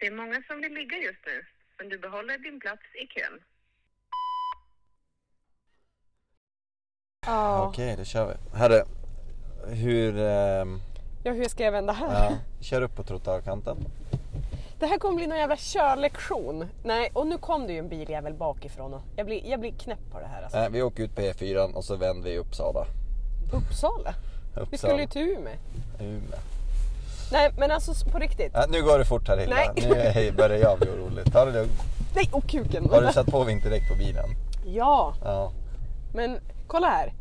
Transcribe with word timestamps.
Det 0.00 0.06
är 0.06 0.10
många 0.10 0.42
som 0.46 0.60
vill 0.60 0.72
ligga 0.74 0.96
just 0.96 1.26
nu, 1.26 1.44
men 1.78 1.88
du 1.88 1.98
behåller 1.98 2.38
din 2.38 2.60
plats 2.60 2.82
i 3.02 3.06
kön. 3.06 3.40
Ja. 7.26 7.66
Okej, 7.68 7.94
då 7.98 8.04
kör 8.04 8.26
vi. 8.26 8.58
Herre, 8.58 8.84
hur... 9.68 10.18
ehm, 10.18 10.80
ja, 11.24 11.32
hur 11.32 11.44
ska 11.44 11.64
jag 11.64 11.72
vända 11.72 11.92
här? 11.92 12.30
ja, 12.30 12.36
kör 12.60 12.82
upp 12.82 12.96
på 12.96 13.02
trottoarkanten. 13.02 13.76
Det 14.78 14.86
här 14.86 14.98
kommer 14.98 15.16
bli 15.16 15.26
någon 15.26 15.38
jävla 15.38 15.56
körlektion. 15.56 16.68
Nej, 16.84 17.10
och 17.14 17.26
nu 17.26 17.38
kom 17.38 17.66
det 17.66 17.72
ju 17.72 17.78
en 17.78 17.88
biljävel 17.88 18.34
bakifrån 18.34 18.94
och 18.94 19.02
jag 19.16 19.26
blir, 19.26 19.46
jag 19.46 19.60
blir 19.60 19.72
knäpp 19.72 20.10
på 20.12 20.20
det 20.20 20.26
här 20.26 20.42
alltså. 20.42 20.58
Nej, 20.58 20.70
vi 20.70 20.82
åker 20.82 21.02
ut 21.02 21.14
på 21.14 21.20
E4 21.20 21.72
och 21.74 21.84
så 21.84 21.96
vänder 21.96 22.28
vi 22.28 22.34
i 22.34 22.38
Uppsala. 22.38 22.86
Uppsala? 23.52 24.14
Vi 24.54 24.60
Uppsala. 24.60 24.78
skulle 24.78 25.02
ju 25.02 25.08
till 25.08 25.22
Umeå. 25.22 25.54
Umeå. 26.00 26.38
Nej, 27.32 27.50
men 27.56 27.70
alltså 27.70 28.10
på 28.10 28.18
riktigt. 28.18 28.50
Ja, 28.54 28.64
nu 28.68 28.82
går 28.82 28.98
det 28.98 29.04
fort 29.04 29.28
här 29.28 29.36
Hilda. 29.36 29.56
Nej. 29.56 29.70
Nu 29.88 29.94
är- 29.94 30.32
börjar 30.32 30.58
jag 30.58 30.78
bli 30.78 30.88
orolig. 30.90 31.32
Ta 31.32 31.44
det 31.44 31.52
lugnt. 31.52 31.82
Nej, 32.14 32.28
och 32.32 32.46
kuken. 32.48 32.88
Har 32.90 33.02
du 33.02 33.12
satt 33.12 33.26
på 33.26 33.44
vinterdäck 33.44 33.88
på 33.88 33.94
bilen? 33.94 34.24
Ja, 34.66 35.14
Ja. 35.24 35.52
men 36.14 36.38
kolla 36.66 36.86
här. 36.86 37.12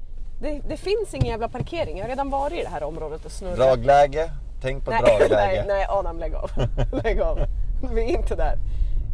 Det, 0.41 0.61
det 0.69 0.77
finns 0.77 1.13
ingen 1.13 1.27
jävla 1.27 1.49
parkering. 1.49 1.97
Jag 1.97 2.03
har 2.05 2.09
redan 2.09 2.29
varit 2.29 2.59
i 2.59 2.63
det 2.63 2.69
här 2.69 2.83
området 2.83 3.25
och 3.25 3.31
snurrat. 3.31 3.57
Dragläge. 3.57 4.31
Tänk 4.61 4.85
på 4.85 4.91
nej, 4.91 5.01
dragläge. 5.01 5.35
nej, 5.35 5.63
nej 5.67 5.85
Adam 5.89 6.19
lägg 6.19 6.33
av. 6.35 6.51
lägg 7.03 7.21
av. 7.21 7.39
Vi 7.93 8.01
är 8.03 8.07
inte 8.17 8.35
där. 8.35 8.57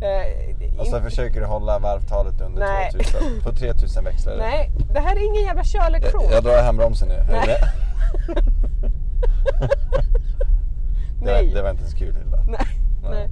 Eh, 0.02 0.80
Och 0.80 0.88
så 0.88 0.98
in- 0.98 1.04
försöker 1.04 1.40
du 1.40 1.46
hålla 1.46 1.80
varvtalet 1.80 2.42
under 2.42 2.60
Nej. 2.66 2.92
2000. 2.92 3.42
På 3.44 3.52
3000 3.52 4.04
växlar. 4.04 4.38
Nej, 4.38 4.72
det 4.94 5.00
här 5.00 5.16
är 5.16 5.26
ingen 5.30 5.44
jävla 5.44 5.64
körlektion. 5.64 6.24
Jag, 6.24 6.34
jag 6.34 6.44
drar 6.44 6.64
handbromsen 6.64 7.08
nu. 7.08 7.24
Nej. 7.32 7.58
Det, 11.26 11.32
var, 11.32 11.42
Nej. 11.42 11.54
det 11.54 11.62
var 11.62 11.70
inte 11.70 11.88
så 11.92 11.98
kul 11.98 12.16
Hilda. 12.16 12.38
Nej, 12.48 12.68
nej. 13.10 13.30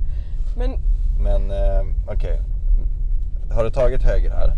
Men 0.58 0.72
Men 1.20 1.52
eh, 1.52 2.14
okej. 2.14 2.42
Har 3.52 3.64
du 3.64 3.70
tagit 3.72 4.04
höger 4.04 4.30
här? 4.32 4.54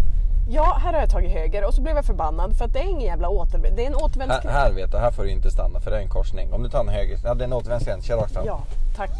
ja, 0.49 0.77
här 0.83 0.93
har 0.93 0.99
jag 0.99 1.09
tagit 1.09 1.31
höger 1.31 1.65
och 1.67 1.73
så 1.73 1.81
blev 1.81 1.95
jag 1.95 2.05
förbannad 2.05 2.57
för 2.57 2.65
att 2.65 2.73
det 2.73 2.79
är 2.79 2.83
ingen 2.83 3.01
jävla 3.07 3.29
åter... 3.29 3.59
Det 3.75 3.81
är 3.83 3.87
en 3.87 3.93
Här, 3.93 4.03
återvändsgränd. 4.03 4.55
här 4.57 4.71
vet 4.71 4.91
du, 4.91 4.97
här 4.97 5.11
får 5.11 5.23
du 5.23 5.29
inte 5.29 5.51
stanna 5.51 5.79
för 5.79 5.91
det 5.91 5.97
är 5.97 6.01
en 6.01 6.07
korsning. 6.09 6.53
Om 6.53 6.63
du 6.63 6.69
tar 6.69 6.79
en 6.79 6.89
höger, 6.89 7.19
ja 7.23 7.33
det 7.33 7.43
är 7.43 7.45
en 7.47 7.53
återvändsgränd, 7.53 8.03
kör 8.03 8.17
rakt 8.17 8.33
fram. 8.33 8.45
Ja, 8.45 8.59
tack. 8.95 9.11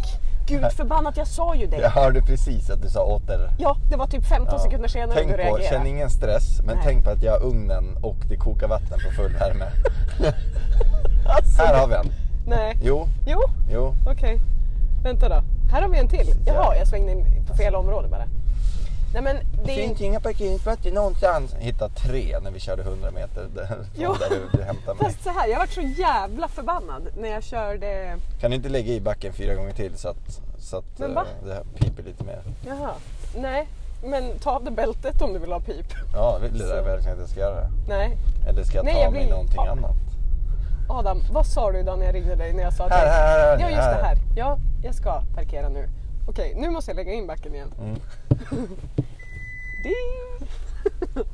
Gud 0.47 0.71
förbannat, 0.71 1.17
jag 1.17 1.27
sa 1.27 1.55
ju 1.55 1.65
det. 1.67 1.77
Jag 1.77 1.89
hörde 1.89 2.21
precis 2.21 2.69
att 2.69 2.81
du 2.81 2.89
sa 2.89 3.03
åter. 3.03 3.49
Ja, 3.57 3.77
det 3.89 3.95
var 3.95 4.07
typ 4.07 4.25
15 4.25 4.59
sekunder 4.59 4.87
senare 4.89 5.13
Tänk 5.15 5.27
du 5.27 5.33
på, 5.33 5.37
reagerade. 5.41 5.63
känn 5.69 5.87
ingen 5.87 6.09
stress, 6.09 6.61
men 6.65 6.75
Nej. 6.75 6.83
tänk 6.87 7.03
på 7.03 7.09
att 7.09 7.23
jag 7.23 7.31
har 7.31 7.43
ugnen 7.43 7.97
och 8.01 8.15
det 8.29 8.35
kokar 8.37 8.67
vatten 8.67 8.99
på 9.05 9.11
full 9.15 9.33
värme. 9.33 9.65
Alltså, 11.27 11.61
här 11.63 11.79
har 11.79 11.87
vi 11.87 11.93
en. 11.95 12.11
Nej. 12.47 12.77
Jo, 12.81 13.07
Jo, 13.27 13.39
jo. 13.71 13.93
okej. 14.07 14.39
Vänta 15.03 15.29
då. 15.29 15.41
Här 15.71 15.81
har 15.81 15.89
vi 15.89 15.99
en 15.99 16.07
till. 16.07 16.33
Jaha, 16.45 16.75
jag 16.77 16.87
svängde 16.87 17.11
in 17.11 17.25
på 17.47 17.55
fel 17.55 17.75
område 17.75 18.07
bara. 18.07 18.25
Nej 19.13 19.21
men 19.23 19.35
det 19.65 19.71
är 19.71 19.87
Finns 19.87 20.01
inga 20.01 20.19
parkeringsplatser 20.19 20.91
någonstans. 20.91 21.53
Hitta 21.59 21.89
tre 21.89 22.39
när 22.43 22.51
vi 22.51 22.59
körde 22.59 22.81
100 22.83 23.11
meter 23.11 23.47
där, 23.55 23.77
Jo. 23.95 24.15
där 24.19 24.29
du, 24.29 24.57
du 24.57 24.63
hämtade 24.63 24.97
mig. 24.97 25.05
Fast 25.11 25.23
så 25.23 25.29
här, 25.29 25.47
jag 25.47 25.59
var 25.59 25.65
så 25.65 25.81
jävla 25.81 26.47
förbannad 26.47 27.07
när 27.17 27.29
jag 27.29 27.43
körde... 27.43 28.17
Kan 28.39 28.51
du 28.51 28.57
inte 28.57 28.69
lägga 28.69 28.93
i 28.93 29.01
backen 29.01 29.33
fyra 29.33 29.55
gånger 29.55 29.73
till 29.73 29.97
så 29.97 30.09
att, 30.09 30.41
så 30.57 30.77
att 30.77 30.99
Men 30.99 31.09
eh, 31.09 31.15
va? 31.15 31.23
det 31.45 31.53
här 31.53 31.63
piper 31.75 32.03
lite 32.03 32.23
mer? 32.23 32.41
Jaha. 32.67 32.91
Nej, 33.37 33.67
men 34.03 34.39
ta 34.39 34.51
av 34.51 34.63
dig 34.63 34.73
bältet 34.73 35.21
om 35.21 35.33
du 35.33 35.39
vill 35.39 35.51
ha 35.51 35.59
pip. 35.59 35.93
Ja, 36.13 36.37
vill 36.41 36.57
det 36.57 36.65
verkligen 36.81 37.13
att 37.13 37.19
jag 37.19 37.29
ska 37.29 37.39
göra 37.39 37.55
det? 37.61 37.69
Nej. 37.87 38.17
Eller 38.49 38.63
ska 38.63 38.77
jag 38.77 38.85
Nej, 38.85 38.93
ta 38.93 38.99
jag 38.99 39.07
av 39.07 39.13
mig 39.13 39.29
någonting 39.29 39.55
Ja. 39.65 39.71
annat? 39.71 39.95
Adam, 40.89 41.21
vad 41.31 41.45
sa 41.45 41.71
du 41.71 41.79
idag 41.79 41.99
när 41.99 42.05
jag 42.05 42.15
ringde 42.15 42.35
dig 42.35 42.53
när 42.53 42.63
jag 42.63 42.73
sa 42.73 42.85
att 42.85 42.91
Här, 42.91 43.05
jag- 43.05 43.11
här, 43.13 43.39
här, 43.39 43.59
Ja, 43.59 43.69
just 43.69 43.99
det 43.99 44.05
här. 44.05 44.17
Ja, 44.35 44.57
jag 44.83 44.95
ska 44.95 45.21
parkera 45.35 45.69
nu. 45.69 45.89
Okej, 46.27 46.53
nu 46.57 46.69
måste 46.69 46.91
jag 46.91 46.95
lägga 46.95 47.13
in 47.13 47.27
backen 47.27 47.55
igen. 47.55 47.73
Mm. 47.79 47.95
Ding! 49.83 50.47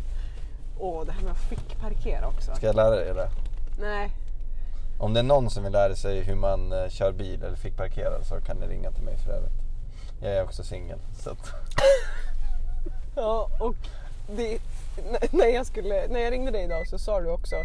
Åh, 0.79 1.05
det 1.05 1.11
här 1.11 1.21
med 1.21 1.31
att 1.31 1.37
fick 1.37 1.79
parkera 1.81 2.27
också. 2.27 2.55
Ska 2.55 2.65
jag 2.65 2.75
lära 2.75 2.89
dig 2.95 3.13
det? 3.13 3.29
Nej, 3.79 4.11
Om 4.99 5.13
det 5.13 5.19
är 5.19 5.23
någon 5.23 5.49
som 5.49 5.63
vill 5.63 5.71
lära 5.73 5.95
sig 5.95 6.21
hur 6.21 6.35
man 6.35 6.71
eh, 6.71 6.89
kör 6.89 7.11
bil 7.11 7.43
eller 7.43 7.55
fick 7.57 7.77
parkera 7.77 8.23
så 8.23 8.41
kan 8.41 8.57
ni 8.57 8.67
ringa 8.67 8.91
till 8.91 9.03
mig 9.03 9.17
för 9.17 9.31
övrigt. 9.31 9.53
Jag 10.21 10.31
är 10.31 10.43
också 10.43 10.63
singel. 10.63 10.99
Så 11.19 11.29
att, 11.29 11.37
Ja, 13.15 13.49
och 13.59 13.75
det, 14.35 14.59
när, 15.31 15.45
jag 15.47 15.65
skulle, 15.65 16.07
när 16.07 16.19
jag 16.19 16.33
ringde 16.33 16.51
dig 16.51 16.63
idag 16.63 16.87
så 16.87 16.97
sa 16.99 17.19
du 17.21 17.29
också 17.29 17.55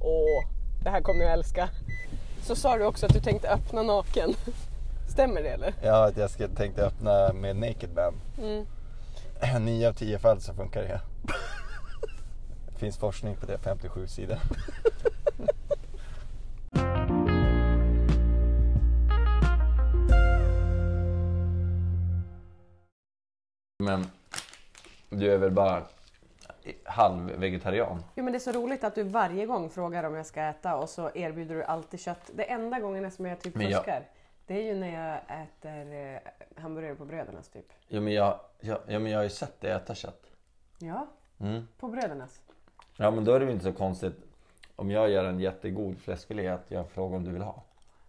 Åh, 0.00 0.44
det 0.86 0.90
här 0.90 1.00
kommer 1.00 1.24
jag 1.24 1.32
älska. 1.32 1.68
Så 2.42 2.56
sa 2.56 2.78
du 2.78 2.84
också 2.84 3.06
att 3.06 3.12
du 3.12 3.20
tänkte 3.20 3.48
öppna 3.48 3.82
naken. 3.82 4.34
Stämmer 5.08 5.42
det 5.42 5.48
eller? 5.48 5.74
ja, 5.82 6.06
att 6.08 6.16
jag 6.16 6.30
ska, 6.30 6.48
tänkte 6.48 6.86
öppna 6.86 7.32
med 7.32 7.56
Naked 7.56 7.90
Band. 7.94 8.16
Mm. 8.38 8.66
Nio 9.64 9.88
av 9.88 9.92
tio 9.92 10.18
fall 10.18 10.40
så 10.40 10.54
funkar 10.54 10.82
det. 10.82 11.00
Det 12.68 12.78
finns 12.78 12.98
forskning 12.98 13.36
på 13.36 13.46
det, 13.46 13.58
57 13.58 14.06
sidor. 14.06 14.38
Men 23.78 24.10
du 25.10 25.32
är 25.32 25.38
väl 25.38 25.50
bara 25.50 25.82
halvvegetarian? 26.84 28.02
Jo 28.14 28.24
men 28.24 28.32
det 28.32 28.36
är 28.36 28.52
så 28.52 28.52
roligt 28.52 28.84
att 28.84 28.94
du 28.94 29.02
varje 29.02 29.46
gång 29.46 29.70
frågar 29.70 30.04
om 30.04 30.14
jag 30.14 30.26
ska 30.26 30.40
äta 30.42 30.76
och 30.76 30.88
så 30.88 31.10
erbjuder 31.14 31.54
du 31.54 31.64
alltid 31.64 32.00
kött. 32.00 32.30
Det 32.34 32.50
enda 32.50 32.80
gången 32.80 33.10
som 33.10 33.26
jag 33.26 33.40
typ 33.40 33.60
jag- 33.62 33.72
fuskar 33.72 34.02
det 34.46 34.54
är 34.54 34.62
ju 34.62 34.74
när 34.74 35.02
jag 35.02 35.40
äter 35.42 35.94
eh, 35.94 36.62
hamburgare 36.62 36.94
på 36.94 37.04
brödernas 37.04 37.48
typ. 37.48 37.72
Ja 37.88 38.00
men 38.00 38.12
jag, 38.12 38.40
ja, 38.60 38.80
ja, 38.86 38.98
men 38.98 39.12
jag 39.12 39.18
har 39.18 39.24
ju 39.24 39.30
sett 39.30 39.60
dig 39.60 39.70
äta 39.70 39.94
kött. 39.94 40.26
Ja, 40.78 41.06
Mm. 41.40 41.68
på 41.78 41.88
brödernas. 41.88 42.40
Ja 42.96 43.10
men 43.10 43.24
då 43.24 43.32
är 43.32 43.40
det 43.40 43.46
väl 43.46 43.54
inte 43.54 43.64
så 43.64 43.72
konstigt 43.72 44.16
om 44.76 44.90
jag 44.90 45.10
gör 45.10 45.24
en 45.24 45.40
jättegod 45.40 45.98
fläskfilé 45.98 46.48
att 46.48 46.70
jag 46.70 46.88
frågar 46.90 47.16
om 47.16 47.24
du 47.24 47.30
vill 47.30 47.42
ha. 47.42 47.62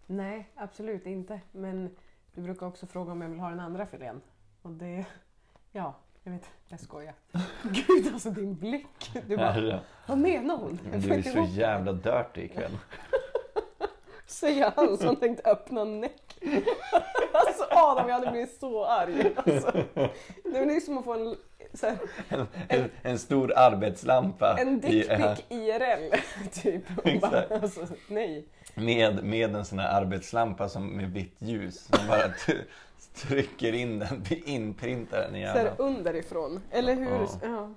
Nej, 0.06 0.50
absolut 0.56 1.06
inte. 1.06 1.42
Men 1.52 1.96
du 2.34 2.42
brukar 2.42 2.68
också 2.68 2.86
fråga 2.88 3.12
om 3.12 3.22
jag 3.22 3.30
vill 3.30 3.40
ha 3.40 3.50
den 3.50 3.60
andra 3.60 3.86
filén. 3.86 4.22
Och 4.62 4.72
det... 4.72 5.06
Ja, 5.72 5.94
jag 6.28 6.32
vet. 6.32 6.50
Jag 6.68 6.80
skojar. 6.80 7.14
Gud 7.64 8.14
alltså 8.14 8.30
din 8.30 8.56
blick. 8.56 9.12
Du 9.28 9.38
bara, 9.38 9.80
vad 10.06 10.18
menar 10.18 10.58
hon? 10.58 10.80
Du 10.92 11.14
är 11.14 11.22
så 11.22 11.30
ihop 11.30 11.50
det." 11.50 11.62
jävla 11.62 11.92
dirty 11.94 12.42
ikväll. 12.42 12.72
Säger 14.26 14.72
han 14.76 14.98
som 14.98 15.16
tänkte 15.16 15.50
öppna 15.50 15.84
näck. 15.84 16.38
Alltså 17.34 17.68
Adam, 17.70 18.10
jag 18.10 18.16
hade 18.16 18.32
blivit 18.32 18.60
så 18.60 18.86
arg. 18.86 19.34
Alltså. 19.36 19.72
Det 20.44 20.58
är 20.58 20.80
som 20.80 20.98
att 20.98 21.06
få 21.06 21.14
en, 21.14 21.36
här, 22.30 22.46
En, 22.68 22.90
en 23.02 23.20
stor 23.20 23.54
arbetslampa. 23.58 24.58
en 24.58 24.80
dickpic 24.80 25.44
IRL. 25.50 26.16
Typ. 26.54 27.22
Bara, 27.22 27.44
alltså, 27.62 27.88
nej. 28.08 28.46
med, 28.76 29.24
med 29.24 29.56
en 29.56 29.66
sån 29.66 29.80
här 29.80 30.02
arbetslampa 30.02 30.70
som 30.70 30.88
med 30.88 31.12
vitt 31.12 31.36
ljus. 31.40 31.84
Som 31.84 32.08
bara 32.08 32.34
trycker 33.18 33.74
in 33.74 34.00
den, 34.00 34.24
inprintar 34.46 35.22
den 35.22 35.36
i 35.36 35.40
Så 35.48 35.58
hjärnan. 35.58 35.74
underifrån. 35.78 36.62
Eller 36.72 36.96
hur? 36.96 37.10
Ja. 37.10 37.28
Ja. 37.42 37.70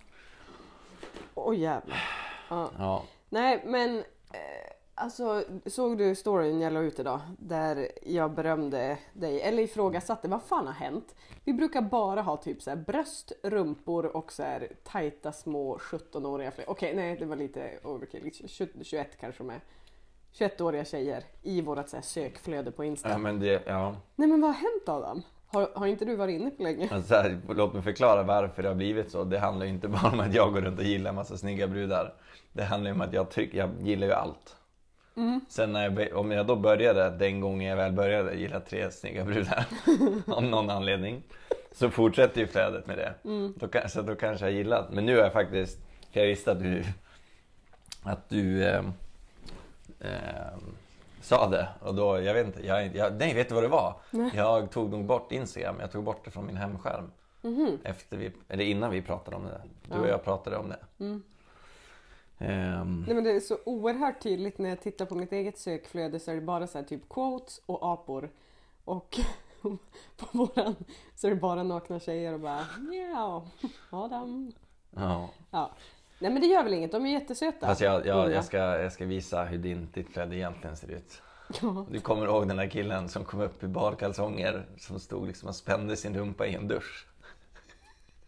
Åh 1.35 1.59
jävlar. 1.59 2.03
Ja. 2.51 2.71
Ja. 2.79 3.03
Nej 3.29 3.63
men 3.67 3.99
eh, 3.99 4.73
alltså 4.95 5.45
såg 5.67 5.99
du 5.99 6.15
storyn 6.15 6.61
jag 6.61 6.73
la 6.73 6.81
ut 6.81 6.99
idag? 6.99 7.21
Där 7.39 7.89
jag 8.03 8.31
berömde 8.35 8.99
dig, 9.13 9.41
eller 9.43 9.63
ifrågasatte 9.63 10.29
vad 10.29 10.43
fan 10.43 10.67
har 10.67 10.75
hänt? 10.75 11.15
Vi 11.45 11.53
brukar 11.53 11.83
bara 11.83 12.23
ha 12.23 12.37
typ 12.37 12.63
så 12.63 12.71
här 12.71 12.77
bröst, 12.77 13.33
rumpor 13.43 14.17
och 14.17 14.33
så 14.33 14.43
här 14.43 14.69
tajta 14.85 15.33
små 15.33 15.77
17-åriga 15.79 16.51
fler. 16.51 16.71
Okej 16.71 16.95
nej 16.95 17.17
det 17.17 17.25
var 17.27 17.37
lite 17.37 17.71
overkill, 17.85 18.31
20, 18.49 18.85
21 18.85 19.09
kanske 19.21 19.43
med. 19.43 19.61
21-åriga 20.33 20.85
tjejer 20.85 21.25
i 21.43 21.61
vårat 21.61 21.89
så 21.91 21.97
sökflöde 22.03 22.71
på 22.71 22.85
Insta. 22.85 23.09
ja 23.11 23.19
men 23.19 23.41
det, 23.41 23.63
ja. 23.67 23.97
Nej 24.17 24.29
men 24.29 24.41
vad 24.41 24.51
har 24.51 24.55
hänt 24.61 24.89
Adam? 24.89 25.23
Har, 25.53 25.69
har 25.75 25.87
inte 25.87 26.05
du 26.05 26.17
varit 26.17 26.41
inne 26.41 26.51
på 26.51 26.63
länge? 26.63 26.89
Alltså, 26.93 27.15
här, 27.15 27.39
låt 27.49 27.73
mig 27.75 27.83
förklara 27.83 28.23
varför 28.23 28.63
det 28.63 28.69
har 28.69 28.75
blivit 28.77 29.11
så. 29.11 29.25
Det 29.25 29.39
handlar 29.39 29.67
ju 29.67 29.73
inte 29.73 29.89
bara 29.89 30.13
om 30.13 30.21
att 30.21 30.35
jag 30.35 30.53
går 30.53 30.61
runt 30.61 30.79
och 30.79 30.85
gillar 30.85 31.09
en 31.11 31.15
massa 31.17 31.37
snygga 31.37 31.67
brudar. 31.67 32.15
Det 32.53 32.65
handlar 32.65 32.91
ju 32.91 32.95
om 32.95 33.01
att 33.01 33.13
jag, 33.13 33.31
tycker, 33.31 33.59
jag 33.59 33.71
gillar 33.83 34.07
ju 34.07 34.13
allt. 34.13 34.57
Sen 35.49 35.73
när 35.73 35.83
jag, 35.91 36.17
om 36.17 36.31
jag 36.31 36.47
då 36.47 36.57
började, 36.57 37.11
den 37.11 37.41
gången 37.41 37.69
jag 37.69 37.77
väl 37.77 37.93
började 37.93 38.35
gilla 38.35 38.61
tre 38.61 38.91
snygga 38.91 39.25
brudar 39.25 39.67
av 40.27 40.43
någon 40.45 40.71
anledning. 40.71 41.23
Så 41.73 41.91
fortsätter 41.91 42.41
ju 42.41 42.47
flödet 42.47 42.87
med 42.87 42.99
det. 42.99 43.15
Då, 43.57 43.69
kan- 43.69 43.89
så 43.89 44.03
då 44.03 44.15
kanske 44.15 44.45
jag 44.47 44.53
gillat. 44.55 44.93
Men 44.93 45.07
nu 45.07 45.17
har 45.17 45.23
jag 45.23 45.33
faktiskt, 45.33 45.79
för 46.13 46.21
jag 46.21 46.27
visste 46.27 46.53
att 46.53 46.61
du, 46.63 46.85
att 48.03 48.29
du 48.29 48.65
ehm, 48.69 48.93
ehm, 50.01 50.61
sa 51.31 51.47
det. 51.47 51.69
Och 51.81 51.95
då, 51.95 52.21
jag 52.21 52.35
vet 52.35 52.47
inte, 52.47 52.67
jag, 52.67 52.97
jag, 52.97 53.15
nej 53.15 53.35
vet 53.35 53.49
du 53.49 53.55
vad 53.55 53.65
det 53.65 53.69
var? 53.69 53.95
Jag 54.35 54.71
tog 54.71 54.91
nog 54.91 55.05
bort 55.05 55.33
Instagram, 55.33 55.77
jag 55.81 55.93
tog 55.93 56.05
bort 56.05 56.25
det 56.25 56.31
från 56.31 56.47
min 56.47 56.57
hemskärm. 56.57 57.11
Efter 57.85 58.17
vi, 58.17 58.33
eller 58.49 58.65
innan 58.65 58.91
vi 58.91 59.03
pratade 59.03 59.37
om 59.37 59.45
det. 59.45 59.61
Du 59.89 60.01
och 60.01 60.09
jag 60.09 60.25
pratade 60.25 60.57
om 60.57 60.69
det. 60.69 60.79
Ehm, 62.39 63.05
Nej 63.07 63.15
men 63.15 63.25
det 63.25 63.31
är 63.31 63.41
så 63.41 63.59
oerhört 63.65 64.23
tydligt 64.23 64.59
när 64.59 64.69
jag 64.69 64.81
tittar 64.81 65.07
på 65.07 65.15
mitt 65.15 65.33
eget 65.33 65.59
sökflöde 65.59 66.21
så 66.21 66.31
är 66.31 66.35
det 66.35 66.41
bara 66.41 66.67
så 66.67 66.83
typ 66.83 67.09
quotes 67.09 67.61
och 67.67 67.93
apor. 67.93 68.31
Och 68.85 69.19
på 70.17 70.27
våran 70.33 70.77
så 71.17 71.27
är 71.27 71.31
det 71.31 71.37
bara 71.37 71.63
nakna 71.63 72.01
tjejer 72.01 72.33
och 72.33 72.41
bara 72.41 72.67
ja, 73.13 73.45
Adam. 73.91 74.53
Ja. 74.91 75.31
Ja. 75.51 75.71
Nej 76.21 76.31
men 76.31 76.43
det 76.43 76.49
gör 76.49 76.63
väl 76.63 76.75
inget, 76.75 76.93
de 76.93 77.07
är 77.07 77.11
jättesöta. 77.11 77.67
Fast 77.67 77.81
jag, 77.81 78.07
jag, 78.07 78.33
jag, 78.33 78.45
ska, 78.45 78.57
jag 78.59 78.93
ska 78.93 79.05
visa 79.05 79.45
hur 79.45 79.59
din, 79.59 79.89
ditt 79.95 80.13
klädd 80.13 80.33
egentligen 80.33 80.77
ser 80.77 80.91
ut. 80.91 81.23
Ja. 81.63 81.87
Du 81.91 82.01
kommer 82.01 82.27
ihåg 82.27 82.49
den 82.49 82.57
där 82.57 82.69
killen 82.69 83.09
som 83.09 83.25
kom 83.25 83.41
upp 83.41 83.63
i 83.63 83.67
badkalsonger 83.67 84.67
som 84.79 85.01
stod 85.01 85.27
liksom 85.27 85.49
och 85.49 85.57
spände 85.57 85.97
sin 85.97 86.17
rumpa 86.19 86.47
i 86.47 86.55
en 86.55 86.69
dusch. 86.69 87.07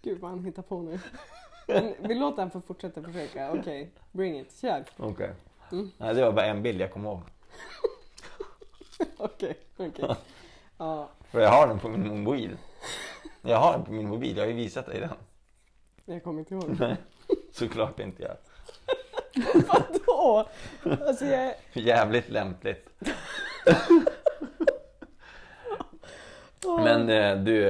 Gud 0.03 0.21
vad 0.21 0.31
han 0.31 0.45
hittar 0.45 0.63
på 0.63 0.83
nu. 0.83 1.01
Men 1.67 1.95
vi 2.09 2.15
låter 2.15 2.43
han 2.43 2.51
få 2.51 2.61
fortsätta 2.61 3.03
försöka. 3.03 3.53
Okej, 3.53 3.91
bring 4.13 4.41
it, 4.41 4.61
kör. 4.61 4.85
Okej. 4.97 5.31
Mm. 5.73 5.91
Nej, 5.99 6.15
det 6.15 6.25
var 6.25 6.33
bara 6.33 6.47
en 6.47 6.63
bild 6.63 6.81
jag 6.81 6.93
kom 6.93 7.05
ihåg. 7.05 7.21
Okej, 9.17 9.57
okej. 9.77 10.17
Ja, 10.79 11.09
För 11.31 11.41
jag 11.41 11.51
har 11.51 11.67
den 11.67 11.79
på 11.79 11.89
min 11.89 12.25
mobil. 12.25 12.57
Jag 13.43 13.59
har 13.59 13.73
den 13.73 13.85
på 13.85 13.93
min 13.93 14.09
mobil, 14.09 14.37
jag 14.37 14.45
har 14.45 14.49
ju 14.51 14.57
visat 14.57 14.87
dig 14.87 15.01
den. 15.01 15.11
jag 16.05 16.25
kommer 16.25 16.39
inte 16.39 16.55
ihåg. 16.55 16.77
Nej, 16.81 16.97
såklart 17.53 18.01
inte 18.01 18.23
jag. 18.23 18.37
Vadå? 19.69 20.49
Alltså 21.07 21.25
jag... 21.25 21.55
Jävligt 21.73 22.29
lämpligt. 22.29 22.89
Men 26.67 27.09
eh, 27.09 27.37
du, 27.37 27.69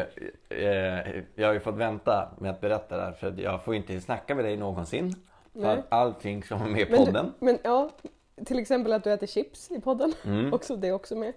eh, 0.49 1.23
jag 1.35 1.47
har 1.47 1.53
ju 1.53 1.61
fått 1.61 1.75
vänta 1.75 2.29
med 2.39 2.51
att 2.51 2.61
berätta 2.61 2.97
det 2.97 3.03
här 3.03 3.13
för 3.13 3.35
jag 3.41 3.65
får 3.65 3.75
inte 3.75 4.01
snacka 4.01 4.35
med 4.35 4.45
dig 4.45 4.57
någonsin. 4.57 5.15
För 5.53 5.61
Nej. 5.61 5.83
allting 5.89 6.43
ska 6.43 6.57
vara 6.57 6.69
med 6.69 6.81
i 6.81 6.91
Men, 6.91 7.05
podden. 7.05 7.33
du, 7.39 7.45
men 7.47 7.59
ja, 7.63 7.91
till 8.47 8.59
exempel 8.59 8.93
att 8.93 9.05
du 9.05 9.13
äter 9.13 9.27
chips 9.27 9.71
i 9.71 9.81
podden. 9.81 10.13
Mm. 10.25 10.53
Också, 10.53 10.77
det 10.77 10.89
är 10.89 10.93
också 10.93 11.17
med. 11.17 11.33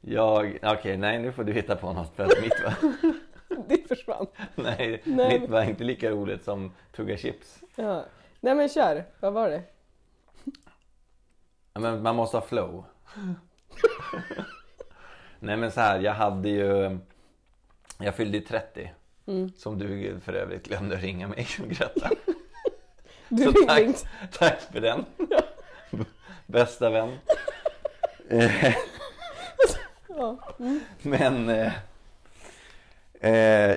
Jag, 0.00 0.58
okej, 0.62 0.96
nej 0.96 1.18
nu 1.18 1.32
får 1.32 1.44
du 1.44 1.52
hitta 1.52 1.76
på 1.76 1.92
något 1.92 2.16
för 2.16 2.24
att 2.24 2.42
mitt 2.42 2.52
var, 2.64 2.74
Det 3.68 3.88
försvann. 3.88 4.26
nej, 4.54 5.02
Nej. 5.04 5.40
mitt 5.40 5.50
var 5.50 5.62
inte 5.62 5.84
lika 5.84 6.10
roligt 6.10 6.44
som 6.44 6.72
tugga 6.92 7.16
chips. 7.16 7.60
Ja. 7.76 8.04
Nej 8.40 8.54
men 8.54 8.68
kör, 8.68 9.04
vad 9.20 9.32
var 9.32 9.48
det? 9.50 9.62
Ja, 11.72 11.80
Men 11.80 12.02
man 12.02 12.16
måste 12.16 12.36
ha 12.36 12.46
flow. 12.46 12.84
Nej 15.38 15.56
men 15.56 15.72
så 15.72 15.80
här, 15.80 16.00
jag 16.00 16.12
hade 16.12 16.48
ju... 16.48 16.98
Jag 17.98 18.14
fyllde 18.14 18.38
ju 18.38 18.44
30. 18.44 18.92
Mm. 19.26 19.52
Som 19.56 19.78
du 19.78 20.20
för 20.20 20.32
övrigt 20.32 20.68
glömde 20.68 20.96
ringa 20.96 21.28
mig 21.28 21.46
och 21.62 21.68
gratta. 21.68 22.10
Du 23.28 23.44
Så 23.44 23.52
tack, 23.66 23.86
tack 24.32 24.60
för 24.60 24.80
den. 24.80 25.04
Bästa 26.46 26.90
vän. 26.90 27.18
Ja. 30.08 30.36
Men 31.02 31.48
eh, 31.48 31.72
eh, 33.20 33.30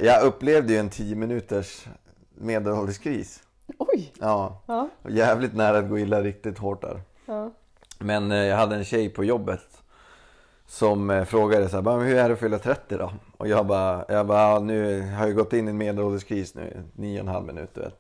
jag 0.06 0.24
upplevde 0.24 0.74
ju 0.74 0.80
en 0.80 0.90
10 0.90 1.16
minuters 1.16 1.86
medelålderskris. 2.36 3.44
Oj! 3.78 4.14
Ja, 4.20 4.62
Ja, 4.68 4.90
jävligt 5.10 5.54
nära 5.56 5.78
att 5.78 5.90
gå 5.90 6.00
illa 6.00 6.22
riktigt 6.22 6.58
hårt 6.58 6.82
där. 6.82 7.02
ja. 7.26 7.52
Men 8.00 8.32
eh, 8.32 8.38
jag 8.38 8.58
hade 8.58 8.76
en 8.76 8.86
tjej 8.86 9.10
på 9.10 9.24
jobbet 9.24 9.62
som 10.68 11.10
eh, 11.10 11.26
frågade 11.26 11.70
så 11.70 11.82
här, 11.82 12.00
hur 12.00 12.16
är 12.18 12.28
det 12.30 12.34
att 12.34 12.40
fylla 12.40 12.60
30 12.60 12.98
då? 12.98 13.12
Och 13.38 13.48
jag 13.48 13.66
bara, 13.66 14.06
jag 14.08 14.28
bara 14.28 14.52
"Ja, 14.54 14.60
nu 14.60 15.02
har 15.12 15.28
jag 15.28 15.36
gått 15.36 15.54
in 15.54 15.68
i 15.68 15.72
en 15.72 15.78
medelålderskris 15.78 16.56
nu, 16.56 16.84
nio 16.94 17.20
och 17.20 17.28
en 17.28 17.34
halv 17.34 17.46
minut 17.46 17.78
vet. 17.78 17.94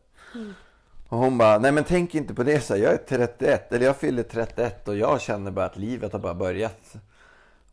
Och 1.09 1.17
hon 1.17 1.37
bara, 1.37 1.57
nej 1.59 1.71
men 1.71 1.83
tänk 1.83 2.15
inte 2.15 2.33
på 2.33 2.43
det 2.43 2.59
så 2.61 2.73
här, 2.75 2.81
jag 2.81 2.93
är 2.93 2.97
31, 2.97 3.73
eller 3.73 3.85
jag 3.85 3.95
fyller 3.97 4.23
31 4.23 4.87
och 4.87 4.95
jag 4.95 5.21
känner 5.21 5.51
bara 5.51 5.65
att 5.65 5.77
livet 5.77 6.11
har 6.13 6.19
bara 6.19 6.33
börjat. 6.33 6.93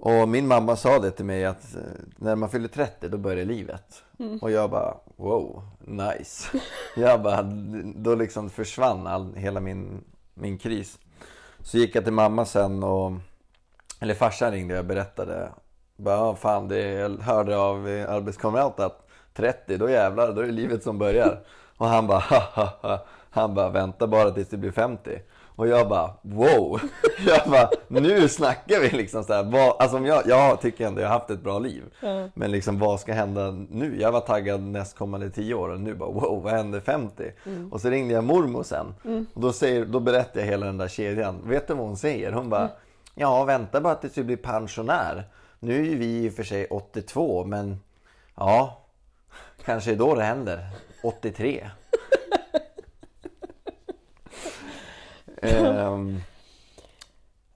Och 0.02 0.28
min 0.28 0.46
mamma 0.46 0.76
sa 0.76 0.98
det 0.98 1.10
till 1.10 1.24
mig 1.24 1.44
att 1.44 1.74
eh, 1.76 1.80
när 2.16 2.36
man 2.36 2.48
fyller 2.50 2.68
30 2.68 3.08
då 3.08 3.18
börjar 3.18 3.44
livet. 3.44 4.02
Och 4.40 4.50
jag 4.50 4.70
bara, 4.70 4.94
wow, 5.16 5.62
nice. 5.80 6.48
jag 6.96 7.22
bara, 7.22 7.42
då 7.94 8.14
liksom 8.14 8.50
försvann 8.50 9.06
all, 9.06 9.34
hela 9.34 9.60
min, 9.60 10.04
min 10.34 10.58
kris. 10.58 10.98
Så 11.64 11.78
gick 11.78 11.94
jag 11.94 12.04
till 12.04 12.12
mamma 12.12 12.44
sen 12.44 12.82
och 12.82 13.12
Eller 14.00 14.14
farsan 14.14 14.52
ringde 14.52 14.74
och 14.74 14.78
jag 14.78 14.86
berättade 14.86 15.48
bara, 15.96 16.16
"Ja, 16.16 16.34
fan 16.34 16.68
det, 16.68 16.80
jag 16.80 17.18
hörde 17.18 17.56
av 17.58 17.76
arbetskamrat 18.08 18.80
att 18.80 19.08
30 19.34 19.76
då 19.76 19.90
jävlar, 19.90 20.32
då 20.32 20.40
är 20.40 20.46
det 20.46 20.52
livet 20.52 20.82
som 20.82 20.98
börjar 20.98 21.40
Och 21.76 21.86
han 21.86 22.06
bara 22.06 22.18
ha, 22.30 22.40
ha, 22.54 22.78
ha. 22.82 23.06
Han 23.30 23.54
bara 23.54 23.68
vänta 23.68 24.06
bara 24.06 24.30
tills 24.30 24.48
du 24.48 24.56
blir 24.56 24.72
50 24.72 25.18
Och 25.60 25.68
jag 25.68 25.88
bara 25.88 26.10
wow 26.22 26.80
Jag 27.26 27.50
bara 27.50 27.70
nu 27.88 28.28
snackar 28.28 28.80
vi 28.80 28.90
liksom 28.90 29.24
så 29.24 29.32
här, 29.32 29.42
vad, 29.42 29.76
Alltså 29.78 29.98
jag, 29.98 30.22
jag 30.26 30.60
tycker 30.60 30.86
ändå 30.86 31.00
jag 31.00 31.08
har 31.08 31.18
haft 31.18 31.30
ett 31.30 31.42
bra 31.42 31.58
liv 31.58 31.82
Ja. 32.00 32.28
Men 32.34 32.50
liksom 32.50 32.78
vad 32.78 33.00
ska 33.00 33.12
hända 33.12 33.50
nu? 33.50 34.00
Jag 34.00 34.12
var 34.12 34.20
taggad 34.20 34.60
nästkommande 34.60 35.30
10 35.30 35.54
år 35.54 35.68
och 35.68 35.80
nu 35.80 35.94
bara 35.94 36.10
wow, 36.10 36.42
vad 36.42 36.52
händer 36.52 36.80
50? 36.80 37.32
Och 37.70 37.80
så 37.80 37.90
ringde 37.90 38.14
jag 38.14 38.24
mormor 38.24 38.62
sen 38.62 38.94
och 39.34 39.40
då, 39.40 39.52
säger, 39.52 39.84
då 39.84 40.00
berättade 40.00 40.40
jag 40.40 40.46
hela 40.46 40.66
den 40.66 40.78
där 40.78 40.88
kedjan. 40.88 41.40
Vet 41.44 41.68
du 41.68 41.74
vad 41.74 41.86
hon 41.86 41.96
säger? 41.96 42.32
Hon 42.32 42.50
bara 42.50 42.68
Ja, 43.14 43.44
vänta 43.44 43.80
bara 43.80 43.94
tills 43.94 44.14
du 44.14 44.24
blir 44.24 44.36
pensionär. 44.36 45.24
Nu 45.58 45.80
är 45.80 45.84
ju 45.84 45.96
vi 45.96 46.24
i 46.24 46.28
och 46.28 46.32
för 46.32 46.42
sig 46.42 46.66
82 46.66 47.44
men 47.44 47.80
ja, 48.36 48.80
kanske 49.64 49.92
är 49.92 49.96
då 49.96 50.14
det 50.14 50.22
händer. 50.22 50.66
83. 51.02 51.70
Ehm, 55.42 56.20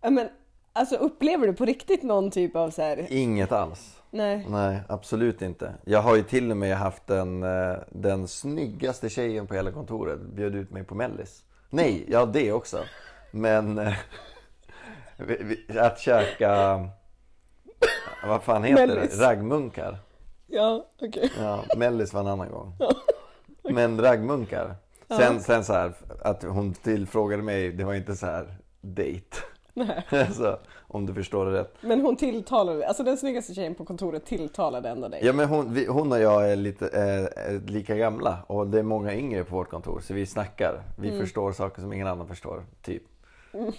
Ja, 0.00 0.10
men 0.10 0.28
alltså 0.72 0.96
upplever 0.96 1.46
du 1.46 1.52
på 1.52 1.64
riktigt 1.64 2.02
någon 2.02 2.30
typ 2.30 2.56
av 2.56 2.70
så 2.70 2.82
här... 2.82 3.06
inget 3.10 3.52
alls. 3.52 4.00
Nej. 4.10 4.46
Nej, 4.48 4.80
absolut 4.88 5.42
inte. 5.42 5.74
Jag 5.84 6.02
har 6.02 6.16
ju 6.16 6.22
till 6.22 6.50
och 6.50 6.56
med 6.56 6.76
haft 6.76 7.10
en, 7.10 7.42
eh, 7.42 7.76
den 7.90 8.28
snyggaste 8.28 9.08
tjejen 9.08 9.46
på 9.46 9.54
hela 9.54 9.72
kontoret 9.72 10.20
bjöd 10.20 10.54
ut 10.54 10.70
mig 10.70 10.84
på 10.84 10.94
mellis. 10.94 11.44
Nej, 11.70 12.04
ja 12.08 12.26
det 12.26 12.52
också. 12.52 12.78
Men 13.30 13.78
eh, 13.78 13.94
att 15.78 15.98
käka, 16.00 16.80
vad 18.26 18.42
fan 18.42 18.64
heter 18.64 18.86
Mellis. 18.86 19.18
det? 19.18 19.26
Raggmunkar. 19.26 19.98
Ja, 20.46 20.86
okej. 21.02 21.32
Ja, 21.40 21.64
mellis 21.76 22.12
var 22.12 22.20
en 22.20 22.26
annan 22.26 22.50
gång. 22.50 22.76
Men 23.62 24.00
raggmunkar. 24.00 24.74
Sen, 25.08 25.40
sen 25.40 25.64
så 25.64 25.72
här, 25.72 25.92
att 26.22 26.42
hon 26.42 26.74
tillfrågade 26.74 27.42
mig, 27.42 27.72
det 27.72 27.84
var 27.84 27.94
inte 27.94 28.16
så 28.16 28.26
här 28.26 28.56
date. 28.80 29.36
Nej. 29.74 30.06
Alltså, 30.10 30.58
om 30.88 31.06
du 31.06 31.14
förstår 31.14 31.46
det 31.46 31.60
rätt. 31.60 31.74
Men 31.80 32.00
hon 32.00 32.16
tilltalade, 32.16 32.86
alltså 32.88 33.02
den 33.02 33.16
snyggaste 33.16 33.54
tjejen 33.54 33.74
på 33.74 33.84
kontoret 33.84 34.26
tilltalade 34.26 34.88
ändå 34.88 35.08
dig. 35.08 35.20
Ja 35.22 35.32
men 35.32 35.48
hon, 35.48 35.74
vi, 35.74 35.86
hon 35.86 36.12
och 36.12 36.20
jag 36.20 36.50
är 36.52 36.56
lite 36.56 36.86
eh, 36.88 37.44
är 37.50 37.60
lika 37.70 37.96
gamla 37.96 38.38
och 38.46 38.66
det 38.66 38.78
är 38.78 38.82
många 38.82 39.14
yngre 39.14 39.44
på 39.44 39.56
vårt 39.56 39.70
kontor 39.70 40.00
så 40.00 40.14
vi 40.14 40.26
snackar. 40.26 40.82
Vi 40.98 41.08
Mm. 41.08 41.20
förstår 41.20 41.52
saker 41.52 41.82
som 41.82 41.92
ingen 41.92 42.06
annan 42.06 42.28
förstår, 42.28 42.62
typ. 42.82 43.02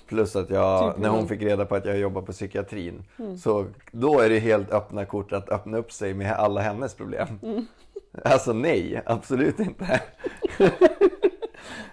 Plus 0.08 0.36
att 0.36 0.50
jag, 0.50 0.94
Typ 0.94 1.02
när 1.02 1.10
hon 1.10 1.28
fick 1.28 1.42
reda 1.42 1.66
på 1.66 1.76
att 1.76 1.86
jag 1.86 1.98
jobbar 1.98 2.22
på 2.22 2.32
psykiatrin 2.32 3.04
Mm. 3.20 3.38
så 3.38 3.66
då 3.92 4.20
är 4.20 4.30
det 4.30 4.40
helt 4.40 4.72
öppna 4.72 5.06
kort 5.06 5.32
att 5.32 5.50
öppna 5.50 5.78
upp 5.78 5.92
sig 5.92 6.14
med 6.14 6.34
alla 6.34 6.62
hennes 6.62 6.94
problem. 6.94 7.28
Mm. 7.44 7.66
Alltså 8.24 8.54
nej, 8.54 9.02
absolut 9.06 9.60
inte. 9.60 10.02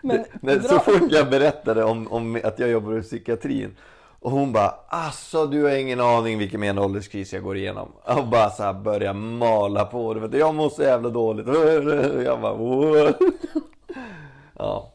Men 0.00 0.24
Men 0.40 0.58
dra- 0.58 0.68
så 0.68 0.78
fort 0.78 1.10
jag 1.12 1.30
berättade 1.30 1.84
om, 1.84 2.12
om 2.12 2.40
att 2.44 2.58
jag 2.58 2.68
jobbar 2.70 2.98
i 2.98 3.02
psykiatrin 3.02 3.76
och 4.20 4.30
hon 4.30 4.52
bara 4.52 4.74
alltså 4.88 5.46
du 5.46 5.62
har 5.62 5.70
ingen 5.70 6.00
aning 6.00 6.38
vilken 6.38 6.60
medelålderskris 6.60 7.32
jag 7.32 7.42
går 7.42 7.56
igenom. 7.56 7.88
Och 8.04 8.26
bara 8.26 8.50
så 8.50 8.62
här 8.62 8.72
börjar 8.72 9.14
mala 9.14 9.84
på. 9.84 10.14
Du 10.14 10.20
vet, 10.20 10.34
jag 10.34 10.54
mår 10.54 10.68
så 10.68 10.82
jävla 10.82 11.08
dåligt. 11.08 11.46
Jag 12.24 12.40
bara 12.40 12.52
"Åh." 12.52 13.10
Ja. 14.58 14.92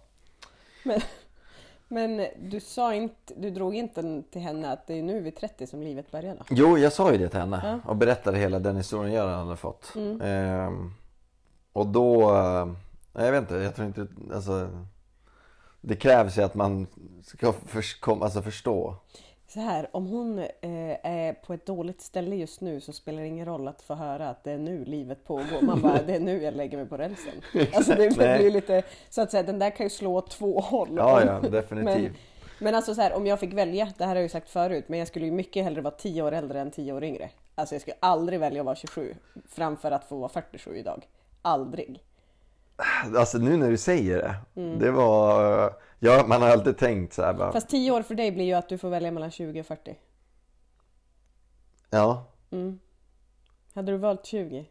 Men, 0.83 1.01
men 1.87 2.27
du 2.49 2.59
sa 2.59 2.93
inte, 2.93 3.33
du 3.37 3.49
drog 3.49 3.75
inte 3.75 4.23
till 4.31 4.41
henne 4.41 4.71
att 4.71 4.87
det 4.87 4.93
är 4.93 5.03
nu 5.03 5.21
vid 5.21 5.35
30 5.35 5.67
som 5.67 5.81
livet 5.81 6.11
börjar 6.11 6.35
då? 6.35 6.43
Jo, 6.49 6.77
jag 6.77 6.93
sa 6.93 7.11
ju 7.11 7.17
det 7.17 7.29
till 7.29 7.39
henne 7.39 7.79
och 7.85 7.95
berättade 7.95 8.37
hela 8.37 8.59
den 8.59 8.77
historien 8.77 9.13
jag 9.13 9.27
hade 9.27 9.55
fått. 9.55 9.93
Ehm, 10.21 10.93
och 11.73 11.87
då, 11.87 12.35
eh, 12.35 12.67
jag 13.23 13.31
vet 13.31 13.41
inte, 13.41 13.55
jag 13.55 13.75
tror 13.75 13.87
inte, 13.87 14.07
alltså 14.33 14.69
det 15.81 15.95
krävs 15.95 16.37
ju 16.37 16.41
att 16.41 16.55
man 16.55 16.87
ska 17.23 17.53
kom, 17.99 18.21
alltså 18.21 18.41
förstå. 18.41 18.95
Så 19.49 19.59
här, 19.59 19.87
om 19.91 20.05
hon 20.05 20.39
eh, 20.39 20.49
är 21.03 21.33
på 21.33 21.53
ett 21.53 21.65
dåligt 21.65 22.01
ställe 22.01 22.35
just 22.35 22.61
nu 22.61 22.81
så 22.81 22.93
spelar 22.93 23.21
det 23.21 23.27
ingen 23.27 23.45
roll 23.45 23.67
att 23.67 23.81
få 23.81 23.95
höra 23.95 24.29
att 24.29 24.43
det 24.43 24.51
är 24.51 24.57
nu 24.57 24.85
livet 24.85 25.23
pågår. 25.23 25.61
Man 25.61 25.81
bara, 25.81 26.01
det 26.01 26.15
är 26.15 26.19
nu 26.19 26.43
jag 26.43 26.53
lägger 26.53 26.77
mig 26.77 26.87
på 26.87 26.97
rälsen. 26.97 27.33
Alltså 27.73 27.95
det 27.95 28.17
blir 28.17 28.51
lite, 28.51 28.83
så 29.09 29.21
att 29.21 29.31
säga, 29.31 29.43
den 29.43 29.59
där 29.59 29.69
kan 29.69 29.85
ju 29.85 29.89
slå 29.89 30.15
åt 30.15 30.31
två 30.31 30.59
håll. 30.59 30.89
Ja, 30.97 31.25
ja, 31.25 31.49
definitivt. 31.49 32.11
Men, 32.11 32.13
men 32.59 32.75
alltså 32.75 32.95
så 32.95 33.01
här, 33.01 33.13
om 33.13 33.27
jag 33.27 33.39
fick 33.39 33.53
välja, 33.53 33.93
det 33.97 34.03
här 34.03 34.09
har 34.09 34.15
jag 34.15 34.23
ju 34.23 34.29
sagt 34.29 34.49
förut, 34.49 34.85
men 34.87 34.99
jag 34.99 35.07
skulle 35.07 35.25
ju 35.25 35.31
mycket 35.31 35.63
hellre 35.63 35.81
vara 35.81 35.95
10 35.95 36.21
år 36.21 36.31
äldre 36.31 36.61
än 36.61 36.71
10 36.71 36.93
år 36.93 37.03
yngre. 37.03 37.29
Alltså 37.55 37.75
jag 37.75 37.81
skulle 37.81 37.97
aldrig 37.99 38.39
välja 38.39 38.61
att 38.61 38.65
vara 38.65 38.75
27 38.75 39.15
framför 39.49 39.91
att 39.91 40.05
få 40.05 40.17
vara 40.17 40.29
47 40.29 40.77
idag. 40.77 41.07
Aldrig. 41.41 42.03
Alltså 43.17 43.37
nu 43.37 43.57
när 43.57 43.69
du 43.69 43.77
säger 43.77 44.17
det. 44.17 44.61
Mm. 44.61 44.79
Det 44.79 44.91
var... 44.91 45.86
Ja, 45.99 46.25
man 46.27 46.41
har 46.41 46.49
alltid 46.49 46.77
tänkt 46.77 47.13
så 47.13 47.21
här 47.23 47.33
bara. 47.33 47.51
Fast 47.51 47.69
10 47.69 47.91
år 47.91 48.01
för 48.01 48.15
dig 48.15 48.31
blir 48.31 48.45
ju 48.45 48.53
att 48.53 48.69
du 48.69 48.77
får 48.77 48.89
välja 48.89 49.11
mellan 49.11 49.31
20 49.31 49.59
och 49.59 49.65
40. 49.65 49.95
Ja. 51.89 52.25
Mm. 52.51 52.79
Hade 53.73 53.91
du 53.91 53.97
valt 53.97 54.25
20? 54.25 54.65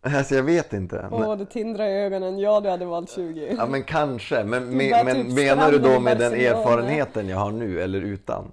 Alltså 0.00 0.34
jag 0.34 0.42
vet 0.42 0.72
inte. 0.72 1.08
Åh, 1.12 1.20
Men, 1.20 1.38
det 1.38 1.46
tindrar 1.46 1.84
i 1.84 1.92
ögonen. 1.92 2.38
Ja, 2.38 2.60
du 2.60 2.68
hade 2.68 2.84
valt 2.84 3.10
20. 3.10 3.54
ja 3.58 3.66
men 3.66 3.84
kanske. 3.84 4.44
Men, 4.44 4.70
Du 4.70 4.76
me, 4.76 4.90
bara 4.90 5.04
men 5.04 5.26
typ 5.26 5.34
menar 5.34 5.72
du 5.72 5.78
då 5.78 6.00
med 6.00 6.18
den 6.18 6.32
erfarenheten 6.32 7.28
jag 7.28 7.36
har 7.36 7.52
nu 7.52 7.82
eller 7.82 8.00
utan? 8.00 8.52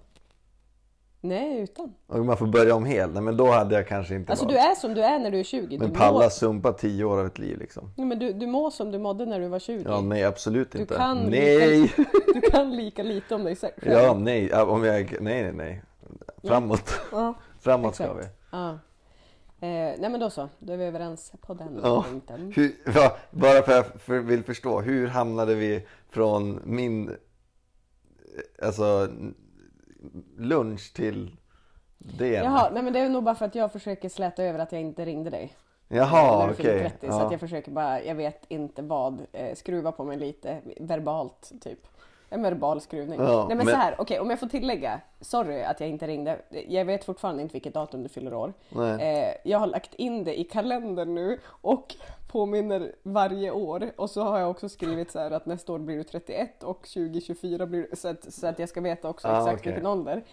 Nej, 1.24 1.60
utan. 1.60 1.94
Om 2.08 2.26
man 2.26 2.38
får 2.38 2.48
börja 2.48 2.76
om 2.76 2.86
helt? 2.86 3.14
Nej 3.14 3.24
men 3.24 3.38
då 3.38 3.52
hade 3.52 3.76
jag 3.76 3.88
kanske 3.88 4.16
inte 4.16 4.32
Alltså 4.32 4.46
valt. 4.46 4.56
du 4.56 4.62
är 4.62 4.76
som 4.76 4.94
du 4.94 5.02
är 5.04 5.20
när 5.20 5.32
du 5.32 5.40
är 5.40 5.44
20. 5.44 5.78
Men 5.78 5.90
du 5.90 5.96
palla 5.96 6.20
mår... 6.20 6.30
sumpa 6.30 6.74
10 6.74 7.04
år 7.04 7.20
av 7.20 7.26
ett 7.26 7.40
liv 7.40 7.58
liksom. 7.60 7.92
Nej, 7.98 8.08
men 8.08 8.20
du, 8.20 8.34
du 8.34 8.48
mår 8.48 8.70
som 8.70 8.92
du 8.92 9.00
mådde 9.00 9.26
när 9.26 9.40
du 9.40 9.48
var 9.48 9.60
20. 9.60 9.84
Ja, 9.86 10.02
nej 10.02 10.24
absolut 10.24 10.72
Du 10.72 10.80
inte. 10.80 10.96
kan 10.96 11.18
nej! 11.18 11.94
Du 12.34 12.42
kan 12.42 12.76
lika 12.76 13.04
lite 13.04 13.36
om 13.36 13.44
dig 13.44 13.56
själv. 13.56 13.74
Ja, 13.86 14.14
nej. 14.20 14.48
Ja, 14.52 14.66
Om 14.66 14.84
jag, 14.84 15.18
nej, 15.22 15.44
nej, 15.44 15.54
nej. 15.54 15.84
Framåt. 16.44 17.00
Ja, 17.12 17.34
Framåt 17.60 17.96
ska 17.96 18.04
exakt. 18.04 18.26
vi. 18.26 18.30
Ja. 18.52 18.70
Eh, 19.64 19.68
nej 20.00 20.10
men 20.10 20.20
då 20.20 20.30
så, 20.30 20.50
då 20.60 20.74
är 20.74 20.78
vi 20.78 20.86
överens 20.86 21.32
på 21.42 21.54
den 21.54 21.80
Ja. 21.84 22.06
punkten. 22.10 22.54
Hur, 22.56 22.92
va, 22.94 23.12
bara 23.32 23.62
för 23.62 23.80
att 23.80 23.90
jag 23.94 24.02
för, 24.02 24.20
vill 24.20 24.44
förstå, 24.44 24.82
hur 24.82 25.08
hamnade 25.08 25.56
vi 25.56 25.88
från 26.10 26.60
min 26.66 27.16
alltså, 28.62 29.08
lunch 30.38 30.94
till 30.94 31.36
det? 31.98 32.28
Jaha, 32.34 32.70
nej 32.74 32.84
men 32.84 32.94
det 32.94 33.00
är 33.00 33.10
nog 33.10 33.24
bara 33.24 33.36
för 33.36 33.46
att 33.46 33.56
jag 33.56 33.72
försöker 33.72 34.10
släta 34.10 34.44
över 34.44 34.60
att 34.60 34.72
jag 34.72 34.82
inte 34.82 35.06
ringde 35.06 35.30
dig. 35.30 35.56
Jaha 35.88 36.50
okej. 36.52 36.80
30, 36.80 37.12
Så 37.12 37.20
att 37.20 37.32
jag 37.32 37.40
försöker 37.40 37.72
bara, 37.72 38.04
jag 38.04 38.16
vet 38.16 38.46
inte 38.48 38.82
vad, 38.82 39.22
eh, 39.32 39.56
skruva 39.56 39.92
på 39.92 40.04
mig 40.04 40.18
lite 40.18 40.62
verbalt 40.80 41.52
typ. 41.62 41.88
En 42.30 42.42
verbal 42.44 42.82
skruvning. 42.82 43.20
Ja, 43.20 43.46
Nej 43.48 43.58
men, 43.58 43.66
men- 43.66 43.76
så 43.76 43.82
här, 43.82 43.96
okej 43.98 44.20
om 44.20 44.30
jag 44.30 44.40
får 44.40 44.48
tillägga, 44.48 45.02
sorry 45.22 45.64
att 45.64 45.80
jag 45.80 45.90
inte 45.90 46.08
ringde. 46.08 46.40
Jag 46.68 46.86
vet 46.86 47.04
fortfarande 47.04 47.42
inte 47.42 47.54
vilket 47.54 47.74
datum 47.74 48.04
du 48.04 48.10
fyller 48.10 48.34
år. 48.34 48.54
Nej. 48.70 49.02
Eh, 49.20 49.34
jag 49.44 49.60
har 49.60 49.68
lagt 49.68 49.94
in 49.94 50.24
det 50.24 50.40
i 50.40 50.44
kalendern 50.44 51.16
nu 51.16 51.40
och 51.46 51.96
påminner 52.32 52.96
varje 53.04 53.52
år. 53.52 53.92
Och 53.96 54.10
så 54.10 54.24
har 54.24 54.40
jag 54.40 54.50
också 54.50 54.70
skrivit 54.70 55.12
så 55.12 55.20
här 55.20 55.32
att 55.32 55.46
nästa 55.46 55.74
år 55.74 55.80
blir 55.80 55.98
du 55.98 56.04
31 56.04 56.64
och 56.64 56.78
2024 56.88 57.66
blir 57.66 57.88
du, 57.90 57.96
så 57.96 58.08
att, 58.08 58.34
så 58.34 58.48
att 58.48 58.60
jag 58.60 58.70
ska 58.70 58.82
veta 58.82 59.10
också 59.10 59.28
Ah, 59.28 59.38
exakt 59.38 59.60
okej. 59.60 59.72
vilken 59.72 59.88
ålder. 59.88 60.24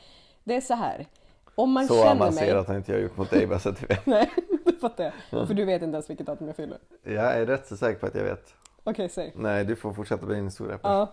Det 0.44 0.56
är 0.56 0.60
så 0.60 0.74
här. 0.74 1.06
Om 1.54 1.72
man 1.72 1.86
Så 1.88 1.94
känner 1.94 2.04
mig... 2.14 2.16
avancerat 2.22 2.68
har 2.68 2.76
inte 2.76 2.92
jag 2.92 3.00
gjort 3.02 3.16
mot 3.16 3.30
dig 3.30 3.46
bara 3.46 3.58
så 3.58 3.68
att 3.68 3.80
du 3.80 3.86
vet. 3.86 4.06
Nej, 4.06 4.30
det 4.64 4.72
fattar 4.72 5.12
jag. 5.30 5.46
För 5.48 5.54
du 5.54 5.64
vet 5.64 5.82
inte 5.82 5.94
ens 5.94 6.10
vilket 6.10 6.26
datum 6.26 6.46
jag 6.46 6.56
fyller. 6.56 6.78
Jag 7.02 7.34
är 7.38 7.46
rätt 7.46 7.66
så 7.66 7.76
säker 7.76 8.00
på 8.00 8.06
att 8.06 8.14
jag 8.14 8.24
vet. 8.24 8.54
Okej, 8.84 9.08
säg. 9.08 9.32
Nej, 9.36 9.64
du 9.64 9.76
får 9.76 9.92
fortsätta 9.92 10.26
med 10.26 10.36
din 10.36 10.44
historia. 10.44 10.78
Ja. 10.82 11.12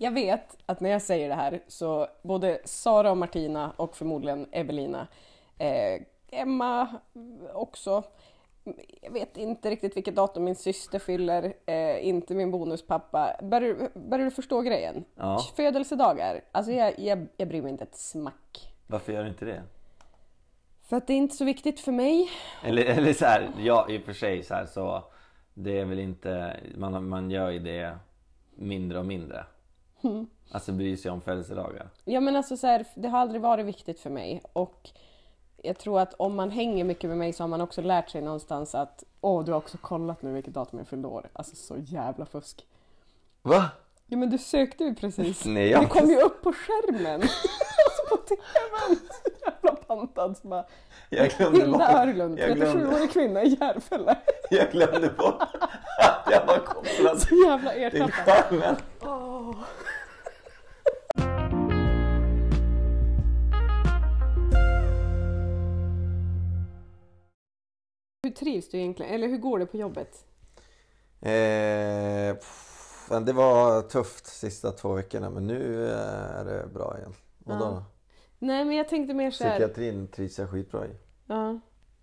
Jag 0.00 0.10
vet 0.10 0.56
att 0.66 0.80
när 0.80 0.90
jag 0.90 1.02
säger 1.02 1.28
det 1.28 1.34
här 1.34 1.60
så 1.68 2.06
både 2.22 2.58
Sara 2.64 3.10
och 3.10 3.16
Martina 3.16 3.72
och 3.76 3.96
förmodligen 3.96 4.46
Evelina, 4.52 5.06
eh, 5.58 6.02
Emma 6.30 6.88
också, 7.54 8.02
jag 9.02 9.10
vet 9.10 9.36
inte 9.36 9.70
riktigt 9.70 9.96
vilket 9.96 10.14
datum 10.14 10.44
min 10.44 10.54
syster 10.54 10.98
fyller, 10.98 11.54
eh, 11.66 12.08
inte 12.08 12.34
min 12.34 12.50
bonuspappa. 12.50 13.36
Börjar, 13.42 13.98
börjar 14.08 14.24
du 14.24 14.30
förstå 14.30 14.60
grejen? 14.60 15.04
Ja. 15.14 15.38
Födelsedagar, 15.56 16.40
alltså 16.52 16.72
jag, 16.72 16.98
jag, 16.98 17.26
jag 17.36 17.48
bryr 17.48 17.62
mig 17.62 17.70
inte 17.70 17.84
ett 17.84 17.96
smack. 17.96 18.74
Varför 18.86 19.12
gör 19.12 19.22
du 19.22 19.28
inte 19.28 19.44
det? 19.44 19.62
För 20.82 20.96
att 20.96 21.06
det 21.06 21.12
är 21.12 21.16
inte 21.16 21.36
så 21.36 21.44
viktigt 21.44 21.80
för 21.80 21.92
mig. 21.92 22.30
Eller, 22.64 22.84
eller 22.84 23.12
så 23.12 23.24
här, 23.24 23.50
ja 23.58 23.86
i 23.90 23.98
och 23.98 24.02
för 24.02 24.12
sig 24.12 24.42
så 24.42 24.54
här 24.54 24.66
så 24.66 25.04
Det 25.54 25.78
är 25.78 25.84
väl 25.84 25.98
inte, 25.98 26.60
man, 26.76 27.08
man 27.08 27.30
gör 27.30 27.50
ju 27.50 27.58
det 27.58 27.98
mindre 28.54 28.98
och 28.98 29.06
mindre 29.06 29.44
Alltså 30.50 30.72
bryr 30.72 30.96
sig 30.96 31.10
om 31.10 31.20
födelsedagar 31.20 31.88
Ja 32.04 32.20
men 32.20 32.36
alltså 32.36 32.56
så 32.56 32.66
här, 32.66 32.86
det 32.94 33.08
har 33.08 33.18
aldrig 33.18 33.40
varit 33.40 33.66
viktigt 33.66 34.00
för 34.00 34.10
mig 34.10 34.42
och 34.52 34.90
jag 35.62 35.78
tror 35.78 36.00
att 36.00 36.14
om 36.16 36.36
man 36.36 36.50
hänger 36.50 36.84
mycket 36.84 37.08
med 37.10 37.18
mig 37.18 37.32
så 37.32 37.42
har 37.42 37.48
man 37.48 37.60
också 37.60 37.82
lärt 37.82 38.10
sig 38.10 38.22
någonstans 38.22 38.74
att 38.74 39.04
åh, 39.20 39.44
du 39.44 39.52
har 39.52 39.58
också 39.58 39.78
kollat 39.78 40.22
nu 40.22 40.32
vilket 40.32 40.54
datum 40.54 40.78
jag 40.78 40.88
fyllde 40.88 41.08
år. 41.08 41.28
Alltså 41.32 41.56
så 41.56 41.74
jävla 41.78 42.26
fusk. 42.26 42.66
Va? 43.42 43.70
Ja 44.06 44.16
men 44.16 44.30
du 44.30 44.38
sökte 44.38 44.84
ju 44.84 44.94
precis. 44.94 45.44
Nej, 45.44 45.68
jag- 45.70 45.82
Det 45.82 45.86
kom 45.86 46.10
ju 46.10 46.20
upp 46.20 46.42
på 46.42 46.52
skärmen. 46.52 47.20
alltså 47.22 48.02
på 48.10 48.16
tvn. 48.16 48.96
Så 49.10 49.30
jävla 49.46 49.72
pantad. 49.76 50.36
Så 50.36 50.48
bara, 50.48 50.64
Jag 51.10 51.28
glömde 51.30 51.60
Hilda 51.60 51.78
bort 51.78 51.88
Örlund, 51.88 52.38
jag 52.38 52.56
glömde, 52.56 52.84
37-årig 52.86 53.10
kvinna 53.12 53.42
i 53.42 53.56
Järfälla. 53.60 54.16
jag 54.50 54.70
glömde 54.70 55.08
bort 55.18 55.42
att 56.00 56.28
jag 56.32 56.46
var 56.46 56.58
kopplad 56.58 57.20
Så 57.20 57.34
jävla 57.46 57.70
till 57.70 57.82
ertappad. 57.82 58.34
skärmen 58.34 58.76
Hur 68.28 68.34
trivs 68.34 68.68
du 68.70 68.78
egentligen? 68.78 69.14
Eller 69.14 69.28
hur 69.28 69.38
går 69.38 69.58
det 69.58 69.66
på 69.66 69.76
jobbet? 69.76 70.24
eh, 71.20 72.34
pff, 72.34 73.08
Det 73.26 73.32
var 73.32 73.82
tufft 73.82 74.26
sista 74.26 74.72
två 74.72 74.92
veckorna 74.92 75.30
men 75.30 75.46
nu 75.46 75.86
eh, 75.90 76.38
är 76.40 76.44
det 76.44 76.66
bra 76.74 76.98
igen 76.98 77.14
Vadå? 77.38 77.64
Ja. 77.64 77.84
Nej 78.38 78.64
men 78.64 78.76
jag 78.76 78.88
tänkte 78.88 79.14
mer 79.14 79.30
så 79.30 79.44
här. 79.44 79.50
Psykiatrin 79.50 80.08
trivs 80.08 80.38
jag 80.38 80.50
skitbra 80.50 80.86
i 80.86 80.90
Ja. 81.26 81.60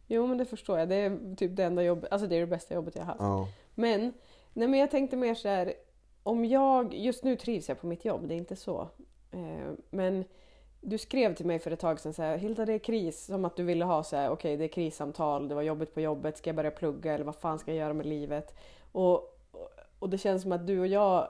Jo 0.08 0.28
men 0.28 0.38
det 0.38 0.46
förstår 0.46 0.80
jag. 0.80 0.90
Det 0.90 0.96
är 0.96 1.36
typ 1.36 1.56
det 1.56 1.64
enda 1.64 1.84
jobbet, 1.84 2.12
alltså 2.12 2.28
det 2.28 2.36
är 2.36 2.40
det 2.40 2.48
bästa 2.48 2.74
jobbet 2.74 2.96
jag 2.96 3.04
har 3.04 3.08
haft. 3.08 3.22
Ja, 3.22 3.48
Men, 3.76 4.14
nej 4.54 4.68
men 4.68 4.80
jag 4.80 4.92
tänkte 4.92 5.18
mer 5.18 5.36
så 5.36 5.48
här. 5.48 5.74
Om 6.24 6.46
jag, 6.46 6.94
just 6.94 7.24
nu 7.24 7.36
trivs 7.36 7.70
jag 7.70 7.82
på 7.82 7.88
mitt 7.88 8.06
jobb, 8.06 8.28
det 8.28 8.34
är 8.34 8.38
inte 8.38 8.56
så. 8.56 8.90
Eh, 9.32 9.72
men 9.90 10.26
du 10.86 10.98
skrev 10.98 11.36
till 11.36 11.46
mig 11.46 11.60
för 11.60 11.72
ett 11.72 11.80
tag 11.80 12.00
sedan 12.00 12.14
så 12.14 12.22
här, 12.22 12.38
Hilda 12.38 12.66
det 12.66 12.74
är 12.74 12.80
kris, 12.80 13.26
som 13.26 13.46
att 13.46 13.56
du 13.56 13.64
ville 13.64 13.86
ha 13.86 14.04
så 14.04 14.16
här, 14.16 14.30
okej 14.30 14.58
det 14.58 14.64
är 14.64 14.68
krissamtal, 14.68 15.48
det 15.48 15.56
var 15.56 15.62
jobbigt 15.62 15.94
på 15.94 16.02
jobbet, 16.02 16.38
ska 16.38 16.50
jag 16.50 16.56
börja 16.56 16.72
plugga 16.72 17.14
eller 17.14 17.26
vad 17.26 17.36
fan 17.36 17.60
ska 17.60 17.72
jag 17.72 17.78
göra 17.78 17.94
med 17.94 18.06
livet? 18.06 18.56
Och, 18.92 19.40
och- 20.00 20.10
det 20.10 20.18
känns 20.18 20.42
som 20.42 20.52
att 20.52 20.68
du 20.68 20.80
och 20.80 20.88
jag 20.88 21.28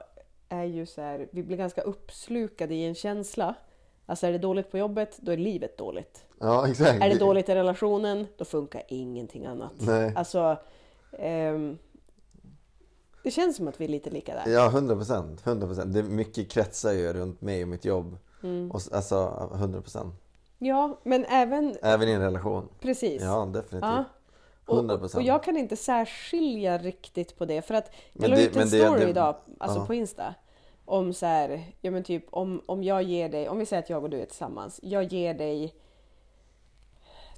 är 0.50 0.64
ju 0.64 0.86
så 0.86 1.02
här, 1.02 1.28
vi 1.32 1.44
blir 1.44 1.58
ganska 1.58 1.82
uppslukade 1.82 2.76
i 2.76 2.86
en 2.86 2.96
känsla. 2.96 3.56
Alltså 4.06 4.28
är 4.28 4.32
det 4.32 4.38
dåligt 4.38 4.72
på 4.72 4.78
jobbet, 4.78 5.18
då 5.22 5.32
är 5.32 5.38
livet 5.38 5.78
dåligt. 5.78 6.26
ja 6.40 6.68
exakt 6.70 7.04
Är 7.04 7.10
det 7.10 7.20
dåligt 7.20 7.50
i 7.50 7.56
relationen, 7.56 8.28
då 8.38 8.46
funkar 8.46 8.84
ingenting 8.88 9.46
annat. 9.46 9.74
Nej. 9.78 10.14
Alltså, 10.16 10.58
ehm, 11.20 11.78
det 13.24 13.32
känns 13.32 13.58
som 13.58 13.68
att 13.68 13.82
vi 13.82 13.86
är 13.86 13.90
lite 13.90 14.10
lika 14.10 14.34
där. 14.36 14.54
Ja, 14.54 14.68
100 14.70 14.96
procent. 14.96 15.46
100 15.48 15.68
procent. 15.68 16.10
Mycket 16.10 16.52
kretsar 16.52 16.92
ju 16.92 17.14
runt 17.14 17.42
mig 17.42 17.62
och 17.64 17.70
mitt 17.70 17.86
jobb. 17.86 18.18
Mm. 18.44 18.72
Och, 18.72 18.82
alltså 18.92 19.50
100 19.56 19.82
procent. 19.82 20.15
Ja, 20.58 21.00
men 21.04 21.25
även 21.25 21.75
Även 21.82 22.08
i 22.10 22.12
en 22.12 22.22
relation. 22.22 22.70
precis. 22.80 23.22
Ja, 23.22 23.46
definitivt. 23.46 23.82
Ja. 23.82 24.04
Och, 24.65 24.75
100 24.75 24.96
och, 25.15 25.22
jag 25.22 25.44
kan 25.44 25.58
inte 25.58 25.75
särskilja 25.75 26.77
riktigt 26.77 27.38
på 27.38 27.46
det 27.46 27.62
för 27.62 27.74
att 27.74 27.92
jag 28.13 28.30
la 28.30 28.39
ut 28.39 28.56
en 28.56 28.62
det- 28.62 28.68
story 28.86 29.00
det- 29.04 29.10
idag, 29.10 29.36
alltså 29.60 29.80
ja. 29.80 29.86
på 29.86 29.94
Insta. 29.94 30.36
Om 30.86 31.13
så 31.13 31.25
här, 31.25 31.63
ja 31.82 31.92
men 31.92 32.04
typ 32.04 32.25
om, 32.30 32.62
om 32.65 32.84
jag 32.84 33.04
ger 33.04 33.30
dig, 33.30 33.50
om 33.50 33.58
vi 33.58 33.65
säger 33.65 33.84
att 33.84 33.89
jag 33.89 34.04
och 34.04 34.10
du 34.10 34.22
är 34.22 34.25
tillsammans. 34.25 34.80
Jag 34.84 35.04
ger 35.04 35.34
dig 35.34 35.74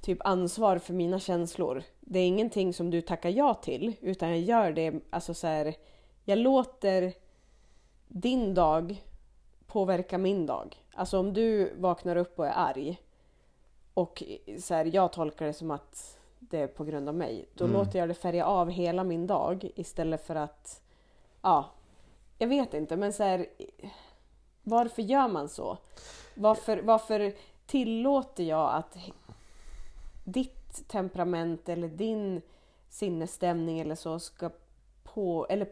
typ 0.02 0.18
ansvar 0.26 0.78
för 0.78 0.94
mina 0.94 1.18
känslor. 1.20 1.82
Det 2.00 2.18
är 2.18 2.26
ingenting 2.26 2.74
som 2.74 2.90
du 2.90 3.00
tackar 3.00 3.30
ja 3.30 3.54
till 3.54 3.94
utan 4.00 4.28
jag 4.28 4.38
gör 4.40 4.72
det, 4.72 4.94
alltså 5.10 5.34
så 5.34 5.46
här, 5.46 5.74
jag 6.24 6.38
låter 6.38 7.12
din 8.08 8.54
dag 8.54 9.04
påverka 9.66 10.18
min 10.18 10.46
dag. 10.46 10.76
Alltså 10.98 11.18
om 11.18 11.32
du 11.32 11.74
vaknar 11.74 12.16
upp 12.16 12.38
och 12.38 12.46
är 12.46 12.52
arg 12.56 13.02
och 13.94 14.22
så 14.60 14.74
här, 14.74 14.90
jag 14.94 15.12
tolkar 15.12 15.46
det 15.46 15.52
som 15.52 15.70
att 15.70 16.18
det 16.38 16.58
är 16.58 16.66
på 16.66 16.84
grund 16.84 17.08
av 17.08 17.14
mig. 17.14 17.48
Då 17.54 17.66
låter 17.66 17.98
jag 17.98 18.08
det 18.08 18.14
färga 18.14 18.46
av 18.46 18.70
hela 18.70 19.04
min 19.04 19.26
dag 19.26 19.70
istället 19.74 20.26
för 20.26 20.34
att, 20.34 20.82
ja, 21.42 21.70
jag 22.38 22.48
vet 22.48 22.74
inte 22.74 22.96
men 22.96 23.12
så 23.12 23.22
här, 23.22 23.46
varför 24.62 25.02
gör 25.02 25.28
man 25.28 25.48
så? 25.48 25.78
Varför, 26.34 26.82
varför 26.82 27.34
tillåter 27.66 28.44
jag 28.44 28.74
att 28.74 28.96
ditt 30.24 30.88
temperament 30.88 31.68
eller 31.68 31.88
din 31.88 32.42
sinnesstämning 32.88 33.80
eller 33.80 33.94
så 33.94 34.18
ska 34.18 34.50
på, 35.02 35.46
eller 35.50 35.68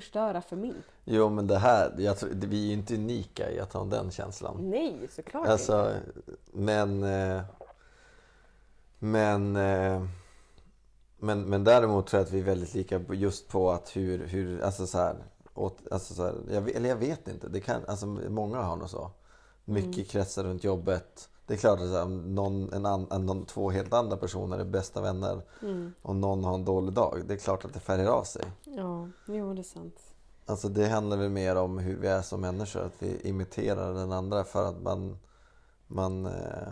förstöra 0.00 0.42
för 0.42 0.56
min? 0.56 0.82
Jo, 1.04 1.28
men 1.30 1.46
det 1.46 1.58
här, 1.58 1.94
jag 1.98 2.16
vi 2.32 2.62
är 2.64 2.66
ju 2.66 2.72
inte 2.72 2.94
unika 2.94 3.50
i 3.50 3.60
att 3.60 3.72
ha 3.72 3.84
den 3.84 4.10
känslan. 4.10 4.56
Nej, 4.70 5.08
såklart 5.16 5.40
inte. 5.42 5.52
Alltså, 5.52 5.94
men... 6.52 7.02
eh, 7.02 7.42
Men... 8.98 9.56
eh, 9.56 10.02
Men, 11.20 11.42
men 11.42 11.64
däremot 11.64 12.06
tror 12.06 12.18
jag 12.20 12.26
att 12.26 12.32
vi 12.32 12.40
är 12.40 12.44
väldigt 12.44 12.74
lika 12.74 13.00
just 13.12 13.48
på 13.48 13.70
att 13.70 13.96
hur, 13.96 14.26
hur 14.26 14.60
alltså 14.62 14.86
så 14.86 14.98
här, 14.98 15.16
åt, 15.54 15.78
alltså 15.90 16.14
så 16.14 16.22
här 16.22 16.34
jag, 16.52 16.70
eller 16.70 16.88
jag 16.88 16.96
vet 16.96 17.28
inte, 17.28 17.48
det 17.48 17.60
kan, 17.60 17.84
alltså 17.88 18.06
många 18.06 18.58
har 18.62 18.76
nog 18.76 18.90
så. 18.90 19.10
Mycket 19.64 19.94
Mm. 19.94 20.04
kretsar 20.04 20.44
runt 20.44 20.64
jobbet. 20.64 21.28
Det 21.48 21.54
är 21.54 21.58
klart 21.58 21.80
att 21.80 22.04
om 22.04 22.34
någon, 22.34 22.72
en 22.72 22.86
an, 22.86 23.06
någon, 23.10 23.46
två 23.46 23.70
helt 23.70 23.92
andra 23.92 24.16
personer 24.16 24.58
är 24.58 24.64
bästa 24.64 25.00
vänner 25.00 25.42
Mm. 25.62 25.94
och 26.02 26.16
någon 26.16 26.44
har 26.44 26.54
en 26.54 26.64
dålig 26.64 26.94
dag. 26.94 27.22
Det 27.26 27.34
är 27.34 27.38
klart 27.38 27.64
att 27.64 27.74
det 27.74 27.80
färgar 27.80 28.06
av 28.06 28.24
sig. 28.24 28.42
Ja, 28.64 29.08
jo 29.26 29.54
det 29.54 29.60
är 29.60 29.62
sant. 29.62 30.00
Alltså 30.46 30.68
det 30.68 30.88
handlar 30.88 31.16
väl 31.16 31.30
mer 31.30 31.56
om 31.56 31.78
hur 31.78 31.96
vi 31.96 32.08
är 32.08 32.22
som 32.22 32.40
människor, 32.40 32.80
att 32.82 33.02
vi 33.02 33.20
imiterar 33.28 33.94
den 33.94 34.12
andra 34.12 34.44
för 34.44 34.68
att 34.68 34.82
man, 34.82 35.18
man, 35.86 36.26
eh, 36.26 36.68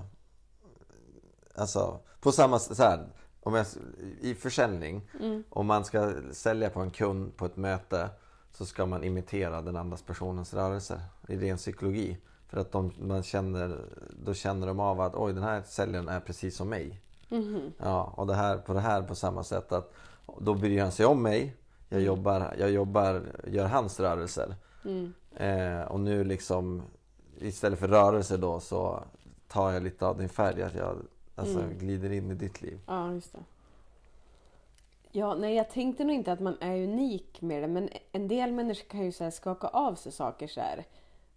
alltså 1.54 2.00
på 2.20 2.32
samma 2.32 2.58
sätt 2.58 3.00
om 3.42 3.54
jag, 3.54 3.66
i 4.20 4.34
försäljning, 4.34 5.10
om 5.50 5.66
man 5.66 5.84
ska 5.84 6.12
sälja 6.32 6.70
på 6.70 6.80
en 6.80 6.90
kund 6.90 7.36
på 7.36 7.46
ett 7.46 7.56
möte 7.56 8.08
så 8.52 8.66
ska 8.66 8.86
man 8.86 9.04
imitera 9.04 9.62
den 9.62 9.76
andra 9.76 9.96
personens 10.06 10.54
rörelser 10.54 11.00
i 11.28 11.36
ren 11.36 11.56
psykologi. 11.56 12.18
För 12.48 12.60
att 12.60 12.72
de, 12.72 12.92
man 12.98 13.22
känner, 13.22 13.78
då 14.24 14.34
känner 14.34 14.66
de 14.66 14.80
av 14.80 15.00
att 15.00 15.14
oj 15.14 15.32
den 15.32 15.42
här 15.42 15.62
säljaren 15.62 16.08
är 16.08 16.20
precis 16.20 16.56
som 16.56 16.68
mig. 16.68 17.00
Ja, 17.78 18.12
och 18.16 18.26
det 18.26 18.34
här, 18.34 18.58
på 18.58 18.72
det 18.72 18.80
här 18.80 19.02
på 19.02 19.14
samma 19.14 19.44
sätt 19.44 19.72
att 19.72 19.92
då 20.38 20.54
bryr 20.54 20.82
han 20.82 20.92
sig 20.92 21.06
om 21.06 21.22
mig. 21.22 21.54
Jag 21.88 22.00
jobbar, 22.00 22.54
jag 22.58 22.70
jobbar, 22.70 23.22
gör 23.46 23.66
hans 23.66 24.00
rörelser. 24.00 24.54
Eh, 25.36 25.82
och 25.82 26.00
nu 26.00 26.24
liksom 26.24 26.82
istället 27.38 27.78
för 27.78 27.88
rörelser 27.88 28.38
då 28.38 28.60
så 28.60 29.02
tar 29.48 29.72
jag 29.72 29.82
lite 29.82 30.06
av 30.06 30.18
din 30.18 30.28
färg. 30.28 30.62
Att 30.62 30.74
jag 30.74 30.96
alltså, 31.34 31.62
glider 31.78 32.12
in 32.12 32.30
i 32.30 32.34
ditt 32.34 32.62
liv. 32.62 32.78
Ja, 32.86 33.12
just 33.12 33.32
det. 33.32 33.38
Ja, 35.10 35.34
nej, 35.34 35.54
jag 35.54 35.70
tänkte 35.70 36.04
nog 36.04 36.14
inte 36.14 36.32
att 36.32 36.40
man 36.40 36.56
är 36.60 36.82
unik 36.82 37.42
med 37.42 37.62
det, 37.62 37.68
men 37.68 37.88
en 38.12 38.28
del 38.28 38.52
människor 38.52 38.88
kan 38.88 39.04
ju 39.04 39.12
så 39.12 39.30
skaka 39.30 39.68
av 39.68 39.94
sig 39.94 40.12
saker 40.12 40.46
så 40.46 40.60
här. 40.60 40.84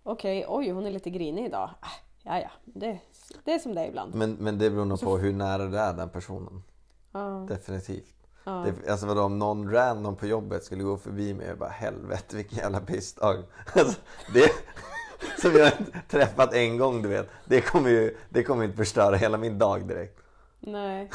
Okej, 0.03 0.46
oj, 0.48 0.70
hon 0.72 0.86
är 0.86 0.91
lite 0.91 1.10
grinig 1.10 1.46
idag. 1.46 1.70
Ah, 1.79 1.88
ja, 2.24 2.39
ja, 2.39 2.50
det, 2.63 3.00
det 3.44 3.53
är 3.53 3.60
som 3.60 3.75
det 3.75 3.82
är 3.82 3.88
ibland. 3.88 4.15
Men, 4.15 4.34
men 4.34 4.58
det 4.58 4.70
beror 4.70 4.86
nog 4.86 5.01
på 5.01 5.18
hur 5.18 5.34
nära 5.34 5.65
du 5.65 5.79
är 5.79 5.94
den 5.94 6.10
personen. 6.10 6.63
Ja, 7.12 7.46
Definitivt. 7.50 8.15
ja. 8.44 8.65
Det, 8.86 8.91
alltså 8.91 9.06
vadå, 9.08 9.22
om 9.22 9.39
någon 9.39 9.72
random 9.72 10.15
på 10.15 10.25
jobbet 10.27 10.63
skulle 10.63 10.84
gå 10.84 10.98
förbi 10.98 11.34
mig 11.34 11.51
och 11.51 11.58
bara 11.58 11.70
helvete 11.70 12.36
vilken 12.36 12.58
jävla 12.58 12.79
pissdag. 12.79 13.36
Alltså, 13.75 14.00
det, 14.34 14.50
som 15.41 15.51
jag 15.51 15.65
har 15.65 16.01
träffat 16.08 16.53
en 16.53 16.77
gång 16.77 17.01
du 17.01 17.10
vet. 17.10 17.29
Det 17.46 17.62
kommer 17.62 17.89
ju 17.89 18.18
det 18.29 18.44
kommer 18.44 18.63
inte 18.63 18.77
förstöra 18.77 19.15
hela 19.15 19.38
min 19.38 19.60
dag 19.60 19.88
direkt. 19.88 20.20
Nej. 20.60 21.10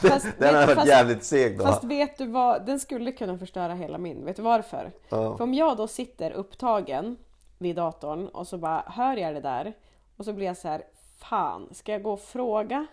Den, 0.00 0.10
Fast- 0.10 0.26
den 0.38 0.54
har 0.54 0.62
varit 0.66 0.74
fast- 0.76 0.88
jävligt 0.88 1.24
seg 1.24 1.58
då. 1.58 1.64
Fast 1.64 1.84
vet 1.84 2.18
du 2.18 2.26
vad, 2.26 2.66
den 2.66 2.80
skulle 2.80 3.12
kunna 3.12 3.38
förstöra 3.38 3.74
hela 3.74 3.98
min. 3.98 4.24
Vet 4.24 4.36
du 4.36 4.42
varför? 4.42 4.92
Ja. 5.08 5.36
För 5.36 5.44
om 5.44 5.54
jag 5.54 5.76
då 5.76 5.88
sitter 5.88 6.30
upptagen 6.30 7.16
vid 7.64 7.76
datorn 7.76 8.28
och 8.28 8.46
så 8.46 8.58
bara 8.58 8.84
hör 8.86 9.16
jag 9.16 9.34
det 9.34 9.40
där? 9.40 9.72
Och 10.16 10.24
så 10.24 10.32
blir 10.32 10.46
jag 10.46 10.56
så 10.56 10.68
här, 10.68 10.82
fan, 11.18 11.68
ska 11.72 11.92
jag 11.92 12.02
gå 12.02 12.12
och 12.12 12.20
fråga 12.20 12.86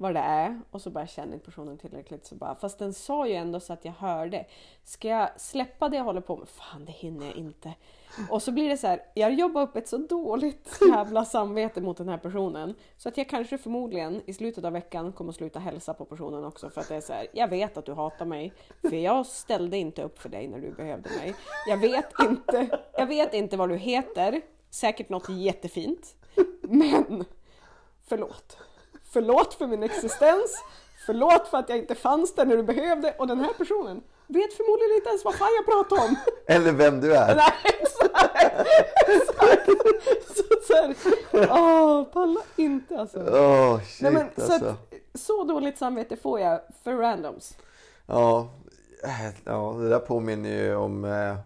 vad 0.00 0.14
det 0.14 0.20
är? 0.20 0.60
Och 0.70 0.82
så 0.82 0.90
bara 0.90 1.06
känner 1.06 1.34
inte 1.34 1.46
personen 1.46 1.78
tillräckligt 1.78 2.26
så 2.26 2.34
bara, 2.34 2.54
fast 2.54 2.78
den 2.78 2.94
sa 2.94 3.26
ju 3.26 3.34
ändå 3.34 3.60
så 3.60 3.72
att 3.72 3.84
jag 3.84 3.92
hörde. 3.92 4.46
Ska 4.84 5.08
jag 5.08 5.40
släppa 5.40 5.88
det 5.88 5.96
jag 5.96 6.04
håller 6.04 6.20
på 6.20 6.36
med? 6.36 6.48
Fan, 6.48 6.84
det 6.84 6.92
hinner 6.92 7.26
jag 7.26 7.36
inte. 7.36 7.74
Och 8.30 8.42
så 8.42 8.52
blir 8.52 8.68
det 8.68 8.76
så 8.76 8.86
här, 8.86 9.02
jag 9.14 9.34
jobbar 9.34 9.62
upp 9.62 9.76
ett 9.76 9.88
så 9.88 9.96
dåligt 9.96 10.78
jävla 10.90 11.24
samvete 11.24 11.80
mot 11.80 11.96
den 11.96 12.08
här 12.08 12.18
personen 12.18 12.74
så 12.96 13.08
att 13.08 13.16
jag 13.16 13.28
kanske 13.28 13.58
förmodligen 13.58 14.22
i 14.26 14.32
slutet 14.34 14.64
av 14.64 14.72
veckan 14.72 15.12
kommer 15.12 15.30
att 15.30 15.36
sluta 15.36 15.58
hälsa 15.58 15.94
på 15.94 16.04
personen 16.04 16.44
också 16.44 16.70
för 16.70 16.80
att 16.80 16.88
det 16.88 16.96
är 16.96 17.00
så 17.00 17.12
här, 17.12 17.26
jag 17.32 17.48
vet 17.48 17.76
att 17.76 17.84
du 17.86 17.92
hatar 17.92 18.24
mig 18.24 18.52
för 18.80 18.96
jag 18.96 19.26
ställde 19.26 19.76
inte 19.76 20.02
upp 20.02 20.18
för 20.18 20.28
dig 20.28 20.48
när 20.48 20.58
du 20.58 20.70
behövde 20.70 21.10
mig. 21.10 21.34
Jag 21.66 21.76
vet 21.76 22.12
inte, 22.22 22.78
jag 22.92 23.06
vet 23.06 23.34
inte 23.34 23.56
vad 23.56 23.68
du 23.68 23.76
heter, 23.76 24.40
säkert 24.70 25.08
något 25.08 25.28
jättefint, 25.28 26.14
men 26.62 27.24
förlåt. 28.06 28.56
Förlåt 29.12 29.54
för 29.54 29.66
min 29.66 29.82
existens, 29.82 30.64
förlåt 31.06 31.48
för 31.48 31.58
att 31.58 31.68
jag 31.68 31.78
inte 31.78 31.94
fanns 31.94 32.34
där 32.34 32.44
när 32.44 32.56
du 32.56 32.62
behövde 32.62 33.14
och 33.18 33.26
den 33.26 33.40
här 33.40 33.52
personen 33.52 34.02
vet 34.26 34.52
förmodligen 34.54 34.96
inte 34.96 35.08
ens 35.08 35.24
vad 35.24 35.34
fan 35.34 35.48
jag 35.56 35.66
pratar 35.66 36.04
om. 36.04 36.16
Eller 36.46 36.72
vem 36.72 37.00
du 37.00 37.14
är. 37.14 37.34
Nej, 37.36 37.52
exakt! 37.64 38.36
exakt. 39.08 39.66
Så, 40.36 40.42
så 40.66 40.74
här, 40.74 40.94
åh, 41.50 42.04
palla 42.04 42.40
inte 42.56 43.00
alltså. 43.00 43.18
Åh 43.32 43.80
shit 43.82 44.00
Nej, 44.02 44.12
men, 44.12 44.46
så, 44.46 44.52
alltså. 44.52 44.68
att, 44.68 44.76
så 45.14 45.44
dåligt 45.44 45.78
samvete 45.78 46.16
får 46.16 46.40
jag 46.40 46.60
för 46.84 46.92
randoms. 46.92 47.56
Ja, 48.06 48.48
äh, 49.04 49.34
ja, 49.44 49.76
det 49.78 49.88
där 49.88 49.98
påminner 49.98 50.50
ju 50.50 50.76
om... 50.76 51.04
Eh, 51.04 51.36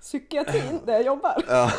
Psykiatrin 0.00 0.80
där 0.86 0.92
jag 0.92 1.02
jobbar. 1.02 1.44
ja, 1.48 1.70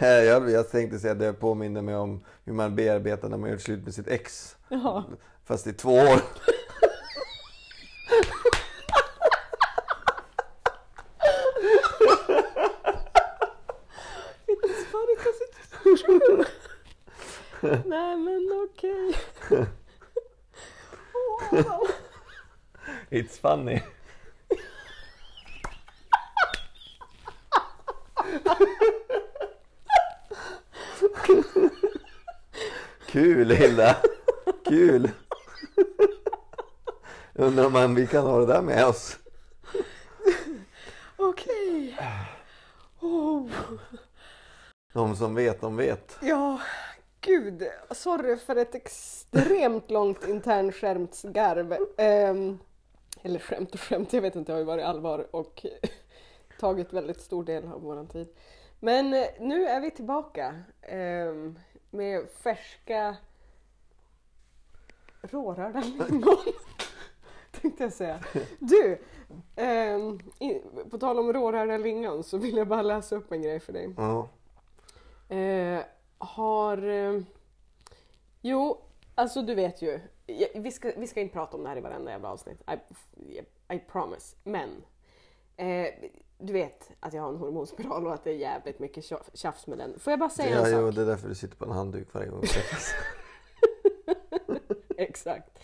jag, 0.00 0.50
jag 0.50 0.70
tänkte 0.70 0.98
säga 0.98 1.12
att 1.12 1.18
det 1.18 1.32
påminner 1.32 1.82
mig 1.82 1.96
om 1.96 2.24
hur 2.44 2.52
man 2.52 2.76
bearbetar 2.76 3.28
när 3.28 3.36
man 3.36 3.50
gjort 3.50 3.60
slut 3.60 3.84
med 3.84 3.94
sitt 3.94 4.08
ex. 4.08 4.56
Ja. 4.68 5.04
Fast 5.44 5.66
i 5.66 5.72
två 5.72 5.92
år. 5.92 6.20
Nej 17.84 18.16
men 18.16 18.68
okej. 18.68 19.14
Wow. 21.50 21.88
It's 23.10 23.40
funny. 23.40 23.82
Kul 33.08 33.50
Hilda! 33.50 33.96
Kul! 34.64 35.10
Undrar 37.34 37.66
om 37.66 37.72
man, 37.72 37.94
vi 37.94 38.06
kan 38.06 38.26
ha 38.26 38.40
det 38.40 38.46
där 38.46 38.62
med 38.62 38.86
oss. 38.86 39.18
Okej. 41.16 41.98
Oh. 43.00 43.50
De 44.92 45.16
som 45.16 45.34
vet, 45.34 45.60
de 45.60 45.76
vet. 45.76 46.16
Ja, 46.22 46.60
gud. 47.20 47.68
Sorry 47.90 48.36
för 48.36 48.56
ett 48.56 48.74
extremt 48.74 49.90
långt 49.90 50.28
internskärmsgarv. 50.28 51.72
Um, 51.72 52.58
eller 53.22 53.38
skämt 53.38 53.74
och 53.74 53.80
skämt, 53.80 54.12
jag 54.12 54.22
vet 54.22 54.36
inte, 54.36 54.52
det 54.52 54.54
har 54.54 54.60
ju 54.60 54.64
varit 54.64 54.84
allvar 54.84 55.26
och 55.30 55.66
tagit 56.60 56.92
väldigt 56.92 57.20
stor 57.20 57.44
del 57.44 57.66
av 57.66 57.82
våran 57.82 58.08
tid. 58.08 58.28
Men 58.80 59.10
nu 59.40 59.66
är 59.66 59.80
vi 59.80 59.90
tillbaka 59.90 60.54
ehm, 60.82 61.58
med 61.90 62.30
färska 62.30 63.16
rårörda 65.20 65.80
lingon. 65.80 66.38
Tänkte 67.50 67.82
jag 67.82 67.92
säga. 67.92 68.20
Du, 68.58 68.98
ehm, 69.56 70.18
i, 70.38 70.60
på 70.90 70.98
tal 70.98 71.18
om 71.18 71.32
rårörda 71.32 71.76
lingon 71.76 72.24
så 72.24 72.38
vill 72.38 72.56
jag 72.56 72.68
bara 72.68 72.82
läsa 72.82 73.16
upp 73.16 73.32
en 73.32 73.42
grej 73.42 73.60
för 73.60 73.72
dig. 73.72 73.94
Ja. 73.96 74.28
Eh, 75.36 75.80
har... 76.18 76.88
Eh, 76.88 77.20
jo, 78.40 78.80
alltså 79.14 79.42
du 79.42 79.54
vet 79.54 79.82
ju. 79.82 80.00
ja, 80.26 80.46
Vi 80.54 80.70
ska, 80.70 80.92
vi 80.96 81.06
ska 81.06 81.20
inte 81.20 81.32
prata 81.32 81.56
om 81.56 81.62
det 81.62 81.68
här 81.68 81.76
i 81.76 81.80
varenda 81.80 82.10
jävla 82.10 82.30
avsnitt. 82.30 82.62
I, 83.16 83.40
I 83.74 83.78
promise. 83.78 84.36
Men. 84.44 84.70
Du 86.40 86.52
vet 86.52 86.90
att 87.00 87.12
jag 87.12 87.22
har 87.22 87.28
en 87.28 87.36
hormonspiral 87.36 88.06
och 88.06 88.14
att 88.14 88.24
det 88.24 88.30
är 88.30 88.34
jävligt 88.36 88.78
mycket 88.78 89.04
tja- 89.04 89.30
tjafs 89.34 89.66
med 89.66 89.78
den. 89.78 89.98
Får 89.98 90.10
jag 90.10 90.20
bara 90.20 90.30
säga 90.30 90.50
Ja, 90.50 90.66
en 90.66 90.72
jo, 90.80 90.86
sak? 90.86 90.94
det 90.94 91.02
är 91.02 91.06
därför 91.06 91.28
du 91.28 91.34
sitter 91.34 91.56
på 91.56 91.64
en 91.64 91.70
handduk 91.70 92.14
varje 92.14 92.28
gång. 92.28 92.42
Exakt. 94.96 95.58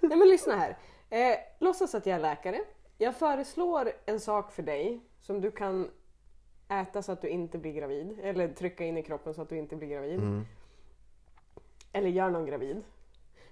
Nej 0.00 0.16
men 0.18 0.28
lyssna 0.28 0.54
här. 0.56 0.78
Eh, 1.10 1.38
låtsas 1.58 1.94
att 1.94 2.06
jag 2.06 2.16
är 2.16 2.20
läkare. 2.20 2.60
Jag 2.98 3.16
föreslår 3.16 3.92
en 4.06 4.20
sak 4.20 4.52
för 4.52 4.62
dig 4.62 5.00
som 5.20 5.40
du 5.40 5.50
kan 5.50 5.90
äta 6.68 7.02
så 7.02 7.12
att 7.12 7.22
du 7.22 7.28
inte 7.28 7.58
blir 7.58 7.72
gravid. 7.72 8.18
Eller 8.22 8.48
trycka 8.48 8.84
in 8.84 8.96
i 8.96 9.02
kroppen 9.02 9.34
så 9.34 9.42
att 9.42 9.48
du 9.48 9.56
inte 9.58 9.76
blir 9.76 9.88
gravid. 9.88 10.18
Mm. 10.18 10.44
Eller 11.92 12.08
gör 12.08 12.30
någon 12.30 12.46
gravid. 12.46 12.82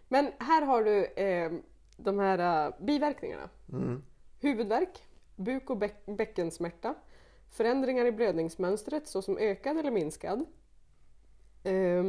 Men 0.08 0.32
här 0.38 0.62
har 0.62 0.84
du 0.84 1.04
eh, 1.04 1.52
de 1.96 2.18
här 2.18 2.66
eh, 2.66 2.74
biverkningarna. 2.80 3.48
Mm. 3.72 4.02
Huvudvärk, 4.40 5.05
buk 5.36 5.70
och 5.70 5.82
bäckensmärta, 6.06 6.94
förändringar 7.48 8.06
i 8.06 8.12
blödningsmönstret 8.12 9.08
såsom 9.08 9.38
ökad 9.38 9.78
eller 9.78 9.90
minskad, 9.90 10.44
eh, 11.64 12.04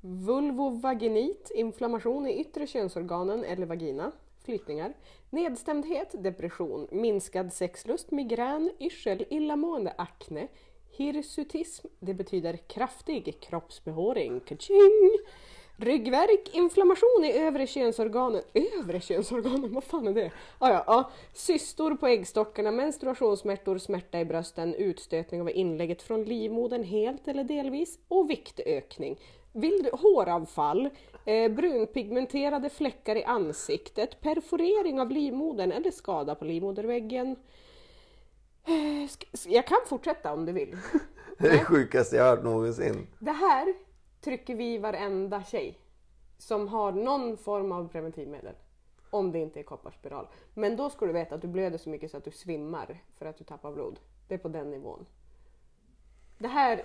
vulvovaginit, 0.00 1.50
inflammation 1.54 2.26
i 2.26 2.40
yttre 2.40 2.66
könsorganen 2.66 3.44
eller 3.44 3.66
vagina, 3.66 4.12
flytningar, 4.44 4.94
nedstämdhet, 5.30 6.14
depression, 6.18 6.88
minskad 6.90 7.52
sexlust, 7.52 8.10
migrän, 8.10 8.72
yrsel, 8.80 9.24
illamående, 9.30 9.94
akne, 9.98 10.48
hirsutism, 10.90 11.86
det 12.00 12.14
betyder 12.14 12.56
kraftig 12.56 13.40
kroppsbehåring, 13.40 14.40
kaching! 14.40 15.18
Ryggvärk, 15.78 16.54
inflammation 16.54 17.24
i 17.24 17.38
övre 17.38 17.66
könsorganen. 17.66 18.42
Övre 18.78 19.00
könsorganen, 19.00 19.72
vad 19.74 19.84
fan 19.84 20.06
är 20.08 20.12
det? 20.14 20.30
Ah, 20.58 20.70
ja, 20.70 20.84
ja. 20.86 21.10
Cystor 21.32 21.94
på 21.94 22.06
äggstockarna, 22.06 22.70
menstruationssmärtor, 22.70 23.78
smärta 23.78 24.20
i 24.20 24.24
brösten, 24.24 24.74
utstötning 24.74 25.40
av 25.40 25.50
inlägget 25.50 26.02
från 26.02 26.24
livmodern 26.24 26.84
helt 26.84 27.28
eller 27.28 27.44
delvis 27.44 27.98
och 28.08 28.30
viktökning. 28.30 29.18
Vild 29.52 29.88
håravfall, 29.92 30.88
eh, 31.24 31.50
brunpigmenterade 31.52 32.70
fläckar 32.70 33.16
i 33.16 33.24
ansiktet, 33.24 34.20
perforering 34.20 35.00
av 35.00 35.10
livmodern 35.10 35.72
eller 35.72 35.90
skada 35.90 36.34
på 36.34 36.44
livmoderväggen. 36.44 37.36
Eh, 38.64 39.10
Jag 39.46 39.66
kan 39.66 39.78
fortsätta 39.86 40.32
om 40.32 40.44
du 40.46 40.52
vill. 40.52 40.76
Det 41.38 41.48
är 41.48 41.52
det 41.52 41.64
sjukaste 41.64 42.16
jag 42.16 42.24
hört 42.24 42.44
någonsin. 42.44 43.06
Det 43.18 43.30
här 43.32 43.74
trycker 44.26 44.54
vi 44.54 44.78
varenda 44.78 45.42
tjej. 45.42 45.78
som 46.38 46.68
har 46.68 46.92
någon 46.92 47.36
form 47.36 47.72
av 47.72 47.88
preventivmedel. 47.88 48.54
Om 49.10 49.32
det 49.32 49.38
inte 49.38 49.60
är 49.60 49.62
kopparspiral. 49.62 50.26
Men 50.54 50.76
då 50.76 50.90
ska 50.90 51.06
du 51.06 51.12
veta 51.12 51.34
att 51.34 51.42
du 51.42 51.48
blöder 51.48 51.78
så 51.78 51.90
mycket 51.90 52.10
så 52.10 52.16
att 52.16 52.24
du 52.24 52.30
svimmar 52.30 53.02
för 53.18 53.26
att 53.26 53.38
du 53.38 53.44
tappar 53.44 53.72
blod. 53.72 53.98
Det 54.28 54.34
är 54.34 54.38
på 54.38 54.48
den 54.48 54.70
nivån. 54.70 55.06
Det 56.38 56.48
här, 56.48 56.84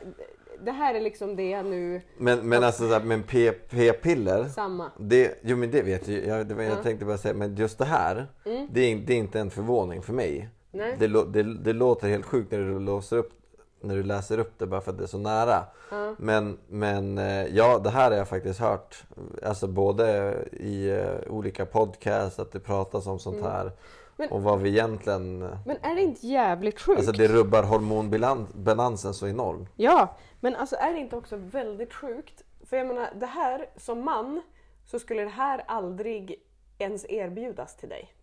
det 0.63 0.71
här 0.71 0.95
är 0.95 1.01
liksom 1.01 1.35
det 1.35 1.49
jag 1.49 1.65
nu... 1.65 2.01
Men, 2.17 2.49
men 2.49 2.63
alltså 2.63 2.87
så 2.87 2.93
här, 2.93 3.03
men 3.03 3.23
p-piller. 3.23 4.43
Samma. 4.47 4.91
Det, 4.99 5.39
jo 5.43 5.57
men 5.57 5.71
det 5.71 5.81
vet 5.81 6.07
jag. 6.07 6.25
Jag, 6.25 6.47
det 6.47 6.53
var, 6.55 6.63
jag 6.63 6.77
Ja. 6.77 6.83
tänkte 6.83 7.05
bara 7.05 7.17
säga, 7.17 7.33
men 7.33 7.55
just 7.55 7.77
det 7.77 7.85
här. 7.85 8.27
Det, 8.43 8.81
är, 8.91 8.97
det 9.05 9.13
är 9.13 9.17
inte 9.17 9.39
en 9.39 9.51
förvåning 9.51 10.01
för 10.01 10.13
mig. 10.13 10.37
Mm. 10.37 10.49
Nej. 10.71 10.95
Det, 10.99 11.25
det, 11.25 11.43
det 11.57 11.73
låter 11.73 12.07
helt 12.09 12.25
sjukt 12.25 12.51
när 12.51 12.59
du 12.59 12.79
låser 12.79 13.17
upp 13.17 13.40
när 13.83 13.95
du 13.95 14.03
läser 14.03 14.39
upp 14.39 14.53
det 14.59 14.67
bara 14.67 14.81
för 14.81 14.91
att 14.91 14.97
det 14.97 15.03
är 15.03 15.07
så 15.07 15.17
nära. 15.17 15.63
Ja. 15.91 16.15
Men, 16.17 16.57
men 16.67 17.17
eh, 17.17 17.45
ja, 17.45 17.79
det 17.79 17.89
här 17.89 18.11
har 18.11 18.17
jag 18.17 18.27
faktiskt 18.27 18.59
hört. 18.59 19.03
Alltså 19.43 19.67
både 19.67 20.33
i 20.51 20.89
eh, 20.89 21.31
olika 21.33 21.65
podcasts 21.65 22.39
att 22.39 22.51
det 22.51 22.59
pratas 22.59 23.07
om 23.07 23.19
sånt 23.19 23.43
här. 23.43 23.61
Mm. 23.61 23.73
Men- 24.15 24.29
Och 24.31 24.43
vad 24.43 24.59
vi 24.59 24.69
egentligen... 24.69 25.39
Men 25.39 25.77
är 25.81 25.95
det 25.95 26.01
inte 26.01 26.27
jävligt 26.27 26.79
sjukt? 26.79 26.97
Alltså 26.97 27.11
det 27.11 27.27
rubbar 27.27 27.63
hormonbalansen 27.63 29.13
så 29.13 29.27
enormt. 29.27 29.69
Ja, 29.75 30.15
men 30.39 30.55
alltså 30.55 30.75
är 30.75 30.93
det 30.93 30.99
inte 30.99 31.15
också 31.15 31.35
väldigt 31.35 31.93
sjukt? 31.93 32.43
För 32.69 32.77
jag 32.77 32.87
menar, 32.87 33.09
det 33.15 33.25
här 33.25 33.69
som 33.77 34.05
man 34.05 34.41
så 34.85 34.99
skulle 34.99 35.21
det 35.23 35.29
här 35.29 35.63
aldrig 35.67 36.35
ens 36.77 37.05
erbjudas 37.09 37.75
till 37.77 37.89
dig. 37.89 38.13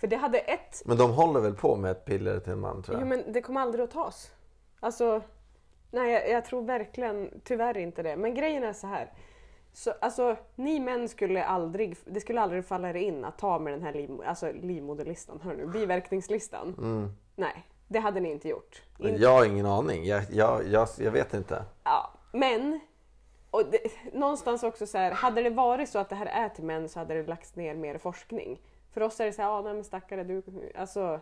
För 0.00 0.06
det 0.06 0.16
hade 0.16 0.38
ett, 0.38 0.82
Men 0.84 0.96
de 0.96 1.10
håller 1.12 1.40
väl 1.40 1.54
på 1.54 1.76
med 1.76 1.90
ett 1.90 2.04
piller 2.04 2.38
till 2.40 2.52
en 2.52 2.60
man 2.60 2.82
tror 2.82 2.96
jag. 2.98 3.02
jo 3.02 3.08
men 3.08 3.32
det 3.32 3.42
kommer 3.42 3.60
aldrig 3.60 3.84
att 3.84 3.90
tas. 3.90 4.30
Alltså, 4.86 5.22
nej 5.90 6.12
jag, 6.12 6.28
jag 6.30 6.44
tror 6.44 6.62
verkligen 6.62 7.40
tyvärr 7.44 7.76
inte 7.78 8.02
det. 8.02 8.16
Men 8.16 8.34
grejen 8.34 8.64
är 8.64 8.72
så 8.72 8.86
här. 8.86 9.12
Så, 9.72 9.92
alltså, 10.00 10.36
ni 10.54 10.80
män 10.80 11.08
skulle 11.08 11.44
aldrig, 11.44 11.96
det 12.04 12.20
skulle 12.20 12.40
aldrig 12.40 12.64
falla 12.64 12.90
er 12.90 12.94
in 12.94 13.24
att 13.24 13.38
ta 13.38 13.58
med 13.58 13.72
den 13.72 13.82
här 13.82 13.92
liv, 13.92 14.10
alltså, 14.26 14.52
livmoderlistan, 14.52 15.40
hör 15.42 15.54
nu, 15.54 15.66
biverkningslistan. 15.66 16.74
Nej, 17.36 17.66
det 17.88 17.98
hade 17.98 18.20
ni 18.20 18.30
inte 18.30 18.48
gjort. 18.48 18.82
In- 18.98 19.16
jag 19.16 19.30
har 19.30 19.44
ingen 19.44 19.66
aning. 19.66 20.04
Jag, 20.04 20.22
jag, 20.30 20.66
jag, 20.66 20.88
jag 20.98 21.10
vet 21.10 21.34
inte. 21.34 21.64
Ja, 21.84 22.12
men 22.32 22.80
och 23.50 23.62
det, 23.70 23.78
någonstans 24.12 24.62
också 24.62 24.86
så 24.86 24.98
här, 24.98 25.10
hade 25.10 25.42
det 25.42 25.50
varit 25.50 25.88
så 25.88 25.98
att 25.98 26.08
det 26.08 26.14
här 26.16 26.26
är 26.26 26.48
till 26.48 26.64
män 26.64 26.88
så 26.88 26.98
hade 26.98 27.14
det 27.14 27.28
lagts 27.28 27.56
ner 27.56 27.74
mer 27.74 27.98
forskning. 27.98 28.60
För 28.92 29.00
oss 29.00 29.20
är 29.20 29.26
det 29.26 29.32
så 29.32 29.42
här, 29.42 29.48
ah, 29.48 29.62
nej 29.62 29.74
men 29.74 29.84
stackare 29.84 30.24
du, 30.24 30.42
alltså 30.78 31.20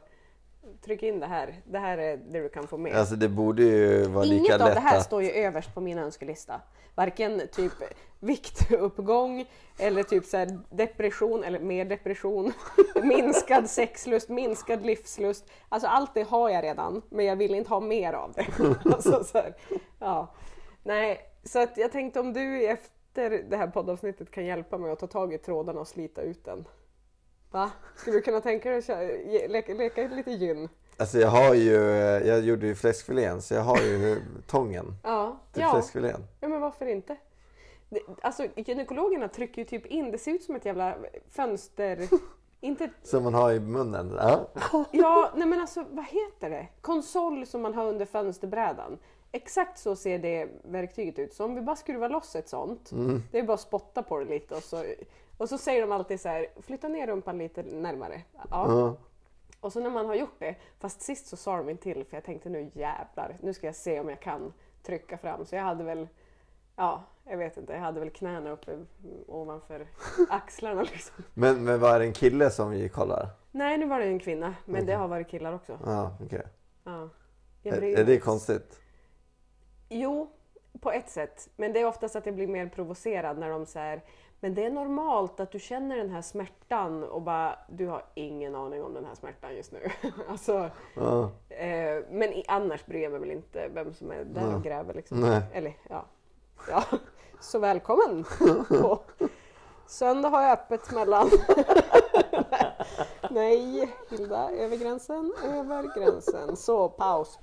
tryck 0.84 1.02
in 1.02 1.20
det 1.20 1.26
här, 1.26 1.62
det 1.64 1.78
här 1.78 1.98
är 1.98 2.16
det 2.16 2.40
du 2.40 2.48
kan 2.48 2.66
få 2.66 2.76
med. 2.76 2.96
Alltså 2.96 3.16
det 3.16 3.28
borde 3.28 3.62
ju 3.62 4.04
vara 4.04 4.24
lika 4.24 4.36
Inget 4.36 4.60
av 4.60 4.68
lätt 4.68 4.74
det 4.74 4.80
här 4.80 4.98
att... 4.98 5.04
står 5.04 5.22
ju 5.22 5.30
överst 5.30 5.74
på 5.74 5.80
min 5.80 5.98
önskelista. 5.98 6.60
Varken 6.94 7.42
typ 7.52 7.72
viktuppgång 8.20 9.46
eller 9.78 10.02
typ 10.02 10.24
så 10.24 10.36
här 10.36 10.58
depression 10.70 11.44
eller 11.44 11.60
mer 11.60 11.84
depression, 11.84 12.52
minskad 13.02 13.70
sexlust, 13.70 14.28
minskad 14.28 14.86
livslust. 14.86 15.50
Alltså 15.68 15.88
allt 15.88 16.14
det 16.14 16.22
har 16.22 16.50
jag 16.50 16.64
redan 16.64 17.02
men 17.08 17.24
jag 17.24 17.36
vill 17.36 17.54
inte 17.54 17.70
ha 17.70 17.80
mer 17.80 18.12
av 18.12 18.32
det. 18.32 18.46
alltså, 18.84 19.24
så 19.24 19.38
här, 19.38 19.54
ja. 19.98 20.34
Nej, 20.82 21.20
så 21.44 21.62
att 21.62 21.76
jag 21.76 21.92
tänkte 21.92 22.20
om 22.20 22.32
du 22.32 22.66
efter 22.66 23.44
det 23.50 23.56
här 23.56 23.66
poddavsnittet 23.66 24.30
kan 24.30 24.46
hjälpa 24.46 24.78
mig 24.78 24.90
att 24.90 24.98
ta 24.98 25.06
tag 25.06 25.34
i 25.34 25.38
trådarna 25.38 25.80
och 25.80 25.88
slita 25.88 26.22
ut 26.22 26.44
den. 26.44 26.64
Va? 27.54 27.70
Skulle 27.96 28.16
du 28.16 28.22
kunna 28.22 28.40
tänka 28.40 28.68
dig 28.68 28.78
att 28.78 28.84
köra- 28.84 29.46
leka, 29.48 29.74
leka 29.74 30.08
lite 30.08 30.30
gyn? 30.30 30.68
Alltså 30.96 31.18
jag 31.18 31.28
har 31.28 31.54
ju, 31.54 31.72
jag 32.26 32.40
gjorde 32.40 32.66
ju 32.66 32.74
fläskfilén 32.74 33.42
så 33.42 33.54
jag 33.54 33.62
har 33.62 33.78
ju 33.78 34.16
tången 34.46 34.94
Ja. 35.02 35.36
till 35.52 35.62
ja. 35.62 35.72
fläskfilén. 35.72 36.26
Ja 36.40 36.48
men 36.48 36.60
varför 36.60 36.86
inte? 36.86 37.16
Det, 37.88 38.00
alltså 38.22 38.46
gynekologerna 38.56 39.28
trycker 39.28 39.58
ju 39.62 39.64
typ 39.64 39.86
in, 39.86 40.10
det 40.10 40.18
ser 40.18 40.30
ut 40.32 40.42
som 40.42 40.54
ett 40.56 40.64
jävla 40.64 40.96
fönster... 41.30 42.08
inte... 42.60 42.90
Som 43.02 43.22
man 43.22 43.34
har 43.34 43.52
i 43.52 43.60
munnen. 43.60 44.14
Ja. 44.18 44.48
Ja, 44.90 45.30
nej 45.36 45.48
men 45.48 45.60
alltså 45.60 45.84
vad 45.90 46.04
heter 46.04 46.50
det? 46.50 46.66
Konsol 46.80 47.46
som 47.46 47.62
man 47.62 47.74
har 47.74 47.86
under 47.86 48.06
fönsterbrädan. 48.06 48.98
Exakt 49.32 49.78
så 49.78 49.96
ser 49.96 50.18
det 50.18 50.48
verktyget 50.64 51.18
ut. 51.18 51.32
Så 51.32 51.44
om 51.44 51.54
vi 51.54 51.60
bara 51.60 51.76
skruvar 51.76 52.08
loss 52.08 52.36
ett 52.36 52.48
sånt, 52.48 52.90
det 53.32 53.38
är 53.38 53.42
bara 53.42 53.54
att 53.54 53.60
spotta 53.60 54.02
på 54.02 54.18
det 54.18 54.24
lite 54.24 54.54
och 54.54 54.62
så, 54.62 54.84
och 55.38 55.48
så 55.48 55.58
säger 55.58 55.80
de 55.80 55.92
alltid 55.92 56.20
så 56.20 56.28
här, 56.28 56.46
flytta 56.62 56.88
ner 56.88 57.06
rumpan 57.06 57.38
lite 57.38 57.62
närmare. 57.62 58.22
Ja. 58.36 58.46
Ja. 58.50 58.96
Och 59.60 59.72
så 59.72 59.80
när 59.80 59.90
man 59.90 60.06
har 60.06 60.14
gjort 60.14 60.38
det, 60.38 60.54
fast 60.78 61.02
sist 61.02 61.26
så 61.26 61.36
sa 61.36 61.56
de 61.56 61.68
inte 61.70 61.82
till 61.82 62.04
för 62.04 62.16
jag 62.16 62.24
tänkte 62.24 62.48
nu 62.48 62.70
jävlar, 62.74 63.36
nu 63.42 63.54
ska 63.54 63.66
jag 63.66 63.74
se 63.74 64.00
om 64.00 64.08
jag 64.08 64.20
kan 64.20 64.52
trycka 64.82 65.18
fram. 65.18 65.44
Så 65.44 65.56
jag 65.56 65.62
hade 65.62 65.84
väl, 65.84 66.08
ja, 66.76 67.04
jag 67.24 67.38
vet 67.38 67.56
inte, 67.56 67.72
jag 67.72 67.80
hade 67.80 68.00
väl 68.00 68.10
knäna 68.10 68.50
uppe 68.50 68.78
ovanför 69.26 69.86
axlarna 70.28 70.82
liksom. 70.92 71.24
Men, 71.34 71.64
men 71.64 71.80
var 71.80 71.98
det 71.98 72.04
en 72.04 72.12
kille 72.12 72.50
som 72.50 72.70
vi 72.70 72.88
kollar? 72.88 73.28
Nej, 73.50 73.78
nu 73.78 73.86
var 73.86 74.00
det 74.00 74.06
en 74.06 74.18
kvinna, 74.18 74.54
men 74.64 74.86
det 74.86 74.94
har 74.94 75.08
varit 75.08 75.28
killar 75.28 75.52
också. 75.52 75.78
Ja, 75.84 76.16
okej. 76.24 76.42
Ja. 76.84 77.08
Jag 77.62 77.76
Är, 77.76 77.98
är 77.98 78.04
det 78.04 78.18
konstigt? 78.18 78.80
Jo, 79.88 80.30
på 80.80 80.92
ett 80.92 81.10
sätt. 81.10 81.48
Men 81.56 81.72
det 81.72 81.80
är 81.80 81.86
oftast 81.86 82.16
att 82.16 82.26
jag 82.26 82.34
blir 82.34 82.46
mer 82.46 82.68
provocerad 82.68 83.38
när 83.38 83.50
de 83.50 83.66
säger 83.66 84.02
men 84.44 84.54
det 84.54 84.64
är 84.64 84.70
normalt 84.70 85.40
att 85.40 85.52
du 85.52 85.58
känner 85.58 85.96
den 85.96 86.10
här 86.10 86.22
smärtan 86.22 87.04
och 87.04 87.22
bara 87.22 87.58
du 87.68 87.86
har 87.86 88.04
ingen 88.14 88.54
aning 88.54 88.82
om 88.82 88.94
den 88.94 89.04
här 89.04 89.14
smärtan 89.14 89.56
just 89.56 89.72
nu. 89.72 89.90
alltså, 90.30 90.70
Ja. 90.94 91.30
Eh, 91.48 92.04
men 92.10 92.32
i, 92.32 92.44
annars 92.48 92.86
bryr 92.86 93.02
jag 93.02 93.12
mig 93.12 93.20
väl 93.20 93.30
inte 93.30 93.68
vem 93.74 93.94
som 93.94 94.10
är 94.10 94.24
där 94.24 94.54
och 94.54 94.62
gräver. 94.62 94.94
Liksom. 94.94 95.20
Nej. 95.20 95.42
Eller, 95.52 95.76
ja. 95.88 96.04
ja. 96.68 96.84
Så 97.40 97.58
välkommen! 97.58 98.24
på 98.68 99.00
söndag 99.86 100.28
har 100.28 100.42
jag 100.42 100.52
öppet 100.52 100.92
mellan... 100.92 101.30
Nej, 103.30 103.92
Hilda, 104.10 104.50
över 104.50 104.76
gränsen, 104.76 105.34
över 105.44 106.00
gränsen. 106.00 106.56
Så, 106.56 106.88
paus. 106.88 107.38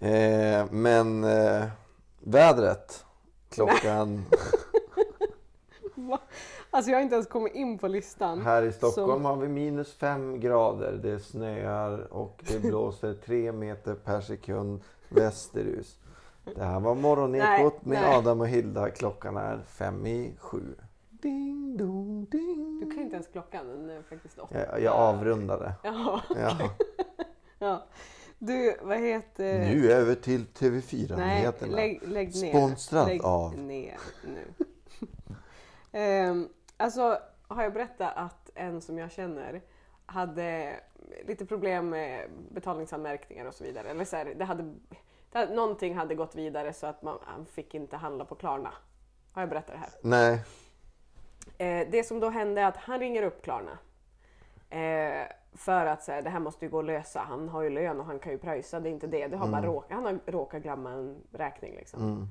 Eh, 0.00 0.66
men 0.70 1.24
eh, 1.24 1.64
vädret 2.20 3.04
klockan? 3.50 4.24
Alltså 6.72 6.90
jag 6.90 6.98
har 6.98 7.02
inte 7.02 7.14
ens 7.14 7.26
kommit 7.26 7.54
in 7.54 7.78
på 7.78 7.88
listan. 7.88 8.40
här 8.40 8.62
i 8.62 8.72
Stockholm 8.72 9.08
Som- 9.12 9.24
har 9.24 9.36
vi 9.36 9.48
minus 9.48 9.92
fem 9.94 10.40
grader. 10.40 10.92
Det 11.02 11.20
snöar 11.20 12.12
och 12.12 12.44
det 12.48 12.58
blåser 12.68 13.14
tre 13.14 13.52
meter 13.52 13.94
per 13.94 14.20
sekund 14.20 14.80
västerut. 15.08 15.96
Det 16.54 16.64
här 16.64 16.80
var 16.80 16.94
morgonekot 16.94 17.84
med 17.84 18.02
nej. 18.02 18.16
Adam 18.16 18.40
och 18.40 18.48
Hilda. 18.48 18.90
Klockan 18.90 19.36
är 19.36 19.58
fem 19.66 20.06
i 20.06 20.34
sju. 20.38 20.62
Ding 21.10 21.76
dong 21.76 22.26
ding. 22.30 22.80
Du 22.84 22.90
kan 22.90 23.02
inte 23.02 23.14
ens 23.14 23.26
klockan, 23.28 23.66
den 23.68 23.90
är 23.90 24.02
faktiskt 24.02 24.38
åtta. 24.38 24.58
Jag, 24.70 24.82
jag 24.82 24.94
avrundade. 24.94 25.72
Ja, 25.82 26.20
Ja. 26.36 26.56
ja. 27.58 27.84
Du, 28.42 28.76
vad 28.82 28.98
heter... 28.98 29.58
Nu 29.58 29.92
över 29.92 30.14
till 30.14 30.40
Nej, 30.60 30.70
TV4-nyheterna. 30.70 31.76
lägg, 31.76 32.08
lägg 32.08 32.36
ner. 32.36 32.48
Sponsrat 32.50 33.06
lägg 33.08 33.24
av- 33.24 33.58
ner 33.58 33.98
nu. 34.24 34.66
Ehm, 35.92 36.48
alltså, 36.76 37.18
har 37.48 37.62
jag 37.62 37.72
berättat 37.72 38.12
att 38.16 38.50
en 38.54 38.80
som 38.80 38.98
jag 38.98 39.12
känner 39.12 39.62
hade 40.06 40.76
lite 41.26 41.46
problem 41.46 41.88
med 41.88 42.30
betalningsanmärkningar 42.50 43.44
och 43.44 43.54
så 43.54 43.64
vidare. 43.64 43.90
Eller 43.90 44.04
så 44.04 44.16
här, 44.16 44.34
det 44.36 44.44
hade, 44.44 44.62
det 45.32 45.38
hade, 45.38 45.54
någonting 45.54 45.94
hade 45.94 46.14
gått 46.14 46.34
vidare 46.34 46.72
så 46.72 46.86
att 46.86 47.02
man, 47.02 47.18
han 47.22 47.46
fick 47.46 47.74
inte 47.74 47.96
handla 47.96 48.24
på 48.24 48.34
Klarna. 48.34 48.72
Har 49.32 49.42
jag 49.42 49.48
berättat 49.48 49.72
det 49.72 49.78
här? 49.78 49.90
Nej. 50.02 50.42
Eh, 51.58 51.88
det 51.90 52.04
som 52.04 52.20
då 52.20 52.28
hände 52.30 52.60
är 52.60 52.66
att 52.66 52.76
han 52.76 52.98
ringer 53.00 53.22
upp 53.22 53.42
Klarna. 53.42 53.78
Eh, 54.70 55.26
för 55.52 55.86
att 55.86 56.02
säga 56.02 56.22
det 56.22 56.30
här 56.30 56.40
måste 56.40 56.64
ju 56.64 56.70
gå 56.70 56.78
att 56.78 56.84
lösa. 56.84 57.20
Han 57.20 57.48
har 57.48 57.62
ju 57.62 57.70
lön 57.70 58.00
och 58.00 58.06
han 58.06 58.18
kan 58.18 58.32
ju 58.32 58.38
pröjsa. 58.38 58.80
Det 58.80 58.88
är 58.88 58.92
inte 58.92 59.06
det. 59.06 59.26
det 59.26 59.36
har 59.36 59.48
bara 59.48 59.66
råkat, 59.66 59.92
han 59.92 60.04
har 60.04 60.18
råkat 60.26 60.62
glömma 60.62 60.90
en 60.90 61.16
räkning. 61.32 61.74
Liksom. 61.76 62.28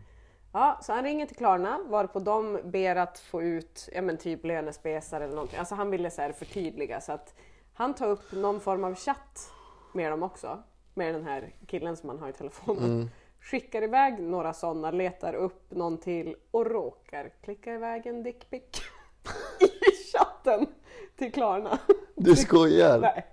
Ja, 0.53 0.79
så 0.81 0.93
han 0.93 1.03
ringer 1.03 1.25
till 1.25 1.35
Klarna 1.35 1.79
varpå 1.87 2.19
de 2.19 2.59
ber 2.63 2.95
att 2.95 3.19
få 3.19 3.41
ut 3.41 3.89
ja, 3.93 4.01
men 4.01 4.17
typ 4.17 4.45
lönespesar 4.45 5.21
eller 5.21 5.33
någonting. 5.33 5.59
Alltså 5.59 5.75
han 5.75 5.91
ville 5.91 6.11
så 6.11 6.21
här 6.21 6.31
förtydliga 6.31 7.01
så 7.01 7.11
att 7.11 7.35
han 7.73 7.93
tar 7.93 8.07
upp 8.07 8.31
någon 8.31 8.59
form 8.59 8.83
av 8.83 8.95
chatt 8.95 9.51
med 9.93 10.11
dem 10.11 10.23
också. 10.23 10.63
Med 10.93 11.15
den 11.15 11.23
här 11.23 11.55
killen 11.67 11.97
som 11.97 12.07
man 12.07 12.19
har 12.19 12.29
i 12.29 12.33
telefonen. 12.33 13.09
Skickar 13.41 13.81
iväg 13.81 14.19
några 14.19 14.53
sådana, 14.53 14.91
letar 14.91 15.33
upp 15.33 15.71
någon 15.71 15.97
till 15.97 16.35
och 16.51 16.65
råkar 16.65 17.29
klicka 17.41 17.73
iväg 17.73 18.07
en 18.07 18.23
dickpic 18.23 18.63
i 19.59 20.11
chatten 20.13 20.67
till 21.15 21.31
Klarna. 21.31 21.79
Du 22.19 22.35
skojar? 22.45 22.99
Nej, 22.99 23.25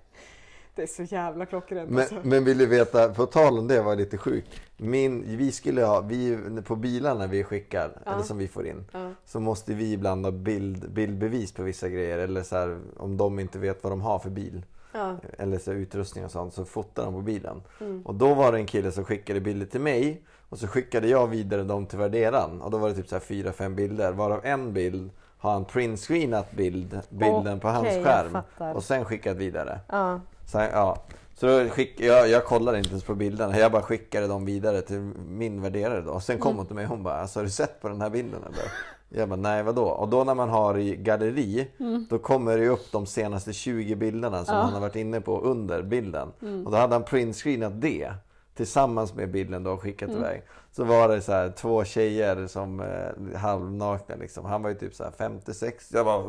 det 0.75 0.83
är 0.83 0.87
så 0.87 1.03
jävla 1.03 1.47
klockrent 1.47 1.91
Men, 1.91 1.99
alltså. 1.99 2.17
men 2.23 2.45
vill 2.45 2.59
du 2.59 2.67
veta, 2.67 3.09
på 3.09 3.27
tal 3.27 3.59
om 3.59 3.69
det 3.69 3.83
var 3.83 3.97
lite 3.97 4.19
sjukt. 4.19 4.49
Min, 4.77 5.37
vi 5.37 5.53
skulle 5.53 5.85
ha, 5.85 6.01
vi, 6.01 6.39
på 6.65 6.77
bilarna 6.77 7.27
vi 7.27 7.45
skickar, 7.45 7.91
eller 8.07 8.23
som 8.23 8.39
vi 8.39 8.49
får 8.49 8.67
in, 8.67 8.85
Ja. 8.93 9.11
så 9.25 9.41
måste 9.41 9.75
vi 9.75 9.93
ibland 9.93 10.25
ha 10.25 10.33
bild, 10.33 10.91
bildbevis 10.91 11.53
på 11.53 11.63
vissa 11.63 11.89
grejer. 11.89 12.19
Eller 12.19 12.43
så 12.43 12.57
här, 12.57 12.79
om 12.97 13.17
de 13.17 13.39
inte 13.39 13.59
vet 13.59 13.83
vad 13.85 13.93
de 13.93 14.01
har 14.01 14.19
för 14.19 14.31
bil. 14.31 14.63
Ja. 14.93 15.17
eller 15.39 15.59
så 15.59 15.73
utrustning 15.73 16.25
och 16.25 16.31
sånt, 16.31 16.55
så 16.55 16.65
fotade 16.65 17.07
de 17.07 17.15
på 17.15 17.21
bilen. 17.21 17.63
Mm. 17.81 18.03
Och 18.03 18.15
då 18.15 18.35
var 18.35 18.53
det 18.53 18.59
en 18.59 18.67
kille 18.67 18.93
som 18.93 19.05
skickade 19.05 19.41
bilder 19.41 19.67
till 19.67 19.81
mig 19.81 20.23
och 20.49 20.59
så 20.59 20.67
skickade 20.67 21.09
jag 21.09 21.27
vidare 21.27 21.63
dem 21.63 21.87
till 21.87 21.99
värderaren. 21.99 22.63
Och 22.63 22.71
då 22.71 22.79
var 22.79 22.89
det 22.89 22.95
typ 22.95 23.09
så 23.09 23.15
här 23.15 23.21
fyra, 23.21 23.53
fem 23.53 23.75
bilder, 23.77 24.13
varav 24.13 24.41
en 24.45 24.73
bild 24.73 25.11
har 25.47 25.53
han 25.55 25.65
printscreenat 25.65 26.53
bild, 26.53 27.01
bilden 27.11 27.61
på 27.61 27.69
hans 27.69 27.87
Okej, 27.87 27.97
jag 27.97 28.05
skärm 28.05 28.33
fattar. 28.33 28.75
och 28.75 28.83
sen 28.85 29.05
skickat 29.05 29.37
vidare. 29.37 29.81
Ja. 29.89 30.21
Så, 30.47 30.59
ja. 30.73 30.97
så 31.35 31.47
då 31.47 31.69
skick, 31.69 32.01
jag, 32.01 32.29
jag 32.29 32.45
kollade 32.45 32.79
inte 32.79 32.91
ens 32.91 33.05
på 33.05 33.15
bilderna, 33.15 33.59
jag 33.59 33.73
bara 33.73 33.83
skickade 33.83 34.27
dem 34.27 34.45
vidare 34.45 34.81
till 34.83 34.99
min 35.29 35.63
värderare 35.63 36.01
då. 36.01 36.11
Och 36.13 36.23
sen 36.23 36.39
kom 36.39 36.49
Mm. 36.51 36.59
hon 36.59 36.67
till 36.67 36.75
mig 36.77 36.85
och 36.85 36.91
hon 36.91 37.03
bara, 37.03 37.15
alltså, 37.15 37.39
har 37.39 37.45
du 37.45 37.51
sett 37.51 37.81
på 37.81 37.89
den 37.89 38.01
här 38.01 38.11
bilden 38.11 38.41
eller? 38.45 38.65
Jag 39.09 39.29
bara, 39.29 39.37
nej 39.37 39.63
vadå? 39.63 39.85
Och 39.85 40.09
då 40.09 40.25
när 40.25 40.35
man 40.35 40.49
har 40.49 40.79
i 40.79 40.97
galleri, 40.97 41.69
då 42.11 42.19
kommer 42.19 42.59
det 42.59 42.69
upp 42.69 42.93
de 42.93 43.07
senaste 43.07 43.53
20 43.53 43.95
bilderna 43.95 44.45
som 44.45 44.55
Mm. 44.55 44.61
Mm. 44.61 44.65
han 44.65 44.73
har 44.75 44.81
varit 44.81 44.97
inne 44.97 45.21
på 45.21 45.41
under 45.41 45.83
bilden. 45.83 46.29
Och 46.65 46.71
då 46.73 46.77
hade 46.77 46.95
han 46.95 47.05
printscreenat 47.05 47.81
det 47.81 48.13
tillsammans 48.57 49.15
med 49.15 49.31
bilden 49.31 49.63
då 49.63 49.71
och 49.73 49.83
skickat 49.83 50.09
Mm. 50.09 50.21
iväg. 50.21 50.43
Så 50.73 50.85
var 50.85 51.09
det 51.09 51.21
så 51.21 51.33
här, 51.33 51.51
två 51.51 51.85
tjejer 51.85 52.47
som 52.47 52.81
eh, 52.81 53.39
halvnakna 53.39 54.15
liksom. 54.17 54.45
Han 54.45 54.63
var 54.63 54.71
ju 54.71 54.77
typ 54.77 54.95
så 54.95 55.05
här 55.05 55.11
56. 55.11 55.93
Jag 55.93 56.05
bara... 56.07 56.25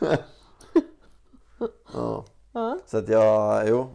ja. 1.94 2.24
Ja. 2.52 2.78
Så 2.86 2.98
att 2.98 3.08
jag, 3.08 3.68
jo. 3.68 3.90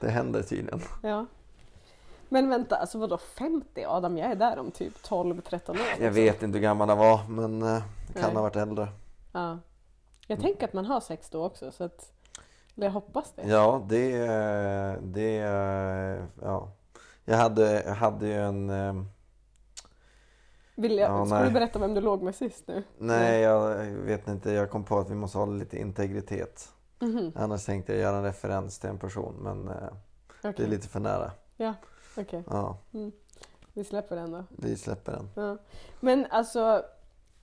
Det 0.00 0.08
händer 0.10 0.42
tydligen. 0.42 0.80
ja. 1.02 1.26
Men 2.28 2.48
vänta, 2.48 2.76
alltså 2.76 2.98
vadå 2.98 3.18
50? 3.18 3.84
Adam, 3.84 4.18
jag 4.18 4.30
är 4.30 4.34
där 4.36 4.58
om 4.58 4.70
typ 4.70 4.96
12-13 4.96 5.70
år. 5.70 5.76
Jag 5.76 5.98
liksom. 5.98 6.14
vet 6.14 6.42
inte 6.42 6.58
hur 6.58 6.62
gammal 6.62 6.88
han 6.88 6.98
var 6.98 7.20
men 7.28 7.62
eh, 7.62 7.82
kan 8.12 8.22
Nej. 8.22 8.34
ha 8.34 8.42
varit 8.42 8.56
äldre. 8.56 8.88
Ja. 9.32 9.58
Jag 10.26 10.40
tänker 10.40 10.64
att 10.64 10.72
man 10.72 10.84
har 10.86 11.00
sex 11.00 11.30
då 11.30 11.44
också 11.44 11.72
så 11.72 11.84
att 11.84 12.12
eller 12.78 12.86
jag 12.86 12.92
hoppas 12.92 13.32
det. 13.36 13.42
Ja, 13.48 13.86
det, 13.88 14.26
det, 15.02 15.34
ja. 16.42 16.68
Jag 17.24 17.36
hade, 17.36 17.82
jag 17.82 17.94
hade 17.94 18.26
ju 18.26 18.34
en, 18.34 18.70
eh, 18.70 18.94
Vill 20.74 20.98
jag, 20.98 21.10
Ja, 21.10 21.26
ska 21.26 21.34
nej. 21.34 21.44
du 21.48 21.50
berätta 21.54 21.78
vem 21.78 21.94
du 21.94 22.00
låg 22.00 22.22
med 22.22 22.34
sist 22.34 22.68
nu? 22.68 22.82
nej 22.98 23.40
jag 23.40 23.76
vet 23.84 24.28
inte, 24.28 24.50
jag 24.52 24.70
kom 24.70 24.84
på 24.84 24.98
att 24.98 25.10
vi 25.10 25.14
måste 25.14 25.38
hålla 25.38 25.52
lite 25.52 25.78
integritet. 25.78 26.68
Mhm, 27.00 27.32
Annars 27.36 27.64
tänkte 27.64 27.92
jag 27.92 28.00
göra 28.02 28.16
en 28.16 28.22
referens 28.22 28.78
till 28.78 28.90
en 28.90 28.98
person 28.98 29.34
men 29.40 29.68
eh, 29.68 29.74
det 30.56 30.60
är 30.62 30.66
lite 30.68 30.88
för 30.88 31.00
nära. 31.00 31.30
Ja, 31.56 31.74
okej. 32.16 32.42
Ja, 32.50 32.78
Vi 33.72 33.84
släpper 33.84 34.16
den 34.16 34.30
då. 34.32 34.44
vi 34.48 34.76
släpper 34.76 35.12
den. 35.12 35.30
Ja. 35.34 35.56
Men 36.00 36.26
alltså, 36.30 36.82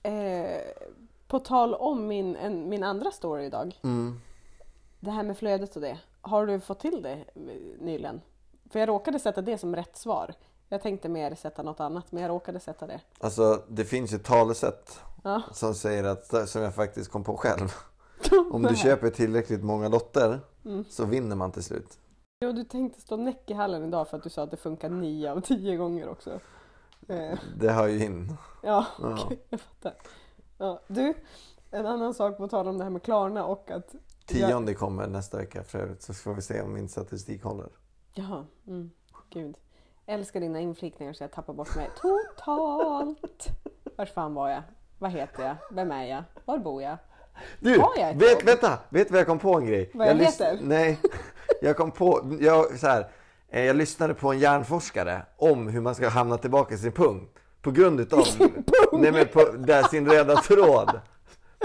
eh, 0.02 0.60
på 1.28 1.38
tal 1.38 1.74
om 1.74 2.06
min, 2.06 2.36
en, 2.36 2.68
min 2.68 2.82
andra 2.84 3.10
story 3.10 3.44
idag. 3.44 3.80
Mm. 3.84 4.20
Det 5.00 5.10
här 5.10 5.22
med 5.22 5.38
flödet 5.38 5.76
och 5.76 5.82
det. 5.82 5.98
Har 6.20 6.46
du 6.46 6.60
fått 6.60 6.80
till 6.80 7.02
det 7.02 7.24
nyligen? 7.80 8.20
För 8.70 8.78
jag 8.78 8.88
råkade 8.88 9.18
sätta 9.18 9.42
det 9.42 9.58
som 9.58 9.76
rätt 9.76 9.96
svar. 9.96 10.34
Jag 10.68 10.82
tänkte 10.82 11.08
mer 11.08 11.34
sätta 11.34 11.62
något 11.62 11.80
annat, 11.80 12.12
men 12.12 12.22
jag 12.22 12.28
råkade 12.30 12.60
sätta 12.60 12.86
det. 12.86 13.00
Alltså 13.18 13.62
det 13.68 13.84
finns 13.84 14.12
ju 14.12 14.16
ett 14.16 14.24
talesätt 14.24 15.00
Ja. 15.24 15.42
som 15.52 15.74
säger 15.74 16.04
att, 16.04 16.48
som 16.48 16.62
jag 16.62 16.74
faktiskt 16.74 17.10
kom 17.10 17.24
på 17.24 17.36
själv. 17.36 17.68
Om 18.52 18.62
du 18.62 18.76
köper 18.76 19.10
tillräckligt 19.10 19.64
många 19.64 19.88
lotter 19.88 20.40
Mm. 20.64 20.84
så 20.90 21.04
vinner 21.04 21.36
man 21.36 21.52
till 21.52 21.62
slut. 21.64 21.98
Jo, 22.40 22.52
du 22.52 22.64
tänkte 22.64 23.00
stå 23.00 23.16
näck 23.16 23.50
i 23.50 23.54
hallen 23.54 23.84
idag 23.84 24.08
för 24.08 24.16
att 24.16 24.22
du 24.22 24.30
sa 24.30 24.42
att 24.42 24.50
det 24.50 24.56
funkar 24.56 24.88
nio 24.88 25.32
av 25.32 25.40
tio 25.40 25.76
gånger 25.76 26.08
också. 26.08 26.40
Eh, 27.08 27.38
Det 27.58 27.68
har 27.72 27.86
ju 27.86 28.04
in. 28.04 28.36
ja, 28.62 28.86
okej, 28.98 29.38
jag 29.50 29.60
fattar. 29.60 29.94
Ja, 30.58 30.80
du, 30.86 31.14
en 31.70 31.86
annan 31.86 32.14
sak 32.14 32.36
på 32.36 32.48
tal 32.48 32.68
om 32.68 32.78
det 32.78 32.84
här 32.84 32.90
med 32.90 33.02
Klarna 33.02 33.44
och 33.44 33.70
att... 33.70 33.94
Tionde 34.26 34.74
kommer 34.74 35.06
nästa 35.06 35.38
vecka 35.38 35.64
för 35.64 35.78
övrigt 35.78 36.02
så 36.02 36.14
får 36.14 36.34
vi 36.34 36.42
se 36.42 36.60
om 36.62 36.72
min 36.72 36.88
statistik 36.88 37.42
håller. 37.42 37.68
Jaha, 38.14 38.46
mm, 38.66 38.90
gud. 39.30 39.56
Älskar 40.06 40.40
dina 40.40 40.60
inflikningar 40.60 41.12
så 41.12 41.22
jag 41.24 41.32
tappar 41.32 41.52
bort 41.54 41.76
mig 41.76 41.90
totalt. 42.00 43.46
Vars 43.96 44.12
fan 44.12 44.34
var 44.34 44.50
jag? 44.50 44.62
Vad 44.98 45.10
heter 45.10 45.42
jag? 45.46 45.56
Vem 45.70 45.90
är 45.90 46.04
jag? 46.04 46.22
Var 46.44 46.58
bor 46.58 46.82
jag? 46.82 46.96
Du, 47.60 47.78
Har 47.80 47.92
jag 47.98 48.10
ett 48.10 48.16
vet, 48.16 48.32
jobb? 48.32 48.42
vänta! 48.42 48.78
Vet 48.88 49.08
du 49.08 49.12
vad 49.12 49.20
jag 49.20 49.26
kom 49.26 49.38
på 49.38 49.54
en 49.56 49.66
grej? 49.66 49.90
Vad 49.94 50.08
jag 50.08 50.16
lys- 50.16 50.24
heter? 50.24 50.58
Nej, 50.62 50.98
jag 51.62 51.76
kom 51.76 51.90
på, 51.90 52.36
jag, 52.40 52.78
så 52.78 52.86
här, 52.86 53.10
eh, 53.48 53.64
jag 53.64 53.76
lyssnade 53.76 54.14
på 54.14 54.32
en 54.32 54.38
hjärnforskare 54.38 55.22
om 55.36 55.68
hur 55.68 55.80
man 55.80 55.94
ska 55.94 56.08
hamna 56.08 56.38
tillbaka 56.38 56.74
i 56.74 56.78
sin 56.78 56.92
punkt. 56.92 57.38
På 57.62 57.70
grund 57.70 58.00
utav, 58.00 58.24
nej 58.92 59.12
men 59.12 59.26
på, 59.28 59.44
där 59.58 59.82
sin 59.82 60.10
röda 60.10 60.36
tråd. 60.36 61.00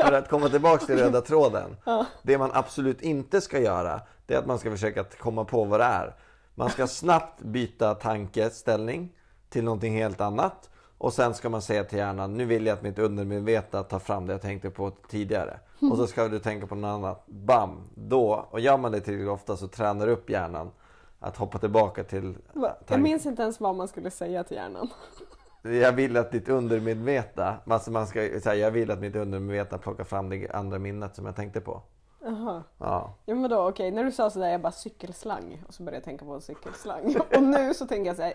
För 0.05 0.13
att 0.13 0.29
komma 0.29 0.49
tillbaka 0.49 0.85
till 0.85 0.97
röda 0.97 1.21
tråden. 1.21 1.77
Det 2.23 2.37
man 2.37 2.49
absolut 2.53 3.01
inte 3.01 3.41
ska 3.41 3.59
göra, 3.59 4.01
det 4.25 4.33
är 4.33 4.39
att 4.39 4.45
man 4.45 4.59
ska 4.59 4.71
försöka 4.71 5.03
komma 5.03 5.45
på 5.45 5.63
vad 5.63 5.79
det 5.79 5.83
är. 5.83 6.15
Man 6.55 6.69
ska 6.69 6.87
snabbt 6.87 7.41
byta 7.41 7.95
tankeställning 7.95 9.15
till 9.49 9.63
någonting 9.63 9.93
helt 9.95 10.21
annat. 10.21 10.69
Och 10.97 11.13
sen 11.13 11.33
ska 11.33 11.49
man 11.49 11.61
säga 11.61 11.83
till 11.83 11.97
hjärnan, 11.97 12.37
nu 12.37 12.45
vill 12.45 12.65
jag 12.65 12.73
att 12.73 12.83
mitt 12.83 12.99
undermedvetna 12.99 13.83
tar 13.83 13.99
fram 13.99 14.27
det 14.27 14.33
jag 14.33 14.41
tänkte 14.41 14.69
på 14.69 14.91
tidigare. 14.91 15.59
Och 15.91 15.97
så 15.97 16.07
ska 16.07 16.27
du 16.27 16.39
tänka 16.39 16.67
på 16.67 16.75
något 16.75 16.89
annat. 16.89 17.23
Bam! 17.27 17.89
Då, 17.95 18.47
och 18.51 18.59
gör 18.59 18.77
man 18.77 18.91
det 18.91 18.99
tillräckligt 18.99 19.29
ofta 19.29 19.57
så 19.57 19.67
tränar 19.67 20.07
upp 20.07 20.29
hjärnan 20.29 20.71
att 21.19 21.37
hoppa 21.37 21.57
tillbaka 21.57 22.03
till 22.03 22.35
Va? 22.53 22.75
Jag 22.87 23.01
minns 23.01 23.25
inte 23.25 23.41
ens 23.41 23.59
vad 23.59 23.75
man 23.75 23.87
skulle 23.87 24.11
säga 24.11 24.43
till 24.43 24.57
hjärnan. 24.57 24.89
Jag 25.61 25.91
vill 25.91 26.17
att 26.17 26.31
ditt 26.31 26.49
undermedvetna, 26.49 27.57
alltså 27.65 27.91
man 27.91 28.07
ska 28.07 28.19
säga, 28.19 28.55
jag 28.55 28.71
vill 28.71 28.91
att 28.91 28.99
mitt 28.99 29.15
undermedvetna 29.15 29.77
plockar 29.77 30.03
fram 30.03 30.29
det 30.29 30.49
andra 30.51 30.79
minnet 30.79 31.15
som 31.15 31.25
jag 31.25 31.35
tänkte 31.35 31.61
på. 31.61 31.81
Jaha. 32.23 32.63
Ja. 32.77 33.13
Ja 33.25 33.35
men 33.35 33.49
då 33.49 33.69
okej, 33.69 33.91
när 33.91 34.03
du 34.03 34.11
sa 34.11 34.29
sådär 34.29 34.49
jag 34.49 34.61
bara 34.61 34.71
cykelslang 34.71 35.63
och 35.67 35.73
så 35.73 35.83
började 35.83 35.97
jag 35.97 36.03
tänka 36.03 36.25
på 36.25 36.33
en 36.33 36.41
cykelslang. 36.41 37.15
Och 37.35 37.43
nu 37.43 37.73
så 37.73 37.87
tänker 37.87 38.05
jag 38.09 38.15
såhär 38.15 38.33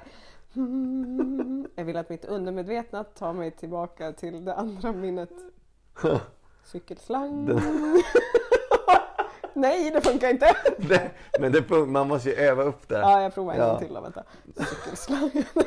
hmm, 0.54 1.68
Jag 1.74 1.84
vill 1.84 1.96
att 1.96 2.08
mitt 2.08 2.24
undermedvetna 2.24 3.04
tar 3.04 3.32
mig 3.32 3.50
tillbaka 3.50 4.12
till 4.12 4.44
det 4.44 4.54
andra 4.54 4.92
minnet. 4.92 5.30
Cykelslang. 6.64 7.44
Nej 9.54 9.90
det 9.90 10.00
funkar 10.00 10.28
inte! 10.30 10.56
Det, 10.78 11.10
men 11.40 11.52
det, 11.52 11.70
man 11.86 12.08
måste 12.08 12.28
ju 12.30 12.34
öva 12.36 12.62
upp 12.62 12.88
det. 12.88 12.98
Ja 12.98 13.22
jag 13.22 13.34
provar 13.34 13.52
en 13.54 13.60
Ja. 13.60 13.68
gång 13.72 13.78
till 13.78 13.94
då, 13.94 14.00
vänta. 14.00 14.22
Cykelslang. 14.56 15.30
Nej. 15.54 15.66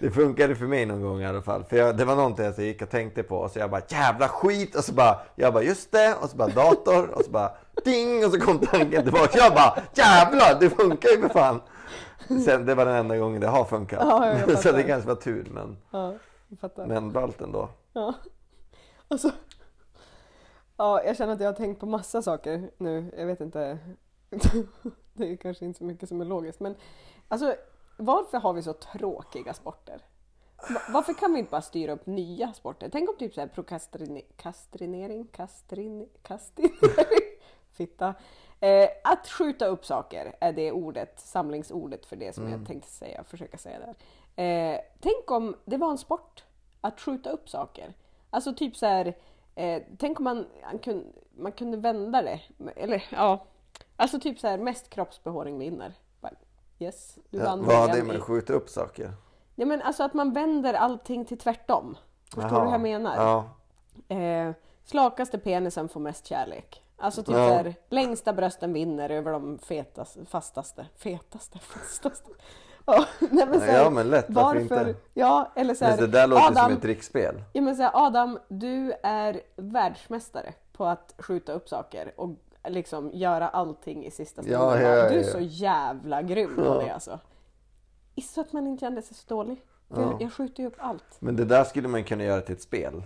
Det 0.00 0.10
funkade 0.10 0.56
för 0.56 0.66
mig 0.66 0.86
någon 0.86 1.02
gång 1.02 1.20
i 1.20 1.26
alla 1.26 1.42
fall. 1.42 1.64
För 1.64 1.76
jag, 1.76 1.96
det 1.96 2.04
var 2.04 2.16
någonting 2.16 2.44
jag 2.44 2.58
gick 2.58 2.82
och 2.82 2.90
tänkte 2.90 3.22
på 3.22 3.36
och 3.36 3.50
så 3.50 3.58
jag 3.58 3.70
bara 3.70 3.82
jävla 3.88 4.28
skit 4.28 4.74
och 4.74 4.84
så 4.84 4.92
bara 4.92 5.20
jag 5.34 5.52
bara 5.52 5.62
just 5.62 5.92
det 5.92 6.14
och 6.22 6.30
så 6.30 6.36
bara 6.36 6.48
dator 6.48 7.08
och 7.10 7.24
så 7.24 7.30
bara 7.30 7.50
ding 7.84 8.24
och 8.24 8.32
så 8.32 8.40
kom 8.40 8.58
tanken 8.58 9.02
tillbaka. 9.02 9.38
Jag 9.38 9.54
bara 9.54 9.82
jävlar 9.94 10.60
det 10.60 10.70
funkar 10.70 11.08
ju 11.08 11.20
för 11.20 11.28
fan. 11.28 11.60
Sen, 12.44 12.66
det 12.66 12.74
var 12.74 12.86
den 12.86 12.94
enda 12.94 13.16
gången 13.16 13.40
det 13.40 13.46
har 13.46 13.64
funkat. 13.64 14.00
Ja, 14.02 14.56
så 14.62 14.72
det 14.72 14.82
kanske 14.82 15.08
var 15.08 15.16
tur 15.16 15.46
men, 15.50 15.76
Ja, 15.90 16.14
men 16.86 17.12
ballt 17.12 17.40
ändå. 17.40 17.68
Ja. 17.92 18.14
Alltså, 19.08 19.30
ja, 20.76 21.02
jag 21.04 21.16
känner 21.16 21.32
att 21.32 21.40
jag 21.40 21.48
har 21.48 21.52
tänkt 21.52 21.80
på 21.80 21.86
massa 21.86 22.22
saker 22.22 22.70
nu. 22.78 23.12
Jag 23.16 23.26
vet 23.26 23.40
inte. 23.40 23.78
Det 25.12 25.32
är 25.32 25.36
kanske 25.36 25.64
inte 25.64 25.78
så 25.78 25.84
mycket 25.84 26.08
som 26.08 26.20
är 26.20 26.24
logiskt. 26.24 26.60
Men 26.60 26.74
alltså, 27.28 27.54
varför 28.00 28.38
har 28.38 28.52
vi 28.52 28.62
så 28.62 28.72
tråkiga 28.72 29.54
sporter? 29.54 30.00
Va- 30.74 30.80
Varför 30.92 31.12
kan 31.14 31.32
vi 31.32 31.38
inte 31.38 31.50
bara 31.50 31.62
styra 31.62 31.92
upp 31.92 32.06
nya 32.06 32.52
sporter? 32.52 32.88
Tänk 32.92 33.10
om 33.10 33.16
typ 33.16 33.34
så 33.34 33.40
här 33.40 33.48
prokrastrinering, 33.48 34.26
kastrinering, 34.36 35.24
kastrin, 35.32 36.08
kastinering, 36.22 37.30
fitta. 37.72 38.14
Eh, 38.60 38.88
att 39.04 39.28
skjuta 39.28 39.66
upp 39.66 39.86
saker 39.86 40.36
är 40.40 40.52
det 40.52 40.72
ordet, 40.72 41.20
samlingsordet 41.20 42.06
för 42.06 42.16
det 42.16 42.32
som 42.34 42.44
jag 42.50 42.66
tänkte 42.66 42.90
säga, 42.90 43.24
försöka 43.24 43.58
säga 43.58 43.78
där. 43.78 43.94
Eh, 44.44 44.80
tänk 45.00 45.30
om 45.30 45.56
det 45.64 45.76
var 45.76 45.90
en 45.90 45.98
sport 45.98 46.44
att 46.80 47.00
skjuta 47.00 47.30
upp 47.30 47.48
saker. 47.48 47.94
Alltså 48.30 48.54
typ 48.54 48.76
så 48.76 48.86
här, 48.86 49.14
eh, 49.54 49.82
tänk 49.98 50.18
om 50.20 50.24
man, 50.24 50.46
man, 50.62 50.78
kunde, 50.78 51.04
man 51.30 51.52
kunde 51.52 51.76
vända 51.76 52.22
det. 52.22 52.40
Eller 52.76 53.04
ja, 53.12 53.44
alltså 53.96 54.20
typ 54.20 54.38
så 54.38 54.48
här 54.48 54.58
mest 54.58 54.90
kroppsbehåring 54.90 55.58
vinner. 55.58 55.92
Yes, 56.80 57.18
du 57.30 57.38
Ja, 57.38 57.44
vann 57.44 57.64
vad 57.64 57.76
har 57.76 57.88
det 57.96 58.02
med 58.04 58.16
att 58.16 58.22
skjuta 58.22 58.52
upp 58.52 58.68
saker? 58.68 59.12
Ja 59.54 59.66
men 59.66 59.82
alltså 59.82 60.02
att 60.02 60.14
man 60.14 60.32
vänder 60.32 60.74
allting 60.74 61.24
till 61.24 61.38
tvärtom. 61.38 61.96
Förstår 62.34 62.42
du 62.50 62.54
Jaha. 62.56 62.64
hur 62.64 62.70
jag 62.72 62.80
menar? 62.80 63.16
Ja. 63.16 64.16
Eh, 64.16 64.52
slakaste 64.84 65.38
penisen 65.38 65.88
får 65.88 66.00
mest 66.00 66.26
kärlek. 66.26 66.82
Alltså 66.96 67.22
typ 67.22 67.34
Ja. 67.36 67.48
såhär, 67.48 67.74
längsta 67.88 68.32
brösten 68.32 68.72
vinner 68.72 69.10
över 69.10 69.32
de 69.32 69.58
fetaste, 69.58 70.24
fastaste, 70.24 70.86
fetaste, 70.96 71.58
fastaste. 71.62 72.30
Nej 73.20 73.46
men 73.46 73.60
här, 73.60 73.82
Ja, 73.84 73.90
men 73.90 74.10
lätt, 74.10 74.24
varför 74.28 74.60
varför? 74.60 74.88
inte? 74.88 75.00
Ja, 75.14 75.52
eller 75.56 75.74
så 75.74 75.84
Men 75.84 75.92
här, 75.92 76.00
det 76.00 76.06
där 76.06 76.26
låter 76.26 76.44
Adam, 76.46 76.64
som 76.64 76.72
ett 76.72 76.82
drickspel. 76.82 77.42
ja, 77.52 77.62
men 77.62 77.76
så 77.76 77.82
här, 77.82 77.90
Adam, 77.94 78.38
du 78.48 78.92
är 79.02 79.40
världsmästare 79.56 80.54
på 80.72 80.84
att 80.84 81.14
skjuta 81.18 81.52
upp 81.52 81.68
saker 81.68 82.12
och 82.16 82.28
liksom 82.68 83.10
göra 83.12 83.48
allting 83.48 84.06
i 84.06 84.10
sista 84.10 84.42
stunden. 84.42 84.60
Ja, 84.62 84.80
ja, 84.80 84.88
ja, 84.88 85.08
Du 85.08 85.14
är 85.20 85.24
ja. 85.24 85.32
så 85.32 85.40
jävla 85.40 86.22
grym 86.22 86.56
på 86.56 86.64
Ja. 86.64 86.74
det 86.74 86.90
alltså. 86.90 87.18
Så 88.22 88.40
att 88.40 88.52
man 88.52 88.66
inte 88.66 88.80
kände 88.80 89.02
sig 89.02 89.16
så 89.16 89.34
dålig. 89.34 89.62
Ja. 89.88 90.00
jag, 90.00 90.22
jag 90.22 90.32
skjuter 90.32 90.62
ju 90.62 90.66
upp 90.66 90.76
allt. 90.78 91.04
Men 91.18 91.36
det 91.36 91.44
där 91.44 91.64
skulle 91.64 91.88
man 91.88 92.04
kunna 92.04 92.24
göra 92.24 92.40
till 92.40 92.54
ett 92.54 92.62
spel. 92.62 93.02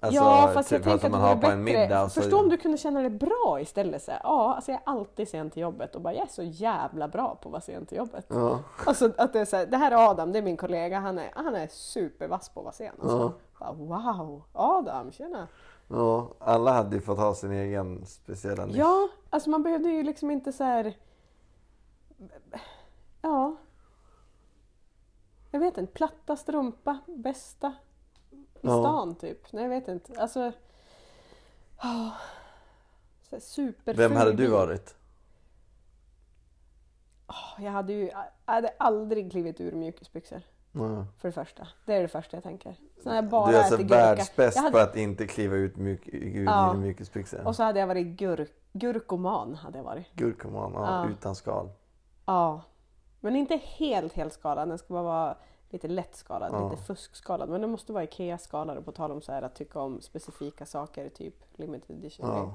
Alltså, 0.00 0.20
ja 0.22 0.50
fast 0.54 0.68
typ 0.68 0.86
jag 0.86 1.00
tänker 1.00 1.06
som 1.08 1.14
att 1.14 1.20
man 1.20 1.28
har 1.28 1.36
på 1.36 1.46
en 1.50 1.64
bättre. 1.64 1.80
middag. 1.82 2.08
så- 2.08 2.20
Förstå 2.22 2.40
om 2.40 2.48
du 2.48 2.56
kunde 2.56 2.78
känna 2.78 3.00
dig 3.00 3.10
bra 3.10 3.58
istället. 3.60 4.02
Så 4.02 4.10
här, 4.10 4.20
ja, 4.24 4.54
alltså 4.54 4.70
jag 4.70 4.80
är 4.86 4.90
alltid 4.90 5.28
sen 5.28 5.50
till 5.50 5.62
jobbet 5.62 5.94
och 5.94 6.00
bara 6.02 6.14
jag 6.14 6.22
är 6.22 6.28
så 6.32 6.42
jävla 6.42 7.08
bra 7.08 7.34
på 7.42 7.48
att 7.48 7.52
vara 7.52 7.60
sen 7.60 7.86
till 7.86 7.98
jobbet. 7.98 8.26
Ja. 8.28 8.58
Alltså 8.86 9.12
att 9.18 9.32
det 9.32 9.40
är 9.40 9.44
så 9.44 9.56
här, 9.56 9.66
det 9.66 9.76
här 9.76 9.90
är 9.90 10.10
Adam, 10.10 10.32
det 10.32 10.38
är 10.38 10.42
min 10.42 10.56
kollega, 10.56 10.98
han 10.98 11.18
är, 11.18 11.30
han 11.34 11.54
är 11.54 11.66
supervass 11.70 12.48
på 12.48 12.60
att 12.60 12.64
vara 12.64 12.72
sen. 12.74 12.94
Alltså. 13.02 13.32
Bara, 13.58 13.72
wow, 13.72 14.42
Adam, 14.52 15.12
tjena! 15.12 15.48
Ja, 15.88 16.34
alla 16.38 16.72
hade 16.72 16.96
ju 16.96 17.02
fått 17.02 17.18
ha 17.18 17.34
sin 17.34 17.52
egen 17.52 18.06
speciella 18.06 18.66
nisch. 18.66 18.76
Ja, 18.76 19.08
alltså 19.30 19.50
man 19.50 19.62
behövde 19.62 19.88
ju 19.88 20.02
liksom 20.02 20.30
inte 20.30 20.52
så 20.52 20.64
här. 20.64 20.96
Ja. 23.22 23.56
Jag 25.50 25.60
vet 25.60 25.78
inte, 25.78 25.92
platta 25.92 26.36
strumpa, 26.36 26.98
bästa 27.06 27.74
i 28.30 28.46
Ja. 28.60 28.82
stan 28.82 29.14
typ. 29.14 29.52
Nej 29.52 29.62
jag 29.62 29.70
vet 29.70 29.88
inte. 29.88 30.20
Alltså. 30.20 30.52
Oh, 31.82 32.12
superful 33.40 33.96
Vem 33.96 34.16
hade 34.16 34.32
du 34.32 34.46
varit? 34.46 34.94
Åh, 37.26 37.64
Jag 37.64 37.72
hade 37.72 37.92
ju 37.92 38.06
jag 38.08 38.54
hade 38.54 38.74
aldrig 38.78 39.30
klivit 39.32 39.60
ur 39.60 39.72
mjukisbyxor. 39.72 40.42
Ja. 40.78 41.06
För 41.18 41.28
det 41.28 41.32
första. 41.32 41.68
Det 41.86 41.94
är 41.94 42.02
det 42.02 42.08
första 42.08 42.36
jag 42.36 42.44
tänker. 42.44 42.76
Sen 43.02 43.14
jag 43.14 43.28
bara 43.28 43.50
Du 43.50 43.56
är 43.56 43.60
alltså 43.60 43.76
världsbäst 43.82 44.58
hade- 44.58 44.70
på 44.70 44.78
att 44.78 44.96
inte 44.96 45.26
kliva 45.26 45.56
ut 45.56 45.76
mjuk, 45.76 46.08
ur 46.12 46.44
Ja. 46.44 46.74
mjukisbyxor. 46.74 47.46
Och 47.46 47.56
så 47.56 47.62
hade 47.62 47.80
jag 47.80 47.86
varit 47.86 48.06
gur, 48.06 48.48
gurkoman. 48.72 49.54
Hade 49.54 49.78
jag 49.78 49.84
varit. 49.84 50.06
Gurkoman, 50.14 50.72
ja, 50.74 51.04
Ja. 51.04 51.10
utan 51.10 51.34
skal. 51.34 51.68
Ja. 52.26 52.60
Men 53.20 53.36
inte 53.36 53.56
helt 53.62 54.12
helt 54.12 54.32
skalad. 54.32 54.68
Den 54.68 54.78
ska 54.78 54.94
bara 54.94 55.02
vara 55.02 55.36
lite 55.70 55.88
lätt 55.88 56.16
skalad. 56.16 56.50
Ja. 56.52 56.70
Lite 56.70 56.82
fuskskalad. 56.82 57.48
Men 57.48 57.60
den 57.60 57.70
måste 57.70 57.92
vara 57.92 58.04
Ikea 58.04 58.38
skalad. 58.38 58.78
Och 58.78 58.84
på 58.84 58.92
tal 58.92 59.10
om 59.12 59.20
så 59.22 59.32
här 59.32 59.42
att 59.42 59.54
tycka 59.54 59.80
om 59.80 60.00
specifika 60.00 60.66
saker. 60.66 61.08
Typ 61.08 61.34
limited 61.56 61.96
edition. 61.96 62.28
Ja. 62.28 62.54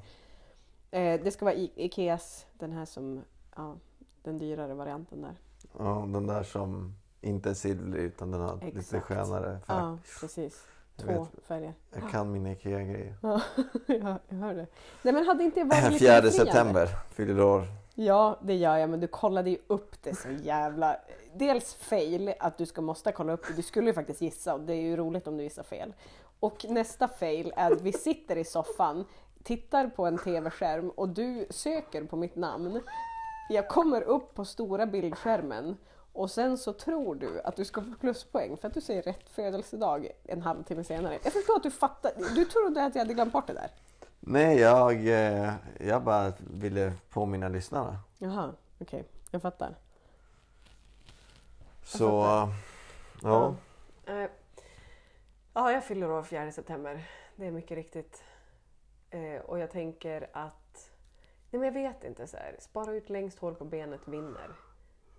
Eh, 0.99 1.21
det 1.23 1.31
ska 1.31 1.45
vara 1.45 1.55
I- 1.55 1.71
Ikeas. 1.75 2.45
Den 2.53 2.71
här 2.71 2.85
som, 2.85 3.21
ja, 3.55 3.75
den 4.23 4.39
dyrare 4.39 4.73
varianten 4.73 5.21
där. 5.21 5.35
Ja, 5.79 6.05
den 6.07 6.27
där 6.27 6.43
som 6.43 6.95
inte 7.23 7.49
är 7.49 7.53
silvrig 7.53 8.03
utan 8.03 8.31
den 8.31 8.41
har 8.41 8.55
lite 8.65 8.79
Exakt. 8.79 9.05
skönare 9.05 9.59
färg. 9.67 9.77
Ja, 9.77 9.97
precis. 10.19 10.63
Jag 10.95 11.05
Två 11.05 11.13
vet. 11.33 11.45
färger. 11.47 11.73
Jag 11.93 12.09
kan 12.11 12.31
mina 12.31 12.51
IKEA-grejer. 12.51 13.15
Ja, 13.21 13.41
ja, 13.87 14.19
jag 14.29 14.37
hör 14.37 14.53
det. 14.53 14.67
Nej 15.01 15.13
men 15.13 15.25
hade 15.25 15.43
inte 15.43 15.59
det 15.59 15.63
varit 15.63 15.83
lite 15.91 16.05
4 16.05 16.21
befriande? 16.21 16.31
september 16.31 16.89
fyller 17.13 17.33
du 17.33 17.43
år. 17.43 17.63
Ja, 17.95 18.39
det 18.43 18.55
gör 18.55 18.77
jag, 18.77 18.89
men 18.89 18.99
du 18.99 19.07
kollade 19.07 19.49
ju 19.49 19.57
upp 19.67 20.03
det 20.03 20.15
så 20.15 20.29
jävla... 20.29 20.97
Dels 21.35 21.73
fail, 21.73 22.33
att 22.39 22.57
du 22.57 22.65
ska 22.65 22.81
måste 22.81 23.11
kolla 23.11 23.33
upp 23.33 23.47
det. 23.47 23.53
Du 23.53 23.61
skulle 23.61 23.87
ju 23.87 23.93
faktiskt 23.93 24.21
gissa 24.21 24.53
och 24.53 24.59
det 24.59 24.73
är 24.73 24.81
ju 24.81 24.95
roligt 24.97 25.27
om 25.27 25.37
du 25.37 25.43
gissar 25.43 25.63
fel. 25.63 25.93
Och 26.39 26.65
nästa 26.69 27.07
fail 27.07 27.53
är 27.55 27.71
att 27.71 27.81
vi 27.81 27.93
sitter 27.93 28.35
i 28.35 28.43
soffan, 28.43 29.05
tittar 29.43 29.87
på 29.87 30.05
en 30.05 30.17
tv-skärm 30.17 30.89
och 30.89 31.09
du 31.09 31.45
söker 31.49 32.03
på 32.03 32.15
mitt 32.15 32.35
namn. 32.35 32.81
Jag 33.49 33.67
kommer 33.69 34.01
upp 34.01 34.33
på 34.35 34.45
stora 34.45 34.85
bildskärmen 34.85 35.77
och 36.13 36.31
sen 36.31 36.57
så 36.57 36.73
tror 36.73 37.15
du 37.15 37.41
att 37.41 37.55
du 37.55 37.65
ska 37.65 37.81
få 37.81 37.93
pluspoäng 37.99 38.57
för 38.57 38.67
att 38.67 38.73
du 38.73 38.81
säger 38.81 39.01
rätt 39.01 39.29
födelsedag 39.29 40.07
en 40.23 40.41
halvtimme 40.41 40.83
senare. 40.83 41.19
Jag 41.23 41.33
förstår 41.33 41.55
att 41.55 41.63
du 41.63 41.71
fattar. 41.71 42.11
Du 42.35 42.45
trodde 42.45 42.85
att 42.85 42.95
jag 42.95 43.01
hade 43.01 43.13
glömt 43.13 43.33
bort 43.33 43.47
det 43.47 43.53
där. 43.53 43.69
Nej, 44.19 44.59
jag, 44.59 45.07
eh, 45.07 45.53
jag 45.79 46.03
bara 46.03 46.33
ville 46.39 46.93
påminna 47.09 47.47
lyssnarna. 47.49 47.99
Jaha, 48.17 48.53
okej. 48.79 49.03
Jag 49.31 49.41
fattar. 49.41 49.75
Så, 51.83 52.49
ja. 53.21 53.55
Eh, 54.05 54.29
Ja, 55.55 55.71
jag 55.71 55.83
fyller 55.83 56.11
år 56.11 56.23
4 56.23 56.51
september. 56.51 57.09
Det 57.35 57.45
är 57.45 57.51
mycket 57.51 57.77
riktigt. 57.77 58.23
Eh, 59.09 59.41
och 59.41 59.59
jag 59.59 59.71
tänker 59.71 60.29
att... 60.33 60.91
Nej 61.49 61.59
men 61.59 61.63
jag 61.63 61.71
vet 61.71 62.03
inte. 62.03 62.27
så 62.27 62.37
här. 62.37 62.55
Spara 62.59 62.91
ut 62.91 63.09
längst 63.09 63.39
hår 63.39 63.51
på 63.51 63.65
benet 63.65 64.07
vinner. 64.07 64.51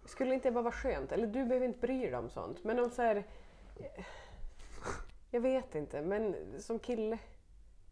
Skulle 0.04 0.34
inte 0.34 0.48
det 0.48 0.52
bara 0.52 0.62
vara 0.64 0.72
skönt? 0.74 1.12
Eller 1.12 1.26
du 1.26 1.44
behöver 1.44 1.66
inte 1.66 1.78
bry 1.80 2.00
dig 2.00 2.14
om 2.16 2.30
sånt. 2.30 2.64
Men 2.64 2.78
om 2.78 2.90
så 2.90 3.02
här... 3.02 3.16
eh, 3.76 4.04
Jag 5.30 5.40
vet 5.40 5.74
inte, 5.74 6.02
men 6.02 6.36
som 6.58 6.78
kille. 6.78 7.18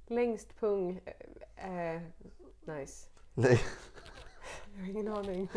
Längst 0.07 0.61
pung 0.61 1.01
är 1.57 2.11
nice. 2.61 3.09
Nej. 3.35 3.61
Jag 4.75 4.81
har 4.83 4.91
ingen 4.91 5.09
aning. 5.09 5.49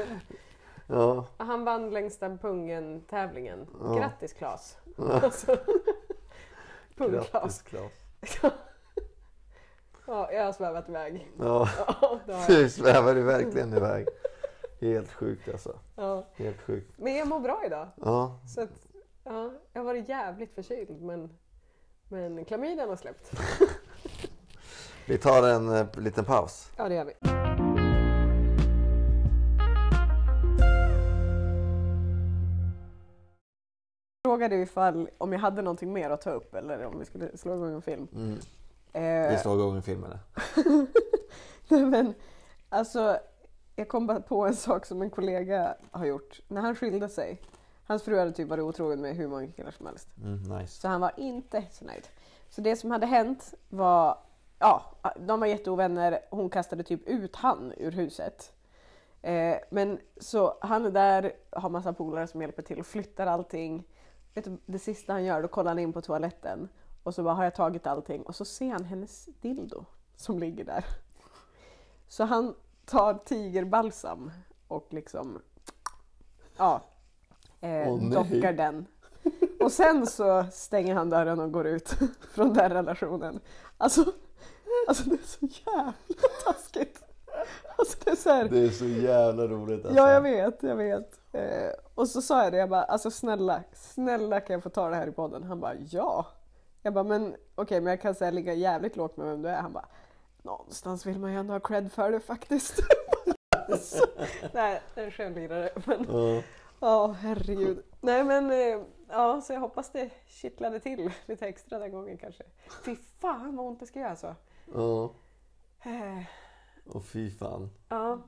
Ja, 0.88 1.28
Han 1.38 1.66
vann 1.66 1.90
längsta 1.90 2.38
pungen-tävlingen. 2.38 3.68
Ja. 3.82 3.96
Grattis 3.96 4.34
Klas! 4.34 4.78
Alltså, 4.98 5.58
Pung-Klas. 6.98 7.64
Ja, 10.08 10.32
jag 10.32 10.46
har 10.46 10.54
svävat 10.54 10.90
iväg. 10.90 11.32
Ja, 11.40 11.70
Ja, 12.28 12.46
du 12.48 12.70
svävar 12.70 13.16
ju 13.16 13.22
verkligen 13.24 13.74
iväg. 13.74 14.08
Helt 14.80 15.12
sjukt 15.12 15.50
alltså. 15.50 15.80
Ja. 15.96 16.26
Helt 16.36 16.62
sjukt. 16.62 16.92
Men 16.98 17.16
jag 17.16 17.28
mår 17.28 17.40
bra 17.40 17.62
idag. 17.66 17.88
Ja, 17.96 18.40
Så 18.48 18.62
att, 18.62 18.88
ja, 19.24 19.52
jag 19.74 19.80
har 19.82 19.86
varit 19.86 20.10
jävligt 20.10 20.56
förkyld 20.56 21.02
men, 21.02 21.30
men 22.10 22.46
klamydian 22.46 22.90
har 22.90 22.96
släppt. 22.96 23.32
vi 25.08 25.18
tar 25.18 25.48
en 25.50 25.70
eh, 25.70 25.88
liten 25.98 26.26
paus. 26.26 26.72
Ja, 26.78 26.90
det 26.90 26.96
gör 26.96 27.06
vi. 27.06 27.14
Frågade 34.26 34.56
ifall 34.56 35.10
om 35.18 35.34
jag 35.34 35.40
hade 35.40 35.62
någonting 35.62 35.94
mer 35.94 36.10
att 36.10 36.22
ta 36.22 36.32
upp 36.32 36.56
eller 36.56 36.86
om 36.86 37.00
vi 37.00 37.06
skulle 37.06 37.38
slå 37.38 37.56
igång 37.56 37.74
en 37.74 37.82
film. 37.82 38.08
Mm. 38.16 38.40
Eh, 38.94 39.32
Vi 39.32 39.38
slår 39.38 39.60
igång 39.60 39.82
filmen. 39.82 40.18
Nej, 41.68 41.86
men 41.86 42.14
alltså, 42.70 43.18
jag 43.76 43.88
kom 43.88 44.08
bara 44.08 44.22
på 44.22 44.46
en 44.46 44.56
sak 44.56 44.86
som 44.86 45.02
en 45.02 45.10
kollega 45.10 45.76
har 45.92 46.06
gjort. 46.06 46.42
När 46.48 46.62
han 46.62 46.76
skilde 46.76 47.10
sig, 47.10 47.42
hans 47.84 48.04
fru 48.04 48.20
hade 48.20 48.32
typ 48.32 48.48
varit 48.48 48.64
otrogen 48.64 49.02
med 49.02 49.16
hur 49.16 49.28
många 49.28 49.48
killar 49.48 49.72
som 49.72 49.86
helst. 49.86 50.08
Mm, 50.24 50.44
nice. 50.44 50.82
Så 50.82 50.88
han 50.88 51.02
var 51.02 51.12
inte 51.18 51.64
så 51.72 51.86
nöjd. 51.86 52.08
Så 52.50 52.62
det 52.62 52.76
som 52.76 52.92
hade 52.92 53.06
hänt 53.06 53.54
var, 53.70 54.18
ja, 54.60 54.96
de 55.20 55.40
var 55.40 55.48
jätteovänner. 55.48 56.20
Hon 56.30 56.50
kastade 56.50 56.84
typ 56.84 57.08
ut 57.08 57.36
han 57.36 57.74
ur 57.78 57.92
huset. 57.92 58.54
Eh, 59.22 59.58
men 59.70 60.00
så 60.18 60.58
han 60.62 60.86
är 60.86 60.92
där, 60.92 61.34
har 61.52 61.70
massa 61.70 61.94
polare 61.94 62.28
som 62.28 62.42
hjälper 62.42 62.62
till 62.62 62.80
och 62.80 62.86
flyttar 62.86 63.28
allting. 63.28 63.88
Vet 64.34 64.46
du, 64.46 64.58
det 64.66 64.80
sista 64.80 65.14
han 65.14 65.24
gör, 65.24 65.42
då 65.42 65.48
kollar 65.48 65.72
han 65.72 65.80
in 65.80 65.94
på 65.94 66.02
toaletten 66.02 66.70
och 67.04 67.16
så 67.16 67.24
bara 67.24 67.34
har 67.34 67.44
jag 67.44 67.56
tagit 67.56 67.88
allting 67.88 68.24
och 68.24 68.36
så 68.36 68.46
ser 68.46 68.72
han 68.72 68.84
hennes 68.86 69.26
dildo 69.26 69.86
som 70.16 70.40
ligger 70.40 70.66
där. 70.66 70.86
Så 72.08 72.24
han 72.24 72.56
tar 72.86 73.14
tigerbalsam 73.14 74.32
och 74.68 74.88
liksom, 74.90 75.42
ja, 76.58 76.82
eh, 77.62 77.88
Åh, 77.88 78.00
nej. 78.02 78.10
dockar 78.10 78.54
den. 78.54 78.86
Och 79.60 79.72
sen 79.72 80.08
så 80.08 80.46
stänger 80.52 80.96
han 80.96 81.10
dörren 81.10 81.40
och 81.40 81.52
går 81.52 81.68
ut 81.68 81.90
från 82.34 82.54
den 82.54 82.72
relationen. 82.72 83.40
Alltså, 83.78 84.06
alltså 84.88 85.10
det 85.10 85.16
är 85.16 85.28
så 85.28 85.46
jävla 85.66 85.94
taskigt. 86.46 87.02
Alltså 87.78 87.98
det 88.06 88.12
är 88.12 88.16
så 88.16 88.30
här, 88.30 88.46
Det 88.50 88.60
är 88.60 88.70
så 88.70 88.86
jävla 88.86 89.48
roligt 89.48 89.86
alltså. 89.86 90.02
Ja, 90.02 90.12
jag 90.12 90.22
vet, 90.22 90.64
jag 90.64 90.76
vet. 90.76 91.20
Eh, 91.32 91.70
och 91.96 92.08
så 92.08 92.22
sa 92.22 92.44
jag 92.44 92.54
det, 92.54 92.58
jag 92.58 92.70
bara, 92.70 92.84
alltså 92.84 93.12
snälla, 93.12 93.64
snälla 93.74 94.40
kan 94.40 94.54
jag 94.54 94.64
få 94.64 94.70
ta 94.70 94.90
det 94.90 94.96
här 94.96 95.08
i 95.08 95.12
podden? 95.12 95.44
Han 95.44 95.60
bara, 95.60 95.76
ja. 95.76 96.26
Jag 96.82 96.94
bara, 96.94 97.04
men 97.04 97.36
okej, 97.56 97.82
men 97.82 97.92
jag 97.92 98.02
kan 98.02 98.16
säga 98.16 98.32
ligga 98.32 98.54
jävligt 98.54 98.96
lågt 98.96 99.18
med 99.18 99.28
vem 99.28 99.42
du 99.42 99.50
är. 99.50 99.62
Han 99.62 99.74
bara, 99.74 99.86
någonstans 100.46 101.06
vill 101.06 101.20
man 101.20 101.32
ju 101.32 101.38
ändå 101.40 101.54
ha 101.54 101.60
cred 101.60 101.92
för 101.92 102.12
det 102.12 102.20
faktiskt. 102.20 102.80
så, 103.82 104.06
nej, 104.54 104.82
en 104.96 105.12
självlirare. 105.12 105.70
Men 105.86 106.06
Ja. 106.10 106.42
ja, 106.80 107.08
herregud. 107.08 107.84
Nej 108.02 108.24
men, 108.24 108.52
eh, 108.52 108.82
ja, 109.10 109.42
så 109.42 109.54
jag 109.54 109.60
hoppas 109.60 109.92
det 109.92 110.10
kittlade 110.28 110.80
till 110.80 111.12
lite 111.26 111.48
extra 111.48 111.80
den 111.80 111.92
gången 111.92 112.18
kanske. 112.18 112.44
Fy 112.86 112.96
fan 113.20 113.56
vad 113.56 113.66
ont 113.66 113.80
det 113.80 113.86
ska 113.86 114.00
göra 114.00 114.16
så. 114.16 114.36
Ja. 114.74 115.14
Eh, 115.84 116.24
Och 116.86 117.06
fy 117.06 117.32
fan. 117.32 117.70
Ja, 117.90 118.22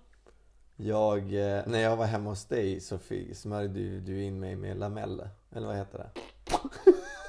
Jag, 0.75 1.17
eh, 1.33 1.63
när 1.67 1.79
jag 1.79 1.97
var 1.97 2.05
hemma 2.05 2.29
hos 2.29 2.45
dig 2.45 2.79
så 2.79 2.99
smörjde 3.33 3.99
du, 3.99 4.23
in 4.23 4.39
mig 4.39 4.55
med 4.55 4.77
lamelle. 4.77 5.29
Eller 5.51 5.67
vad 5.67 5.75
heter 5.75 5.97
det? 5.97 6.09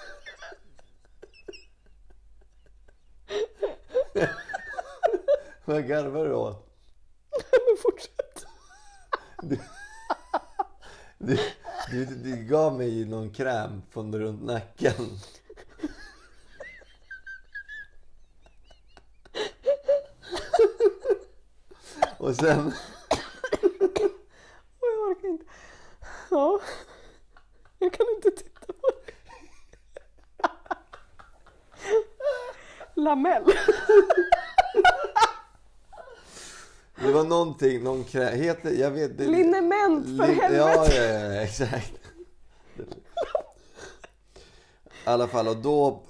vad 5.68 5.88
garvar 5.88 6.24
du 6.24 6.34
åt? 6.34 6.66
fortsätt. 7.82 8.46
Du, 9.42 9.58
du, 11.18 11.38
du, 11.90 12.04
du 12.04 12.36
gav 12.36 12.78
mig 12.78 13.04
någon 13.04 13.30
kräm 13.30 13.82
från 13.90 14.18
runt 14.18 14.42
nacken. 14.42 15.18
Och 22.18 22.36
sen, 22.36 22.72
Och 24.80 24.88
jag 24.88 25.08
orkar 25.10 25.28
inte. 25.28 25.44
Ja. 26.30 26.60
Jag 27.78 27.92
kan 27.92 28.06
inte 28.16 28.30
titta 28.30 28.72
på 28.72 28.88
det. 29.06 29.12
lamell. 32.94 33.44
Det 37.02 37.12
var 37.12 37.24
någonting, 37.24 37.82
någon 37.84 38.04
krä... 38.04 38.24
Heter, 38.24 38.70
jag 38.70 38.90
vet 38.90 39.18
det, 39.18 39.24
Linnement 39.26 40.04
för 40.18 40.26
Lin- 40.26 40.40
helvete! 40.40 40.54
Ja, 40.56 40.86
ja, 40.94 41.34
ja, 41.34 41.42
exakt. 41.42 41.92
I 45.06 45.10
alla 45.10 45.26
fall, 45.28 45.48
och 45.48 45.56
då 45.56 46.02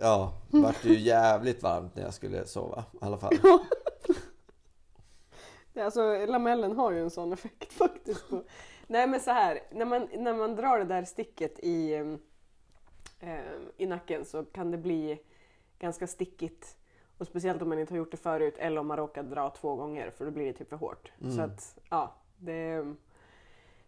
ja, 0.00 0.32
vart 0.50 0.82
det 0.82 0.88
ju 0.88 0.98
jävligt 0.98 1.62
varmt 1.62 1.96
när 1.96 2.02
jag 2.02 2.14
skulle 2.14 2.46
sova. 2.46 2.84
I 2.92 2.96
alla 3.00 3.18
fall. 3.18 3.32
Ja, 5.72 5.84
Alltså 5.84 6.26
lamellen 6.26 6.76
har 6.76 6.92
ju 6.92 7.00
en 7.00 7.10
sån 7.10 7.32
effekt 7.32 7.72
faktiskt. 7.72 8.24
Nej 8.86 9.06
men 9.06 9.20
så 9.20 9.30
här, 9.30 9.60
när 9.72 9.84
man, 9.84 10.08
när 10.16 10.34
man 10.34 10.56
drar 10.56 10.78
det 10.78 10.84
där 10.84 11.04
sticket 11.04 11.58
i, 11.58 11.92
eh, 13.20 13.40
i 13.76 13.86
nacken 13.86 14.24
så 14.24 14.44
kan 14.44 14.70
det 14.70 14.78
bli 14.78 15.18
ganska 15.78 16.06
stickigt. 16.06 16.76
Och 17.20 17.26
speciellt 17.26 17.62
om 17.62 17.68
man 17.68 17.78
inte 17.78 17.92
har 17.94 17.98
gjort 17.98 18.10
det 18.10 18.16
förut 18.16 18.54
eller 18.58 18.80
om 18.80 18.86
man 18.86 18.96
råkar 18.96 19.22
dra 19.22 19.50
två 19.50 19.76
gånger 19.76 20.10
för 20.10 20.24
då 20.24 20.30
blir 20.30 20.46
det 20.46 20.52
typ 20.52 20.68
för 20.68 20.76
hårt. 20.76 21.12
Så 21.36 21.40
att 21.42 21.78
ja, 21.90 22.14
det, 22.38 22.84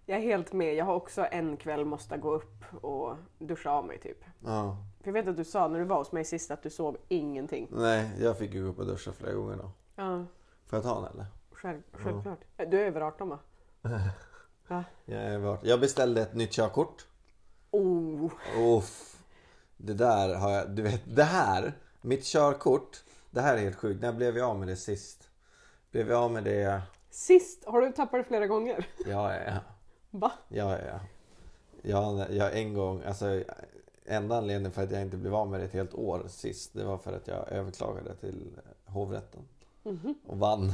jag 0.06 0.18
är 0.18 0.22
helt 0.22 0.52
med. 0.52 0.74
Jag 0.74 0.84
har 0.84 0.94
också 0.94 1.26
en 1.30 1.56
kväll 1.56 1.84
måste 1.84 2.16
gå 2.16 2.30
upp 2.34 2.84
och 2.84 3.16
duscha 3.38 3.70
av 3.70 3.86
mig 3.86 3.98
typ. 3.98 4.24
Ja. 4.44 4.76
För 5.00 5.08
jag 5.08 5.12
vet 5.12 5.28
att 5.28 5.36
du 5.36 5.44
sa 5.44 5.68
när 5.68 5.78
du 5.78 5.84
var 5.84 5.96
hos 5.98 6.12
mig 6.12 6.24
sist 6.24 6.50
att 6.50 6.62
du 6.62 6.70
sov 6.70 6.96
ingenting. 7.08 7.68
Nej, 7.70 8.10
jag 8.20 8.38
fick 8.38 8.54
ju 8.54 8.62
gå 8.64 8.68
upp 8.70 8.78
och 8.78 8.86
duscha 8.86 9.12
flera 9.12 9.32
gånger 9.34 9.56
då. 9.56 9.70
Ja, 9.96 10.24
Får 10.66 10.76
jag 10.76 10.82
ta 10.82 10.98
en 10.98 11.12
eller? 11.14 11.26
själv, 11.52 11.82
självklart. 11.92 12.38
Du 12.56 12.80
är 12.80 12.86
över 12.86 13.00
18 13.00 13.28
va? 13.28 13.38
Va? 14.68 14.84
Jag, 15.04 15.22
är 15.22 15.38
vart- 15.38 15.64
jag 15.64 15.80
beställde 15.80 16.22
ett 16.22 16.34
nytt 16.34 16.50
körkort. 16.52 17.06
Oh. 17.70 18.30
Uff. 18.58 19.16
Det 19.76 19.94
där 19.94 20.34
har 20.34 20.50
jag, 20.50 20.70
du 20.70 20.82
vet, 20.82 21.16
det 21.16 21.22
här, 21.24 21.72
mitt 22.00 22.24
körkort, 22.24 23.04
det 23.32 23.40
här 23.40 23.56
är 23.56 23.58
helt 23.60 23.76
sjukt. 23.76 24.02
När 24.02 24.12
blev 24.12 24.38
jag 24.38 24.50
av 24.50 24.58
med 24.58 24.68
det 24.68 24.76
sist? 24.76 25.30
Blev 25.90 26.10
jag 26.10 26.22
av 26.22 26.30
med 26.32 26.44
det, 26.44 26.82
Sist, 27.10 27.64
har 27.64 27.80
du 27.80 27.92
tappat 27.92 28.20
det 28.20 28.24
flera 28.24 28.46
gånger? 28.46 28.86
ja, 29.06 29.34
ja, 29.34 29.40
ja. 29.46 29.58
Va? 30.10 30.32
Ja, 30.48 30.78
ja, 30.78 31.00
ja. 31.82 32.26
Jag 32.30 32.58
en 32.58 32.74
gång, 32.74 33.02
alltså 33.02 33.42
enda 34.04 34.36
anledningen 34.36 34.72
för 34.72 34.82
att 34.82 34.90
jag 34.90 35.02
inte 35.02 35.16
blev 35.16 35.34
av 35.34 35.50
med 35.50 35.60
det 35.60 35.64
ett 35.64 35.72
helt 35.72 35.94
år 35.94 36.24
sist, 36.28 36.74
det 36.74 36.84
var 36.84 36.98
för 36.98 37.12
att 37.12 37.28
jag 37.28 37.48
överklagade 37.48 38.14
till 38.14 38.58
hovrätten. 38.84 39.42
Och 40.26 40.38
vann. 40.38 40.72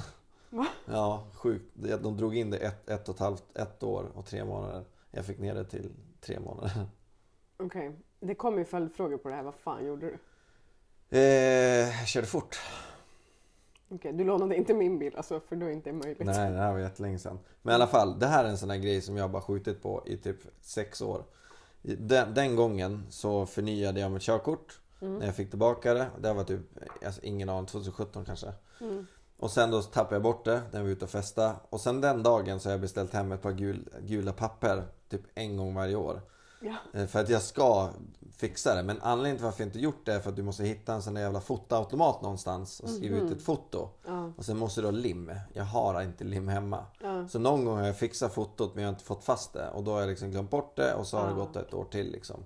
Va? 0.50 0.66
Ja, 0.86 1.26
sjukt. 1.34 1.72
De 1.74 2.16
drog 2.16 2.36
in 2.36 2.50
det 2.50 2.56
ett, 2.58 2.90
ett 2.90 3.08
och 3.08 3.14
ett 3.14 3.20
halvt, 3.20 3.56
ett 3.56 3.82
år 3.82 4.10
och 4.14 4.26
tre 4.26 4.44
månader. 4.44 4.84
Jag 5.10 5.24
fick 5.24 5.38
ner 5.38 5.54
det 5.54 5.64
till 5.64 5.90
tre 6.20 6.40
månader. 6.40 6.70
Okej, 7.56 7.92
det 8.20 8.34
kommer 8.34 8.58
ju 8.58 8.64
följdfrågor 8.64 9.16
på 9.18 9.28
det 9.28 9.34
här. 9.34 9.42
Vad 9.42 9.54
fan 9.54 9.86
gjorde 9.86 10.06
du? 10.06 10.18
Eh, 11.10 11.20
jag 11.98 12.08
körde 12.08 12.26
fort. 12.26 12.58
Okej, 13.88 14.12
du 14.12 14.24
lånade 14.24 14.56
inte 14.56 14.74
min 14.74 14.98
bil 14.98 15.16
alltså, 15.16 15.40
för 15.40 15.56
då 15.56 15.66
är 15.66 15.70
inte 15.70 15.92
möjligt. 15.92 16.26
Nej, 16.26 16.50
det 16.50 16.58
här 16.58 16.72
var 16.72 16.78
jättelänge 16.78 17.18
sedan. 17.18 17.38
Men 17.62 17.72
i 17.72 17.74
alla 17.74 17.86
fall, 17.86 18.18
det 18.18 18.26
här 18.26 18.44
är 18.44 18.48
en 18.48 18.58
sån 18.58 18.70
här 18.70 18.76
grej 18.78 19.00
som 19.00 19.16
jag 19.16 19.30
bara 19.30 19.42
skjutit 19.42 19.82
på 19.82 20.02
i 20.06 20.16
typ 20.16 20.36
sex 20.60 21.00
år. 21.02 21.24
Den, 21.82 22.34
den 22.34 22.56
gången 22.56 23.06
så 23.10 23.46
förnyade 23.46 24.00
jag 24.00 24.10
mitt 24.10 24.22
körkort. 24.22 24.80
När 25.00 25.26
jag 25.26 25.36
fick 25.36 25.50
tillbaka 25.50 25.94
det. 25.94 26.06
Det 26.20 26.32
var 26.32 26.44
typ, 26.44 26.60
alltså 27.06 27.20
ingen 27.22 27.48
aning, 27.48 27.66
2017 27.66 28.24
kanske. 28.24 28.52
Och 29.38 29.50
sen 29.50 29.70
då 29.70 29.82
tappade 29.82 30.14
jag 30.14 30.22
bort 30.22 30.44
det 30.44 30.62
när 30.72 30.80
vi 30.80 30.86
var 30.86 30.92
ute 30.92 31.04
och 31.04 31.10
festa. 31.10 31.56
Och 31.70 31.80
sen 31.80 32.00
den 32.00 32.22
dagen 32.22 32.60
så 32.60 32.68
har 32.68 32.72
jag 32.72 32.80
beställt 32.80 33.12
hem 33.12 33.32
ett 33.32 33.42
par 33.42 33.52
gul, 33.52 33.88
gula 34.00 34.32
papper. 34.32 34.82
Typ 35.08 35.22
en 35.34 35.56
gång 35.56 35.74
varje 35.74 35.96
år. 35.96 36.20
Ja. 36.60 36.74
Eh, 36.92 37.06
För 37.06 37.20
att 37.20 37.28
jag 37.28 37.42
ska 37.42 37.88
fixa 38.32 38.74
det. 38.74 38.82
Men 38.82 39.00
anledningen 39.02 39.36
till 39.36 39.44
varför 39.44 39.60
jag 39.62 39.68
inte 39.68 39.78
gjort 39.78 40.00
det 40.06 40.12
är 40.14 40.20
för 40.20 40.30
att 40.30 40.36
du 40.36 40.42
måste 40.42 40.64
hitta 40.64 40.94
en 40.94 41.02
sån 41.02 41.14
där 41.14 41.20
jävla 41.20 41.40
fotoautomat 41.40 42.22
någonstans 42.22 42.80
och 42.80 42.90
skriva 42.90 43.16
ut 43.16 43.32
ett 43.32 43.42
foto. 43.42 43.88
Ja. 44.06 44.32
Och 44.36 44.44
sen 44.44 44.58
måste 44.58 44.80
du 44.80 44.86
ha 44.86 44.92
lim. 44.92 45.32
Jag 45.52 45.64
har 45.64 46.02
inte 46.02 46.24
lim 46.24 46.48
hemma. 46.48 46.84
Ja. 47.02 47.28
Så 47.28 47.38
någon 47.38 47.64
gång 47.64 47.78
har 47.78 47.86
jag 47.86 47.96
fixat 47.96 48.34
fotot 48.34 48.74
men 48.74 48.84
jag 48.84 48.88
har 48.88 48.94
inte 48.94 49.04
fått 49.04 49.24
fast 49.24 49.52
det. 49.52 49.68
Och 49.70 49.84
då 49.84 49.92
har 49.92 50.00
jag 50.00 50.08
liksom 50.08 50.30
glömt 50.30 50.50
bort 50.50 50.76
det 50.76 50.94
och 50.94 51.06
så 51.06 51.16
har 51.18 51.28
det 51.28 51.34
gått 51.34 51.56
ett 51.56 51.74
år 51.74 51.84
till 51.84 52.12
liksom. 52.12 52.44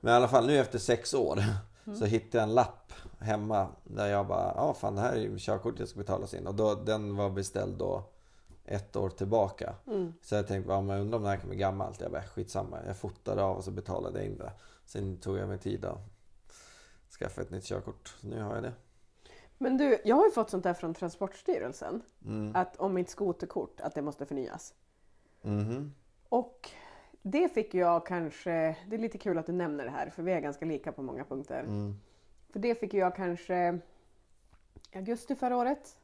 Men 0.00 0.12
i 0.12 0.16
alla 0.16 0.28
fall 0.28 0.46
nu 0.46 0.58
efter 0.58 0.78
sex 0.78 1.14
år 1.14 1.42
Mm. 1.86 1.98
så 2.00 2.04
hittade 2.04 2.38
jag 2.38 2.42
en 2.48 2.54
lapp 2.54 2.92
hemma 3.18 3.66
där 3.84 4.06
jag 4.06 4.26
bara, 4.26 4.52
ja 4.56 4.74
fan 4.74 4.94
det 4.94 5.00
här 5.00 5.12
är 5.12 5.20
ju 5.20 5.38
körkortet 5.38 5.80
jag 5.80 5.88
ska 5.88 5.98
betalas 5.98 6.34
in. 6.34 6.46
Och 6.46 6.54
då, 6.54 6.74
den 6.74 7.16
var 7.16 7.30
beställd 7.30 7.78
då 7.78 8.04
ett 8.68 8.96
år 8.96 9.08
tillbaka. 9.08 9.74
Mm. 9.86 10.12
Så 10.22 10.34
jag 10.34 10.46
tänkte, 10.46 10.72
ja, 10.72 10.80
men 10.80 11.00
undrar 11.00 11.18
om 11.18 11.22
det 11.22 11.30
här 11.30 11.36
kan 11.36 11.48
bli 11.48 11.58
gammalt. 11.58 12.00
Jag 12.00 12.10
bara, 12.10 12.22
skitsamma. 12.22 12.78
Jag 12.86 12.96
fotade 12.96 13.42
av 13.42 13.56
och 13.56 13.64
så 13.64 13.70
betalade 13.70 14.18
jag 14.18 14.26
in 14.26 14.38
det. 14.38 14.52
Sen 14.84 15.16
tog 15.16 15.38
jag 15.38 15.48
mig 15.48 15.58
tid 15.58 15.84
att 15.84 15.98
skaffa 17.18 17.42
ett 17.42 17.50
nytt 17.50 17.64
körkort. 17.64 18.08
Så 18.08 18.26
nu 18.26 18.42
har 18.42 18.54
jag 18.54 18.62
det. 18.62 18.72
Men 19.58 19.76
du, 19.76 20.00
jag 20.04 20.16
har 20.16 20.24
ju 20.24 20.30
fått 20.30 20.50
sånt 20.50 20.64
där 20.64 20.74
från 20.74 20.94
Transportstyrelsen. 20.94 22.02
Mm. 22.24 22.56
Att 22.56 22.76
om 22.76 22.94
mitt 22.94 23.10
skoterkort, 23.10 23.80
att 23.80 23.94
det 23.94 24.02
måste 24.02 24.26
förnyas. 24.26 24.74
Mhm. 25.42 25.94
Och 26.28 26.70
det 27.22 27.48
fick 27.48 27.74
jag 27.74 28.06
kanske, 28.06 28.76
det 28.86 28.96
är 28.96 28.98
lite 28.98 29.18
kul 29.18 29.38
att 29.38 29.46
du 29.46 29.52
nämner 29.52 29.84
det 29.84 29.90
här 29.90 30.10
för 30.10 30.22
vi 30.22 30.32
är 30.32 30.40
ganska 30.40 30.64
lika 30.64 30.92
på 30.92 31.02
många 31.02 31.24
punkter. 31.24 31.60
Mm. 31.60 32.00
För 32.52 32.58
det 32.58 32.74
fick 32.74 32.94
jag 32.94 33.16
kanske 33.16 33.80
i 34.92 34.98
augusti 34.98 35.34
förra 35.34 35.56
året. 35.56 35.96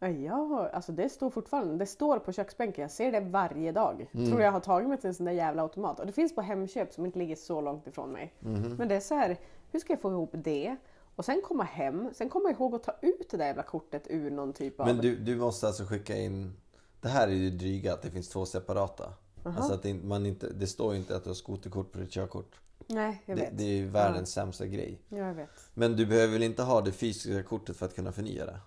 Mm. 0.00 0.22
Ja, 0.24 0.28
jag 0.28 0.44
har, 0.46 0.68
alltså 0.68 0.92
det 0.92 1.08
står 1.08 1.30
fortfarande, 1.30 1.76
det 1.76 1.86
står 1.86 2.18
på 2.18 2.32
köksbänken, 2.32 2.82
jag 2.82 2.90
ser 2.90 3.12
det 3.12 3.20
varje 3.20 3.72
dag. 3.72 4.10
Mm. 4.12 4.26
Tror 4.26 4.40
jag 4.42 4.52
har 4.52 4.60
tagit 4.60 4.88
mig 4.88 4.98
till 4.98 5.08
en 5.08 5.14
sån 5.14 5.26
där 5.26 5.32
jävla 5.32 5.62
automat. 5.62 6.00
Och 6.00 6.06
det 6.06 6.12
finns 6.12 6.34
på 6.34 6.40
Hemköp 6.40 6.92
som 6.92 7.06
inte 7.06 7.18
ligger 7.18 7.36
så 7.36 7.60
långt 7.60 7.86
ifrån 7.86 8.12
mig. 8.12 8.34
Mhm. 8.40 8.74
Men 8.78 8.88
det 8.88 8.94
är 8.94 9.00
så 9.00 9.14
här, 9.14 9.36
hur 9.70 9.80
ska 9.80 9.92
jag 9.92 10.00
få 10.00 10.10
ihop 10.10 10.30
det? 10.32 10.76
Och 11.16 11.24
sen 11.24 11.42
komma 11.44 11.64
hem, 11.64 12.08
sen 12.14 12.28
komma 12.28 12.50
ihåg 12.50 12.74
att 12.74 12.82
ta 12.82 12.92
ut 13.02 13.30
det 13.30 13.36
där 13.36 13.46
jävla 13.46 13.62
kortet 13.62 14.06
ur 14.10 14.30
någon 14.30 14.52
typ 14.52 14.80
av... 14.80 14.86
Men 14.86 14.96
du, 14.98 15.16
du 15.16 15.36
måste 15.36 15.66
alltså 15.66 15.84
skicka 15.84 16.16
in... 16.16 16.52
Det 17.00 17.08
här 17.08 17.28
är 17.28 17.32
ju 17.32 17.50
dryga 17.50 17.92
att 17.92 18.02
det 18.02 18.10
finns 18.10 18.28
två 18.28 18.46
separata. 18.46 19.12
Alltså 19.44 19.74
att 19.74 19.82
det, 19.82 19.94
man 19.94 20.26
inte, 20.26 20.52
det 20.52 20.66
står 20.66 20.92
ju 20.92 20.98
inte 20.98 21.16
att 21.16 21.24
du 21.24 21.30
har 21.30 21.34
skoterkort 21.34 21.92
på 21.92 21.98
ditt 21.98 22.10
körkort. 22.10 22.60
Nej, 22.86 23.22
jag 23.26 23.36
Det, 23.36 23.42
vet. 23.42 23.58
det 23.58 23.64
är 23.64 23.76
ju 23.76 23.86
världens 23.86 24.32
sämsta 24.32 24.66
grej. 24.66 25.02
Ja, 25.08 25.16
jag 25.18 25.34
vet. 25.34 25.50
Men 25.74 25.96
du 25.96 26.06
behöver 26.06 26.32
väl 26.32 26.42
inte 26.42 26.62
ha 26.62 26.80
det 26.80 26.92
fysiska 26.92 27.42
kortet 27.42 27.76
för 27.76 27.86
att 27.86 27.94
kunna 27.94 28.12
förnya 28.12 28.46
det? 28.46 28.60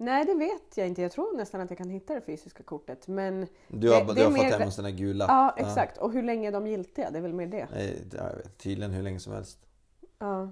Nej, 0.00 0.24
det 0.24 0.34
vet 0.34 0.76
jag 0.76 0.86
inte. 0.86 1.02
Jag 1.02 1.12
tror 1.12 1.36
nästan 1.36 1.60
att 1.60 1.70
jag 1.70 1.78
kan 1.78 1.90
hitta 1.90 2.14
det 2.14 2.20
fysiska 2.20 2.62
kortet. 2.62 3.08
Men 3.08 3.46
Du 3.68 3.90
har, 3.90 4.04
det, 4.04 4.14
du 4.14 4.24
har 4.24 4.30
är 4.32 4.36
fått 4.36 4.44
hem 4.52 4.62
en 4.62 4.72
sån 4.72 4.84
här 4.84 4.92
gul 4.92 5.16
lapp? 5.16 5.28
Ja, 5.30 5.54
exakt. 5.56 5.98
Och 5.98 6.12
hur 6.12 6.22
länge 6.22 6.48
är 6.48 6.52
de 6.52 6.66
giltiga? 6.66 7.10
Det 7.10 7.18
är 7.18 7.22
väl 7.22 7.32
mer 7.34 7.46
det. 7.46 7.68
Nej, 7.72 8.02
det- 8.10 8.16
vet, 8.16 8.58
tydligen 8.58 8.90
hur 8.92 9.02
länge 9.02 9.20
som 9.20 9.32
helst. 9.32 9.58
Ja. 10.18 10.50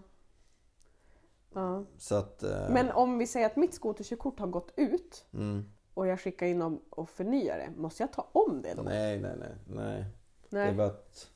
ja. 1.55 1.85
Så 1.99 2.15
att... 2.15 2.43
eh, 2.43 2.69
Men 2.71 2.91
om 2.91 3.19
vi 3.19 3.27
säger 3.27 3.47
att 3.47 3.57
mitt 3.57 3.75
skoterkörkort 3.75 4.39
har 4.41 4.47
gått 4.47 4.73
ut 4.77 5.25
Mm, 5.33 5.65
och 5.95 6.07
jag 6.07 6.21
skickar 6.21 6.47
in 6.47 6.59
dem 6.59 6.81
och 6.91 7.09
förnyar 7.11 7.59
det. 7.59 7.81
Måste 7.81 8.03
jag 8.03 8.13
ta 8.13 8.29
om 8.33 8.63
det 8.63 8.75
då? 8.75 8.83
nej, 8.83 9.21
nej, 9.21 9.33
nej, 9.39 9.49
nej. 9.67 10.05
Det 10.51 10.59
är 10.59 10.65
Nej. 10.65 10.75
bara 10.75 10.87
att... 10.87 11.31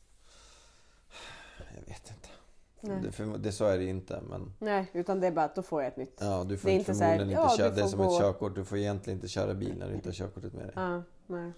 Nej. 2.80 3.00
Det, 3.02 3.12
för, 3.12 3.38
det 3.38 3.52
så 3.52 3.64
är 3.64 3.78
det 3.78 3.84
inte 3.84 4.20
men... 4.28 4.52
Nej, 4.58 4.90
utan 4.92 5.20
det 5.20 5.26
är 5.26 5.32
bara 5.32 5.44
att 5.44 5.54
då 5.54 5.62
får 5.62 5.82
jag 5.82 5.88
ett 5.88 5.96
nytt. 5.96 6.18
Ja, 6.20 6.44
du 6.48 6.56
får 6.58 6.68
Det 6.68 6.74
är 6.74 6.78
inte 6.78 6.90
inte 6.90 6.94
så 6.98 7.04
här, 7.04 7.12
förmodligen 7.16 7.42
ja, 7.42 7.50
inte 7.50 7.54
du 7.54 7.58
köra. 7.62 7.74
Det 7.74 7.82
är 7.82 7.86
som 7.86 7.98
gå- 7.98 8.14
ett 8.16 8.20
körkort. 8.22 8.54
Du 8.54 8.64
får 8.64 8.78
egentligen 8.78 9.16
inte 9.16 9.28
köra 9.28 9.54
bil 9.54 9.78
när 9.78 9.88
du 9.88 9.94
inte 9.94 10.08
har 10.08 10.14
körkortet 10.14 10.52
med 10.52 10.64
dig. 10.66 10.72
Ja, 10.76 11.02
nej. 11.26 11.52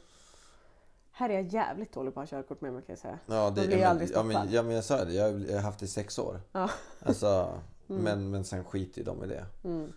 Här 1.12 1.28
är 1.30 1.34
jag 1.34 1.46
jävligt 1.46 1.92
dålig 1.92 2.14
på 2.14 2.20
att 2.20 2.30
ha 2.30 2.38
körkort 2.38 2.60
med 2.60 2.72
mig 2.72 2.82
kan 2.82 2.92
jag 2.92 2.98
säga. 2.98 3.18
Ja, 3.26 3.50
det, 3.50 3.66
blir 3.66 3.70
jag 3.70 3.78
men, 3.80 3.90
aldrig 3.90 4.10
ja, 4.14 4.22
men, 4.22 4.52
ja, 4.52 4.62
men 4.62 4.74
jag 4.74 4.84
sa 4.84 5.04
det. 5.04 5.12
Jag, 5.12 5.24
har- 5.32 5.60
haft 5.60 5.78
det 5.78 5.84
i 5.84 5.88
sex 5.88 6.18
år. 6.18 6.40
Ja. 6.52 6.70
Alltså, 7.00 7.58
men, 7.86 8.30
men 8.30 8.44
sen 8.44 8.64
skiter 8.64 8.98
ju 8.98 9.04
de 9.04 9.24
i 9.24 9.26
det. 9.26 9.44
Mm. 9.64 9.92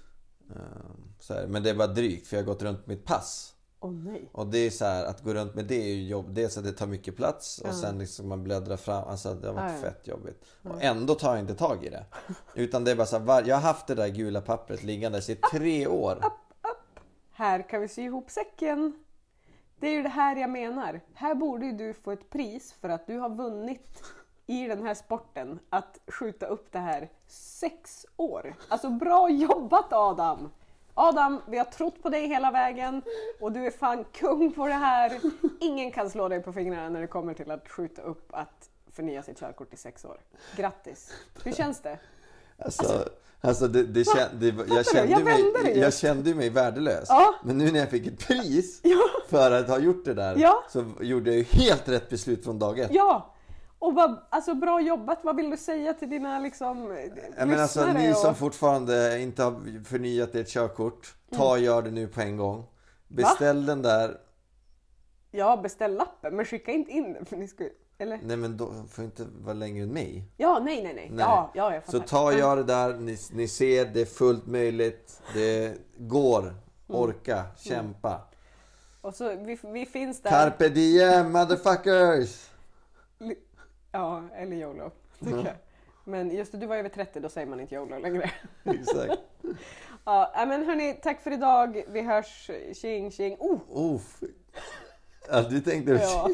Ehm, 0.49 1.13
Så 1.19 1.33
är 1.33 1.41
det. 1.41 1.47
Men 1.47 1.63
det 1.63 1.69
är 1.69 1.75
bara 1.75 1.87
drygt 1.87 2.27
för 2.27 2.37
jag 2.37 2.43
har 2.43 2.47
gått 2.47 2.61
runt 2.61 2.87
mitt 2.87 3.05
pass. 3.05 3.54
Åh 3.79 3.91
nej. 3.91 4.29
Och 4.31 4.47
det 4.47 4.57
är 4.57 4.69
så 4.69 4.85
här, 4.85 5.05
att 5.05 5.23
gå 5.23 5.33
runt 5.33 5.55
med 5.55 5.65
det 5.65 5.75
är 5.75 5.95
ju 5.95 6.07
jobb. 6.07 6.33
Dels 6.33 6.57
att 6.57 6.63
det 6.63 6.71
tar 6.71 6.87
mycket 6.87 7.15
plats 7.15 7.59
och 7.59 7.75
sen 7.75 7.97
liksom 7.99 8.29
man 8.29 8.43
bläddrar 8.43 8.77
fram. 8.77 9.03
Alltså 9.03 9.33
det 9.33 9.47
har 9.47 9.53
varit 9.53 9.71
ja. 9.75 9.81
fett 9.81 10.07
jobbigt. 10.07 10.45
Och 10.63 10.83
ändå 10.83 11.15
tar 11.15 11.29
jag 11.29 11.39
inte 11.39 11.55
tag 11.55 11.83
i 11.85 11.89
det. 11.89 12.05
Utan 12.53 12.83
det 12.83 12.91
är 12.91 12.95
bara 12.95 13.05
så 13.05 13.19
här, 13.19 13.43
jag 13.47 13.55
har 13.55 13.61
haft 13.61 13.87
det 13.87 13.95
där 13.95 14.07
gula 14.07 14.41
pappret 14.41 14.83
liggandes 14.83 15.29
i 15.29 15.35
tre 15.35 15.87
år. 15.87 16.19
Här 17.31 17.69
kan 17.69 17.81
vi 17.81 17.87
sy 17.87 18.01
ihop 18.01 18.29
säcken. 18.29 18.93
Det 19.79 19.87
är 19.87 19.91
ju 19.91 20.03
det 20.03 20.09
här 20.09 20.35
jag 20.35 20.49
menar. 20.49 21.01
Här 21.13 21.35
borde 21.35 21.65
ju 21.65 21.71
du 21.71 21.93
få 21.93 22.11
ett 22.11 22.29
pris 22.29 22.73
för 22.81 22.89
att 22.89 23.07
du 23.07 23.17
har 23.17 23.29
vunnit 23.29 24.03
i 24.45 24.67
den 24.67 24.83
här 24.83 24.93
sporten 24.93 25.59
att 25.69 25.99
skjuta 26.07 26.45
upp 26.45 26.71
det 26.71 26.79
här 26.79 27.09
sex 27.27 28.05
år. 28.17 28.55
Alltså 28.67 28.89
bra 28.89 29.29
jobbat 29.29 29.93
Adam! 29.93 30.49
Adam, 30.97 31.41
vi 31.47 31.57
har 31.57 31.65
trott 31.65 32.03
på 32.03 32.09
dig 32.09 32.27
hela 32.27 32.51
vägen 32.51 33.01
och 33.39 33.51
du 33.51 33.65
är 33.65 33.71
fan 33.71 34.03
kung 34.13 34.51
på 34.53 34.67
det 34.67 34.73
här. 34.73 35.19
Ingen 35.61 35.91
kan 35.91 36.09
slå 36.09 36.27
dig 36.29 36.41
på 36.43 36.53
fingrarna 36.53 36.89
när 36.89 37.01
det 37.01 37.07
kommer 37.07 37.33
till 37.33 37.51
att 37.51 37.69
skjuta 37.69 38.01
upp 38.01 38.27
att 38.31 38.69
förnya 38.91 39.23
sitt 39.23 39.39
körkort 39.39 39.73
i 39.73 39.77
sex 39.77 40.05
år. 40.05 40.17
Grattis! 40.55 41.11
Hur 41.43 41.51
känns 41.51 41.81
det? 41.81 41.99
Alltså, 42.57 43.09
alltså 43.41 43.67
det, 43.67 43.83
det, 43.83 44.03
kän, 44.05 44.29
det, 44.39 44.47
jag, 44.75 44.85
kände 44.85 45.11
Jag 45.11 45.23
mig, 45.23 45.77
jag 45.79 45.93
kände 45.93 46.35
mig 46.35 46.49
värdelös. 46.49 47.05
Ja. 47.09 47.35
Men 47.43 47.57
nu 47.57 47.71
när 47.71 47.79
jag 47.79 47.89
fick 47.89 48.07
ett 48.07 48.27
pris 48.27 48.79
Ja. 48.83 49.03
för 49.29 49.51
att 49.51 49.67
ha 49.69 49.79
gjort 49.79 50.05
det 50.05 50.13
där 50.13 50.35
Ja. 50.37 50.63
så 50.69 50.85
gjorde 51.01 51.29
jag 51.29 51.37
ju 51.37 51.43
helt 51.43 51.89
rätt 51.89 52.09
beslut 52.09 52.43
från 52.43 52.59
dag 52.59 52.79
ett. 52.79 52.91
Ja! 52.93 53.34
Och 53.85 53.95
vad, 53.95 54.17
alltså 54.29 54.53
bra 54.55 54.81
jobbat, 54.81 55.19
vad 55.23 55.35
vill 55.35 55.49
du 55.49 55.57
säga 55.57 55.93
till 55.93 56.09
dina 56.09 56.39
liksom 56.39 56.95
Ja, 57.37 57.45
men 57.45 57.59
alltså, 57.59 57.79
lyssnare 57.85 58.01
ni 58.07 58.13
och- 58.13 58.17
som 58.17 58.35
fortfarande 58.35 59.19
inte 59.21 59.43
har 59.43 59.83
förnyat 59.83 60.35
ert 60.35 60.47
körkort, 60.47 61.15
ta 61.31 61.51
och 61.51 61.59
gör 61.59 61.81
det 61.81 61.91
nu 61.91 62.07
på 62.07 62.21
en 62.21 62.37
gång. 62.37 62.65
Beställ 63.07 63.65
den 63.65 63.81
där, 63.81 64.17
Ja, 65.31 65.57
beställ 65.57 65.95
lappen 65.95 66.35
men 66.35 66.45
skicka 66.45 66.71
inte 66.71 66.91
in 66.91 67.13
den 67.13 67.25
för 67.25 67.37
ni 67.37 67.47
ska 67.47 67.63
eller? 67.97 68.19
nej 68.23 68.37
men 68.37 68.57
då 68.57 68.71
får 68.91 69.05
inte 69.05 69.25
vara 69.43 69.53
längre 69.53 69.83
än 69.83 69.93
mig. 69.93 70.23
Ja, 70.37 70.59
nej, 70.63 70.83
nej, 70.83 70.93
nej. 70.95 71.09
Nej. 71.11 71.25
Ja, 71.25 71.51
ja, 71.55 71.73
jag 71.73 71.85
Så 71.85 71.91
fattar. 71.91 72.07
ta 72.07 72.23
och 72.23 72.33
gör 72.33 72.55
det 72.57 72.63
där, 72.63 72.93
ni, 72.93 73.17
ni 73.33 73.47
ser 73.47 73.85
det 73.85 74.01
är 74.01 74.05
fullt 74.05 74.45
möjligt, 74.47 75.21
det 75.33 75.77
går, 75.97 76.41
Mm. 76.41 76.55
orka, 77.01 77.43
kämpa. 77.57 78.21
Och 79.01 79.15
så 79.15 79.35
vi, 79.35 79.59
vi 79.63 79.85
finns 79.85 80.21
där. 80.21 80.29
Carpe 80.29 80.69
diem 80.69 81.31
motherfuckers! 81.31 82.49
Ja, 83.95 84.23
eller 84.35 84.55
YOLO. 84.55 84.91
Tycker 85.19 85.37
jag. 85.37 85.55
Men 86.03 86.35
just 86.35 86.51
det, 86.51 86.57
du 86.57 86.65
var 86.65 86.75
över 86.75 86.89
30, 86.89 87.19
då 87.19 87.29
säger 87.29 87.47
man 87.47 87.59
inte 87.59 87.75
YOLO 87.75 87.99
längre. 87.99 88.31
Exakt. 88.63 89.21
Ja, 90.07 90.33
äh, 90.35 90.47
men 90.47 90.65
hörni, 90.65 90.93
tack 91.03 91.21
för 91.21 91.31
idag. 91.31 91.83
Vi 91.87 92.01
hörs. 92.01 92.49
Tjing 92.73 93.11
tjing. 93.11 93.37
Oh! 93.39 93.95
Uff. 93.95 94.23
Ja, 95.31 95.41
du 95.41 95.61
tänkte... 95.61 95.91
Ja. 95.91 96.29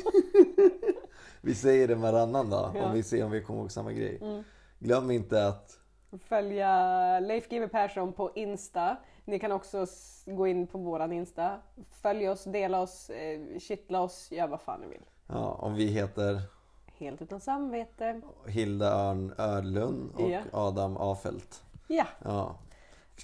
Vi 1.42 1.56
säger 1.56 1.88
det 1.88 1.96
varannan 1.96 2.50
då, 2.50 2.58
Ja. 2.58 2.70
Mm. 2.70 2.84
om 2.84 2.94
vi 2.94 3.04
ser 3.04 3.26
om 3.26 3.32
vi 3.32 3.42
kommer 3.44 3.60
ihåg 3.60 3.72
samma 3.72 3.92
grej. 3.94 4.44
Glöm 4.80 5.12
inte 5.12 5.48
att 5.48 5.80
Följa 6.28 7.20
Leif 7.20 7.50
GW 7.50 7.68
Persson 7.68 8.14
på 8.14 8.32
Insta. 8.36 8.98
Ni 9.26 9.40
kan 9.40 9.52
också 9.52 9.86
gå 10.26 10.48
in 10.48 10.68
på 10.68 10.78
våran 10.78 11.12
Insta. 11.12 11.58
Följ 12.02 12.30
oss, 12.30 12.44
dela 12.44 12.82
oss, 12.82 13.10
eh, 13.10 13.60
kittla 13.60 14.02
oss, 14.02 14.32
gör 14.32 14.48
vad 14.48 14.62
fan 14.62 14.82
ni 14.82 14.88
vill. 14.88 15.06
Ja, 15.28 15.54
om 15.62 15.76
vi 15.76 15.86
heter 15.86 16.42
Helt 17.02 17.22
utan 17.22 17.40
samvete. 17.40 18.22
Hilda 18.48 18.92
Örn 18.94 19.34
Ödlund 19.38 20.12
och 20.16 20.30
Ja. 20.30 20.40
Adam 20.54 20.98
Afelt. 20.98 21.64
Ja, 21.88 22.06
Ja. 22.24 22.56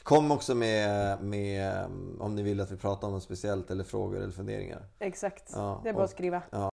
Kom 0.04 0.32
också 0.32 0.56
med, 0.56 1.22
med 1.24 1.86
om 2.20 2.36
ni 2.36 2.42
vill 2.44 2.62
att 2.62 2.72
vi 2.72 2.78
pratar 2.78 3.08
om 3.08 3.14
något 3.14 3.24
speciellt 3.24 3.72
eller 3.72 3.84
frågor 3.84 4.18
eller 4.22 4.32
funderingar. 4.34 4.86
exakt. 5.00 5.52
Ja, 5.56 5.80
det 5.84 5.90
är 5.90 5.94
bara 5.94 6.04
att 6.04 6.10
och- 6.10 6.16
skriva. 6.16 6.42
Ja. 6.52 6.72